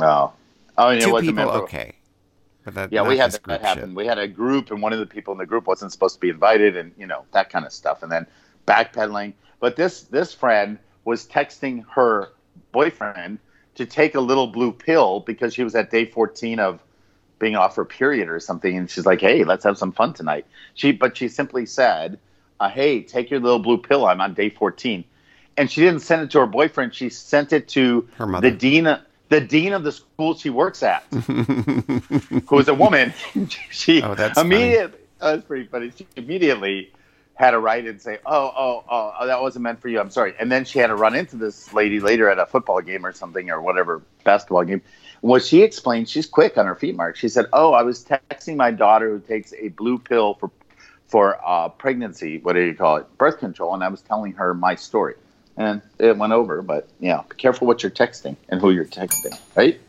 oh, 0.00 0.32
oh, 0.76 0.88
it 0.88 1.00
Two 1.00 1.18
people, 1.20 1.48
okay. 1.50 1.94
But 2.64 2.74
that, 2.74 2.92
Yeah, 2.92 3.02
we 3.08 3.16
had 3.16 3.32
this 3.32 3.40
that, 3.46 3.62
happen. 3.62 3.88
shit. 3.90 3.96
We 3.96 4.06
had 4.06 4.18
a 4.18 4.28
group, 4.28 4.70
and 4.70 4.82
one 4.82 4.92
of 4.92 4.98
the 4.98 5.06
people 5.06 5.32
in 5.32 5.38
the 5.38 5.46
group 5.46 5.66
wasn't 5.66 5.92
supposed 5.92 6.14
to 6.16 6.20
be 6.20 6.28
invited, 6.30 6.76
and 6.76 6.92
you 6.98 7.06
know 7.06 7.24
that 7.32 7.50
kind 7.50 7.64
of 7.64 7.72
stuff. 7.72 8.02
And 8.02 8.10
then 8.12 8.26
backpedaling. 8.66 9.34
But 9.60 9.76
this 9.76 10.02
this 10.02 10.32
friend 10.34 10.78
was 11.04 11.26
texting 11.26 11.84
her 11.94 12.28
boyfriend 12.72 13.38
to 13.76 13.86
take 13.86 14.14
a 14.14 14.20
little 14.20 14.46
blue 14.48 14.72
pill 14.72 15.20
because 15.20 15.54
she 15.54 15.64
was 15.64 15.74
at 15.74 15.90
day 15.90 16.04
fourteen 16.06 16.58
of 16.60 16.82
being 17.38 17.56
off 17.56 17.76
her 17.76 17.84
period 17.86 18.28
or 18.28 18.38
something, 18.40 18.76
and 18.76 18.90
she's 18.90 19.06
like, 19.06 19.20
"Hey, 19.20 19.44
let's 19.44 19.64
have 19.64 19.78
some 19.78 19.92
fun 19.92 20.12
tonight." 20.12 20.46
She, 20.74 20.92
but 20.92 21.16
she 21.16 21.28
simply 21.28 21.64
said, 21.66 22.18
uh, 22.60 22.68
"Hey, 22.68 23.02
take 23.02 23.30
your 23.30 23.40
little 23.40 23.58
blue 23.60 23.78
pill. 23.78 24.06
I'm 24.06 24.20
on 24.20 24.34
day 24.34 24.50
14. 24.50 25.04
and 25.56 25.70
she 25.70 25.80
didn't 25.82 26.00
send 26.00 26.22
it 26.22 26.30
to 26.30 26.38
her 26.40 26.46
boyfriend. 26.46 26.94
She 26.94 27.10
sent 27.10 27.52
it 27.52 27.68
to 27.68 28.08
Her 28.16 28.26
mother. 28.26 28.50
the 28.50 28.56
dean 28.56 28.86
the 29.30 29.40
dean 29.40 29.72
of 29.72 29.84
the 29.84 29.92
school 29.92 30.34
she 30.34 30.50
works 30.50 30.82
at, 30.82 31.04
who 31.04 32.58
is 32.58 32.68
a 32.68 32.74
woman. 32.74 33.14
she 33.70 34.02
Oh, 34.02 34.14
that's 34.14 34.38
immediately 34.38 34.98
oh, 35.20 35.32
that's 35.32 35.46
pretty 35.46 35.66
funny. 35.66 35.92
She 35.96 36.06
immediately 36.16 36.92
had 37.34 37.52
to 37.52 37.58
write 37.58 37.86
and 37.86 38.00
say, 38.00 38.18
"Oh, 38.26 38.52
oh, 38.54 38.84
oh, 38.90 39.14
oh, 39.18 39.26
that 39.26 39.40
wasn't 39.40 39.62
meant 39.62 39.80
for 39.80 39.88
you. 39.88 40.00
I'm 40.00 40.10
sorry." 40.10 40.34
And 40.38 40.50
then 40.50 40.64
she 40.64 40.78
had 40.78 40.88
to 40.88 40.96
run 40.96 41.14
into 41.14 41.36
this 41.36 41.72
lady 41.72 42.00
later 42.00 42.28
at 42.28 42.38
a 42.38 42.46
football 42.46 42.80
game 42.80 43.06
or 43.06 43.12
something 43.12 43.50
or 43.50 43.60
whatever 43.62 44.02
basketball 44.24 44.64
game. 44.64 44.82
What 45.20 45.44
she 45.44 45.62
explained, 45.62 46.08
she's 46.08 46.26
quick 46.26 46.58
on 46.58 46.66
her 46.66 46.74
feet, 46.74 46.96
Mark. 46.96 47.16
She 47.16 47.28
said, 47.28 47.46
"Oh, 47.52 47.72
I 47.72 47.82
was 47.82 48.04
texting 48.04 48.56
my 48.56 48.70
daughter 48.70 49.10
who 49.10 49.20
takes 49.20 49.52
a 49.54 49.68
blue 49.68 49.98
pill 49.98 50.34
for 50.34 50.50
for 51.06 51.38
uh, 51.46 51.68
pregnancy. 51.68 52.38
What 52.38 52.54
do 52.54 52.60
you 52.60 52.74
call 52.74 52.96
it? 52.96 53.06
Birth 53.16 53.38
control." 53.38 53.74
And 53.74 53.84
I 53.84 53.88
was 53.88 54.02
telling 54.02 54.32
her 54.32 54.54
my 54.54 54.74
story, 54.74 55.14
and 55.56 55.82
it 55.98 56.16
went 56.16 56.32
over. 56.32 56.62
But 56.62 56.88
yeah, 57.00 57.22
be 57.28 57.36
careful 57.36 57.66
what 57.66 57.82
you're 57.82 57.90
texting 57.90 58.36
and 58.48 58.60
who 58.60 58.70
you're 58.70 58.84
texting, 58.86 59.38
right? 59.56 59.80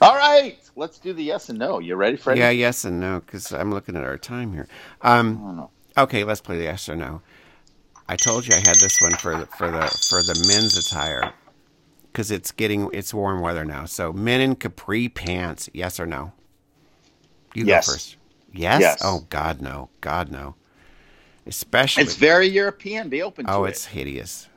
All 0.00 0.14
right, 0.16 0.58
let's 0.76 0.98
do 0.98 1.12
the 1.12 1.22
yes 1.22 1.48
and 1.48 1.58
no. 1.58 1.78
You 1.78 1.96
ready, 1.96 2.16
Freddie? 2.16 2.40
Yeah, 2.40 2.50
yes 2.50 2.84
and 2.84 3.00
no, 3.00 3.20
because 3.20 3.52
I'm 3.52 3.70
looking 3.72 3.96
at 3.96 4.04
our 4.04 4.18
time 4.18 4.52
here. 4.52 4.68
Um, 5.02 5.68
okay, 5.96 6.24
let's 6.24 6.40
play 6.40 6.58
the 6.58 6.64
yes 6.64 6.88
or 6.88 6.96
no. 6.96 7.22
I 8.08 8.16
told 8.16 8.46
you 8.46 8.54
I 8.54 8.58
had 8.58 8.76
this 8.76 9.00
one 9.00 9.12
for 9.12 9.36
the, 9.36 9.46
for 9.46 9.70
the 9.70 9.86
for 10.08 10.22
the 10.22 10.44
men's 10.46 10.76
attire 10.76 11.32
because 12.12 12.30
it's 12.30 12.52
getting 12.52 12.90
it's 12.92 13.14
warm 13.14 13.40
weather 13.40 13.64
now. 13.64 13.86
So 13.86 14.12
men 14.12 14.40
in 14.40 14.56
capri 14.56 15.08
pants, 15.08 15.70
yes 15.72 15.98
or 15.98 16.06
no? 16.06 16.32
You 17.54 17.64
Yes. 17.64 17.86
go 17.86 17.92
first. 17.92 18.16
Yes? 18.52 18.80
Yes. 18.80 19.00
Oh 19.02 19.26
God, 19.30 19.62
no. 19.62 19.88
God, 20.00 20.30
no. 20.30 20.54
Especially. 21.46 22.02
It's 22.02 22.16
very 22.16 22.46
European. 22.46 23.08
Be 23.08 23.22
open 23.22 23.46
to 23.46 23.52
oh, 23.52 23.64
it. 23.64 23.70
it's 23.70 23.86
hideous. 23.86 24.48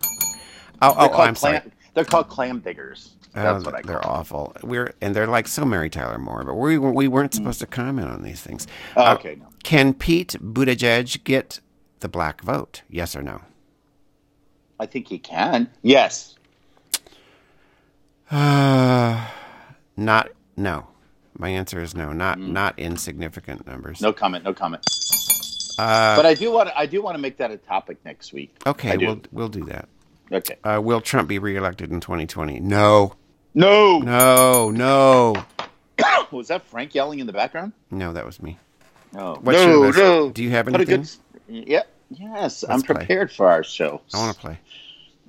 Oh, 0.82 0.93
They're 0.99 1.09
oh, 1.09 1.09
called 1.09 1.28
I'm 1.28 1.36
sorry. 1.36 1.59
clam, 1.59 1.71
They're 1.93 2.05
called 2.05 2.30
clam 2.30 2.59
diggers. 2.59 3.11
That's 3.34 3.63
Oh, 3.63 3.65
what 3.65 3.75
I 3.75 3.82
call 3.82 3.88
they're 3.88 4.01
them. 4.01 4.09
awful. 4.11 4.53
We're 4.63 4.93
and 5.01 5.15
they're 5.15 5.28
like 5.28 5.47
so 5.47 5.65
Mary 5.65 5.89
Tyler 5.89 6.17
Moore, 6.17 6.43
but 6.45 6.55
we 6.55 6.78
we 6.78 7.07
weren't 7.07 7.34
supposed 7.34 7.59
to 7.59 7.67
comment 7.67 8.09
on 8.09 8.23
these 8.23 8.41
things. 8.41 8.67
Oh, 8.95 9.03
Uh, 9.05 9.13
okay, 9.15 9.36
no. 9.36 9.45
Can 9.63 9.93
Pete 9.93 10.36
Buttigieg 10.41 11.23
get 11.23 11.59
the 11.99 12.07
black 12.09 12.41
vote? 12.41 12.82
Yes 12.89 13.15
or 13.15 13.21
no? 13.21 13.41
I 14.80 14.86
think 14.86 15.07
he 15.07 15.17
can. 15.19 15.69
Yes. 15.82 16.36
Uh, 18.32 19.28
not 19.97 20.30
no. 20.55 20.88
My 21.38 21.49
answer 21.49 21.82
is 21.82 21.95
no. 21.95 22.11
Not 22.13 22.39
not 22.39 22.78
insignificant 22.80 23.67
numbers. 23.67 23.99
Mm. 23.99 24.03
No 24.03 24.13
comment. 24.13 24.43
No 24.43 24.53
comment. 24.53 24.84
Uh, 25.78 26.15
But 26.15 26.25
I 26.25 26.34
do 26.34 26.51
want. 26.51 26.69
I 26.75 26.86
do 26.88 27.01
want 27.03 27.15
to 27.15 27.21
make 27.21 27.38
that 27.38 27.51
a 27.51 27.57
topic 27.57 27.97
next 28.03 28.34
week. 28.34 28.55
Okay, 28.65 28.97
we'll 28.97 29.21
we'll 29.32 29.49
do 29.49 29.63
that. 29.65 29.88
Okay. 30.32 30.55
Uh, 30.63 30.82
will 30.84 31.01
Trump 31.01 31.28
be 31.30 31.39
reelected 31.39 31.91
in 31.91 31.99
2020? 32.01 32.59
No, 32.59 33.13
No. 33.53 33.99
no, 33.99 34.69
no, 34.71 35.34
Was 36.32 36.49
that 36.49 36.63
Frank 36.65 36.93
yelling 36.93 37.19
in 37.19 37.28
the 37.28 37.34
background? 37.34 37.71
no. 37.91 38.11
That 38.13 38.25
was 38.25 38.41
me. 38.41 38.57
No. 39.13 39.38
What's 39.41 39.57
no. 39.57 39.89
No. 39.91 40.30
Do 40.32 40.43
you 40.43 40.49
have 40.51 40.67
anything? 40.67 41.05
good. 41.47 41.65
Yeah. 41.67 41.84
Yes, 42.09 42.63
I'm 42.67 42.82
play. 42.82 42.95
prepared 42.95 43.32
for 43.32 43.47
our 43.47 43.63
show. 43.63 44.01
I 44.13 44.17
want 44.19 44.34
to 44.36 44.39
play. 44.39 44.59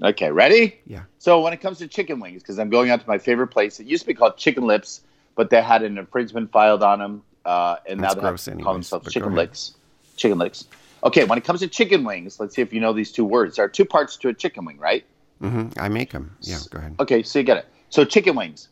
Okay, 0.02 0.30
ready? 0.30 0.78
Yeah. 0.86 1.02
So 1.18 1.40
when 1.40 1.52
it 1.52 1.60
comes 1.60 1.78
to 1.78 1.88
chicken 1.88 2.20
wings, 2.20 2.40
because 2.42 2.58
I'm 2.58 2.70
going 2.70 2.90
out 2.90 3.00
to 3.00 3.08
my 3.08 3.18
favorite 3.18 3.48
place, 3.48 3.80
it 3.80 3.86
used 3.86 4.02
to 4.02 4.06
be 4.06 4.14
called 4.14 4.36
Chicken 4.36 4.64
Lips, 4.64 5.00
but 5.34 5.50
they 5.50 5.60
had 5.60 5.82
an 5.82 5.98
infringement 5.98 6.52
filed 6.52 6.84
on 6.84 7.00
them, 7.00 7.22
uh, 7.44 7.76
and 7.88 7.98
That's 8.00 8.14
now 8.14 8.20
they 8.20 8.26
have 8.26 8.30
gross 8.32 8.44
to 8.44 8.56
call 8.56 8.74
themselves 8.74 9.12
Chicken. 9.12 9.34
Licks. 9.34 9.74
Chicken 10.16 10.38
Licks. 10.38 10.66
Okay, 11.04 11.24
when 11.24 11.38
it 11.38 11.44
comes 11.44 11.60
to 11.60 11.68
chicken 11.68 12.04
wings, 12.04 12.40
let's 12.40 12.54
see 12.54 12.62
if 12.62 12.72
you 12.72 12.80
know 12.80 12.92
these 12.92 13.12
two 13.12 13.24
words. 13.24 13.56
There 13.56 13.64
are 13.64 13.68
two 13.68 13.84
parts 13.84 14.16
to 14.18 14.28
a 14.28 14.34
chicken 14.34 14.64
wing, 14.64 14.78
right? 14.78 15.04
Mm-hmm. 15.42 15.78
I 15.78 15.88
make 15.88 16.10
them. 16.10 16.36
Yeah, 16.40 16.58
go 16.70 16.78
ahead. 16.78 16.96
Okay, 16.98 17.22
so 17.22 17.38
you 17.38 17.44
get 17.44 17.56
it. 17.58 17.66
So 17.90 18.04
chicken 18.04 18.34
wings, 18.34 18.68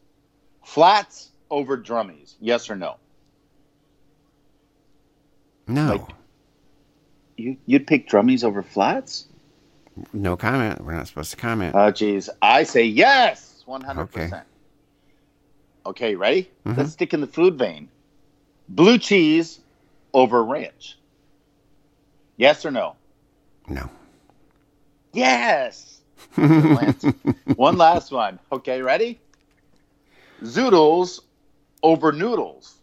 flats 0.64 1.30
over 1.50 1.78
drummies, 1.78 2.34
yes 2.40 2.68
or 2.68 2.74
no? 2.76 2.96
No, 5.68 5.86
like- 5.92 6.16
You 7.36 7.56
you'd 7.66 7.86
pick 7.86 8.08
drummies 8.08 8.44
over 8.44 8.62
flats? 8.62 9.28
no 10.12 10.36
comment. 10.36 10.84
We're 10.84 10.92
not 10.94 11.06
supposed 11.08 11.30
to 11.30 11.36
comment. 11.38 11.74
Oh, 11.74 11.90
geez. 11.90 12.28
I 12.42 12.64
say 12.64 12.84
yes, 12.84 13.64
100%. 13.66 13.98
Okay. 13.98 14.30
Okay, 15.86 16.14
ready? 16.16 16.50
Mhm. 16.66 16.76
Let's 16.76 16.92
stick 16.92 17.14
in 17.14 17.20
the 17.20 17.26
food 17.26 17.56
vein. 17.58 17.88
Blue 18.68 18.98
cheese 18.98 19.60
over 20.12 20.44
ranch. 20.44 20.98
Yes 22.36 22.64
or 22.64 22.70
no? 22.70 22.96
No. 23.68 23.88
Yes. 25.12 26.00
One 26.36 27.78
last 27.78 28.12
one. 28.12 28.38
Okay, 28.52 28.82
ready? 28.82 29.18
Zoodles 30.42 31.20
over 31.82 32.12
noodles. 32.12 32.78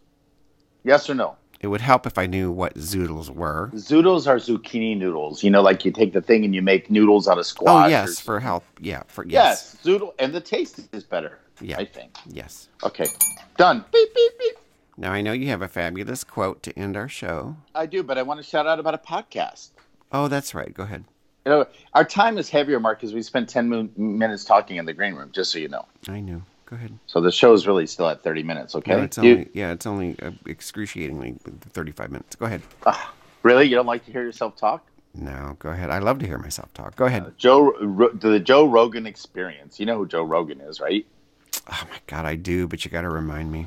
Yes 0.82 1.08
or 1.08 1.14
no? 1.14 1.36
It 1.60 1.68
would 1.68 1.80
help 1.80 2.06
if 2.06 2.18
I 2.18 2.26
knew 2.26 2.50
what 2.50 2.74
zoodles 2.74 3.30
were. 3.30 3.70
Zoodles 3.74 4.26
are 4.26 4.36
zucchini 4.36 4.96
noodles. 4.98 5.42
You 5.42 5.50
know, 5.50 5.62
like 5.62 5.84
you 5.84 5.90
take 5.92 6.12
the 6.12 6.20
thing 6.20 6.44
and 6.44 6.54
you 6.54 6.60
make 6.60 6.90
noodles 6.90 7.26
out 7.26 7.38
of 7.38 7.46
squash. 7.46 7.86
Oh 7.86 7.88
yes, 7.88 8.18
or- 8.20 8.22
for 8.22 8.40
help. 8.40 8.64
Yeah, 8.80 9.04
for 9.06 9.24
yes. 9.24 9.78
yes, 9.82 9.84
zoodle, 9.84 10.12
and 10.18 10.34
the 10.34 10.40
taste 10.40 10.80
is 10.92 11.04
better. 11.04 11.38
Yeah. 11.60 11.78
I 11.78 11.84
think. 11.86 12.16
Yes. 12.26 12.68
Okay, 12.82 13.06
done. 13.56 13.84
Beep 13.92 14.14
beep 14.14 14.32
beep. 14.38 14.54
Now 14.96 15.12
I 15.12 15.22
know 15.22 15.32
you 15.32 15.48
have 15.48 15.62
a 15.62 15.68
fabulous 15.68 16.22
quote 16.24 16.62
to 16.64 16.78
end 16.78 16.96
our 16.96 17.08
show. 17.08 17.56
I 17.74 17.86
do, 17.86 18.02
but 18.02 18.16
I 18.18 18.22
want 18.22 18.38
to 18.40 18.44
shout 18.46 18.66
out 18.66 18.78
about 18.78 18.94
a 18.94 18.98
podcast. 18.98 19.70
Oh, 20.12 20.28
that's 20.28 20.54
right. 20.54 20.72
Go 20.72 20.84
ahead. 20.84 21.04
You 21.44 21.52
know, 21.52 21.66
our 21.92 22.04
time 22.04 22.38
is 22.38 22.48
heavier, 22.48 22.80
Mark, 22.80 23.00
because 23.00 23.12
we 23.12 23.20
spent 23.22 23.48
ten 23.48 23.68
min- 23.68 23.90
minutes 23.96 24.44
talking 24.44 24.76
in 24.76 24.86
the 24.86 24.92
green 24.92 25.14
room. 25.14 25.30
Just 25.32 25.50
so 25.52 25.58
you 25.58 25.68
know. 25.68 25.84
I 26.08 26.20
knew. 26.20 26.42
Go 26.66 26.76
ahead. 26.76 26.98
So 27.06 27.20
the 27.20 27.30
show 27.32 27.52
is 27.52 27.66
really 27.66 27.86
still 27.86 28.08
at 28.08 28.22
thirty 28.22 28.42
minutes. 28.42 28.74
Okay. 28.76 28.92
No, 28.92 29.02
it's 29.02 29.18
You- 29.18 29.32
only 29.32 29.48
yeah, 29.52 29.72
it's 29.72 29.84
only 29.86 30.16
uh, 30.22 30.30
excruciatingly 30.46 31.34
35 31.72 32.10
minutes. 32.10 32.36
Go 32.36 32.46
ahead. 32.46 32.62
really, 33.42 33.66
you 33.68 33.74
don't 33.74 33.86
like 33.86 34.04
to 34.06 34.12
hear 34.12 34.22
yourself 34.22 34.56
talk? 34.56 34.86
No, 35.14 35.56
go 35.58 35.68
ahead. 35.70 35.90
I 35.90 35.98
love 35.98 36.18
to 36.20 36.26
hear 36.26 36.38
myself 36.38 36.72
talk. 36.72 36.96
Go 36.96 37.04
ahead. 37.04 37.34
Joe, 37.36 37.72
Ro- 37.80 38.12
the 38.12 38.40
Joe 38.40 38.64
Rogan 38.66 39.06
Experience. 39.06 39.78
You 39.78 39.86
know 39.86 39.98
who 39.98 40.06
Joe 40.08 40.22
Rogan 40.24 40.60
is, 40.62 40.80
right? 40.80 41.06
Oh 41.70 41.82
my 41.90 41.98
god, 42.06 42.24
I 42.24 42.36
do, 42.36 42.66
but 42.66 42.84
you 42.84 42.90
got 42.90 43.02
to 43.02 43.10
remind 43.10 43.52
me. 43.52 43.66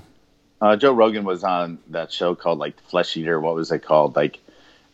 Uh, 0.60 0.76
Joe 0.76 0.92
Rogan 0.94 1.24
was 1.24 1.44
on 1.44 1.78
that 1.90 2.12
show 2.12 2.36
called 2.36 2.60
like 2.60 2.80
Flesh 2.82 3.16
Eater. 3.18 3.40
What 3.40 3.56
was 3.56 3.72
it 3.72 3.80
called? 3.80 4.16
Like 4.16 4.40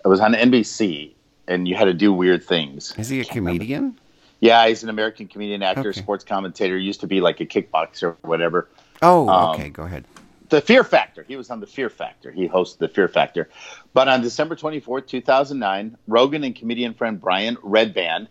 it 0.04 0.08
was 0.08 0.20
on 0.20 0.34
NBC, 0.34 1.12
and 1.48 1.68
you 1.68 1.76
had 1.76 1.86
to 1.86 1.94
do 1.94 2.12
weird 2.12 2.44
things. 2.44 2.94
Is 2.98 3.10
he 3.10 3.22
a 3.22 3.26
comedian? 3.26 3.98
Yeah, 4.42 4.68
he's 4.68 4.84
an 4.84 4.90
American 4.90 5.28
comedian, 5.28 5.64
actor, 5.64 5.90
Okay. 5.90 6.02
sports 6.02 6.26
commentator. 6.26 6.78
Used 6.78 7.00
to 7.00 7.08
be 7.08 7.22
like 7.22 7.40
a 7.40 7.46
kickboxer 7.46 8.04
or 8.04 8.18
whatever. 8.24 8.68
Oh, 9.02 9.30
Um, 9.30 9.52
okay. 9.56 9.70
Go 9.70 9.84
ahead. 9.84 10.04
The 10.50 10.60
Fear 10.60 10.84
Factor. 10.84 11.24
He 11.24 11.38
was 11.38 11.50
on 11.50 11.62
the 11.62 11.66
Fear 11.66 11.90
Factor. 11.90 12.30
He 12.30 12.48
hosted 12.50 12.80
the 12.80 12.90
Fear 12.90 13.08
Factor. 13.08 13.50
But 13.94 14.08
on 14.10 14.22
December 14.22 14.56
24th, 14.58 15.08
2009, 15.08 15.98
Rogan 16.08 16.44
and 16.44 16.54
comedian 16.56 16.94
friend 16.94 17.20
Brian 17.20 17.56
Redban 17.58 18.28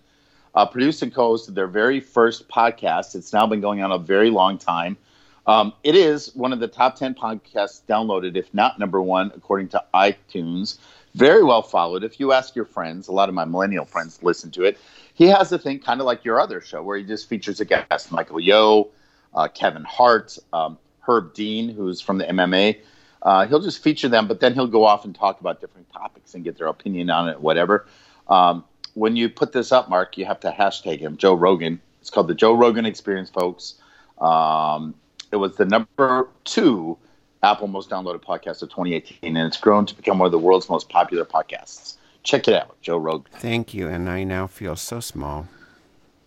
uh, 0.54 0.66
produced 0.66 1.02
and 1.02 1.12
co-hosted 1.14 1.54
their 1.54 1.66
very 1.66 1.98
first 1.98 2.46
podcast. 2.48 3.14
It's 3.14 3.32
now 3.32 3.46
been 3.46 3.62
going 3.62 3.82
on 3.82 3.90
a 3.90 3.98
very 3.98 4.28
long 4.30 4.58
time. 4.58 4.98
Um, 5.46 5.72
it 5.82 5.96
is 5.96 6.34
one 6.34 6.52
of 6.52 6.60
the 6.60 6.68
top 6.68 6.96
10 6.96 7.14
podcasts 7.14 7.82
downloaded, 7.88 8.36
if 8.36 8.52
not 8.54 8.78
number 8.78 9.02
one, 9.02 9.32
according 9.34 9.68
to 9.70 9.84
iTunes. 9.94 10.78
Very 11.14 11.42
well 11.42 11.62
followed. 11.62 12.04
If 12.04 12.20
you 12.20 12.32
ask 12.32 12.54
your 12.54 12.64
friends, 12.64 13.08
a 13.08 13.12
lot 13.12 13.28
of 13.28 13.34
my 13.34 13.44
millennial 13.44 13.84
friends 13.84 14.22
listen 14.22 14.50
to 14.52 14.64
it. 14.64 14.78
He 15.14 15.26
has 15.26 15.52
a 15.52 15.58
thing 15.58 15.80
kind 15.80 16.00
of 16.00 16.06
like 16.06 16.24
your 16.24 16.40
other 16.40 16.60
show 16.60 16.82
where 16.82 16.96
he 16.96 17.04
just 17.04 17.28
features 17.28 17.60
a 17.60 17.64
guest, 17.64 18.10
Michael 18.10 18.40
Yo, 18.40 18.90
uh, 19.34 19.48
Kevin 19.48 19.84
Hart, 19.84 20.38
um, 20.52 20.78
Herb 21.00 21.34
Dean, 21.34 21.68
who's 21.68 22.00
from 22.00 22.18
the 22.18 22.24
MMA. 22.24 22.78
Uh, 23.20 23.46
he'll 23.46 23.60
just 23.60 23.82
feature 23.82 24.08
them, 24.08 24.26
but 24.26 24.40
then 24.40 24.54
he'll 24.54 24.66
go 24.66 24.84
off 24.84 25.04
and 25.04 25.14
talk 25.14 25.40
about 25.40 25.60
different 25.60 25.90
topics 25.92 26.34
and 26.34 26.44
get 26.44 26.56
their 26.56 26.66
opinion 26.68 27.10
on 27.10 27.28
it, 27.28 27.40
whatever. 27.40 27.86
Um, 28.28 28.64
when 28.94 29.16
you 29.16 29.28
put 29.28 29.52
this 29.52 29.70
up, 29.70 29.88
Mark, 29.88 30.16
you 30.16 30.24
have 30.24 30.40
to 30.40 30.50
hashtag 30.50 30.98
him, 31.00 31.16
Joe 31.16 31.34
Rogan. 31.34 31.80
It's 32.00 32.10
called 32.10 32.28
the 32.28 32.34
Joe 32.34 32.54
Rogan 32.54 32.84
Experience, 32.84 33.30
folks. 33.30 33.74
Um, 34.18 34.94
it 35.32 35.36
was 35.36 35.56
the 35.56 35.64
number 35.64 36.28
two 36.44 36.96
Apple 37.42 37.66
most 37.66 37.90
downloaded 37.90 38.20
podcast 38.20 38.62
of 38.62 38.68
2018, 38.68 39.36
and 39.36 39.46
it's 39.46 39.56
grown 39.56 39.84
to 39.86 39.96
become 39.96 40.18
one 40.18 40.26
of 40.26 40.32
the 40.32 40.38
world's 40.38 40.68
most 40.68 40.88
popular 40.88 41.24
podcasts. 41.24 41.96
Check 42.22 42.46
it 42.46 42.54
out, 42.54 42.80
Joe 42.82 42.98
Rogan. 42.98 43.32
Thank 43.38 43.74
you, 43.74 43.88
and 43.88 44.08
I 44.08 44.22
now 44.22 44.46
feel 44.46 44.76
so 44.76 45.00
small 45.00 45.48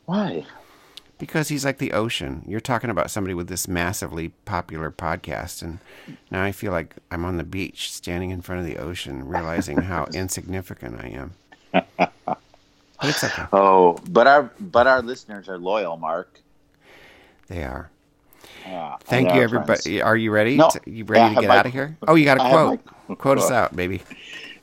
Why? 0.06 0.46
because 1.18 1.48
he's 1.48 1.64
like 1.64 1.78
the 1.78 1.94
ocean. 1.94 2.44
You're 2.46 2.60
talking 2.60 2.90
about 2.90 3.10
somebody 3.12 3.34
with 3.34 3.48
this 3.48 3.68
massively 3.68 4.30
popular 4.44 4.92
podcast, 4.92 5.62
and 5.62 5.80
now 6.30 6.44
I 6.44 6.52
feel 6.52 6.74
like 6.74 6.96
I'm 7.12 7.24
on 7.24 7.38
the 7.38 7.46
beach, 7.46 7.94
standing 7.94 8.32
in 8.32 8.42
front 8.42 8.60
of 8.60 8.68
the 8.68 8.78
ocean, 8.78 9.26
realizing 9.26 9.78
how 9.78 10.08
insignificant 10.14 11.00
I 11.00 11.08
am. 11.08 11.34
But 13.02 13.24
okay. 13.24 13.44
Oh, 13.52 14.00
but 14.10 14.26
our 14.26 14.44
but 14.60 14.88
our 14.88 15.02
listeners 15.02 15.50
are 15.50 15.58
loyal, 15.58 15.98
Mark. 15.98 16.40
They 17.48 17.62
are. 17.64 17.92
Yeah, 18.66 18.96
Thank 19.02 19.34
you, 19.34 19.42
everybody. 19.42 20.02
Are 20.02 20.18
you 20.18 20.32
ready? 20.32 20.56
No. 20.58 20.70
To- 20.70 20.82
you 20.86 21.06
ready 21.06 21.36
to 21.36 21.42
get 21.42 21.48
my- 21.48 21.58
out 21.58 21.66
of 21.66 21.72
here? 21.72 21.98
Oh, 22.08 22.16
you 22.16 22.26
got 22.26 22.38
a 22.38 22.50
quote. 22.50 22.80
my- 23.08 23.16
Quote 23.16 23.38
us 23.38 23.52
out, 23.52 23.76
baby. 23.76 24.02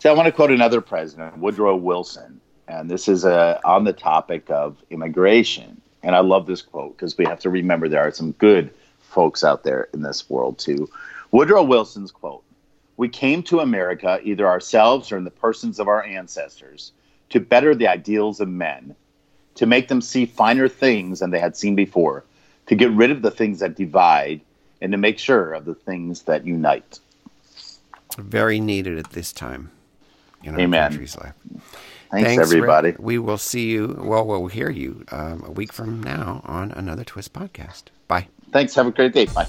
So 0.01 0.11
I 0.11 0.15
want 0.17 0.27
to 0.27 0.33
quote 0.33 0.51
another 0.51 0.81
president, 0.81 1.39
Woodrow 1.39 1.77
Wilson, 1.77 2.41
and 2.67 2.91
this 2.91 3.07
is 3.07 3.25
uh, 3.25 3.61
on 3.65 3.85
the 3.85 3.93
topic 3.93 4.51
of 4.51 4.77
immigration. 4.91 5.81
And 6.03 6.17
I 6.17 6.21
love 6.21 6.47
this 6.47 6.61
quote 6.63 6.97
because 6.97 7.17
we 7.17 7.25
have 7.27 7.39
to 7.41 7.51
remember 7.51 7.89
there 7.89 8.03
are 8.03 8.11
some 8.11 8.33
good 8.33 8.71
folks 9.01 9.45
out 9.45 9.63
there 9.63 9.89
in 9.95 10.03
this 10.03 10.29
world 10.29 10.59
too. 10.59 10.89
Woodrow 11.31 11.63
Wilson's 11.63 12.11
quote: 12.11 12.43
"We 12.97 13.09
came 13.09 13.45
to 13.45 13.61
America 13.61 14.19
either 14.25 14.49
ourselves 14.49 15.13
or 15.13 15.17
in 15.19 15.23
the 15.25 15.31
persons 15.31 15.79
of 15.79 15.87
our 15.87 16.03
ancestors 16.03 16.91
to 17.31 17.39
better 17.39 17.73
the 17.73 17.87
ideals 17.87 18.41
of 18.41 18.49
men, 18.49 18.97
to 19.55 19.67
make 19.67 19.87
them 19.87 20.01
see 20.01 20.27
finer 20.27 20.69
things 20.69 21.21
than 21.21 21.31
they 21.31 21.39
had 21.39 21.57
seen 21.57 21.77
before, 21.77 22.25
to 22.67 22.75
get 22.75 22.91
rid 22.93 23.11
of 23.11 23.23
the 23.23 23.31
things 23.31 23.61
that 23.61 23.75
divide, 23.77 24.41
and 24.81 24.93
to 24.93 24.99
make 24.99 25.19
sure 25.19 25.53
of 25.53 25.65
the 25.65 25.75
things 25.75 26.23
that 26.23 26.47
unite." 26.47 26.99
Very 28.19 28.61
needed 28.61 28.99
at 28.99 29.11
this 29.11 29.33
time 29.33 29.71
in 30.43 30.55
our 30.55 30.61
Amen. 30.61 30.91
country's 30.91 31.17
life. 31.17 31.35
Thanks, 32.11 32.37
Rick. 32.37 32.47
everybody. 32.47 32.95
We 32.99 33.19
will 33.19 33.39
see 33.39 33.71
you. 33.71 33.97
Well, 33.99 34.27
we'll 34.27 34.49
hear 34.49 34.69
you 34.69 35.05
um, 35.11 35.43
a 35.47 35.51
week 35.51 35.73
from 35.73 36.03
now 36.03 36.43
on 36.45 36.71
another 36.73 37.05
Twist 37.05 37.33
podcast. 37.33 37.85
Bye. 38.07 38.29
Thanks. 38.53 38.75
Have 38.75 38.87
a 38.87 38.91
great 38.91 39.15
day. 39.15 39.27
Bye. 39.27 39.47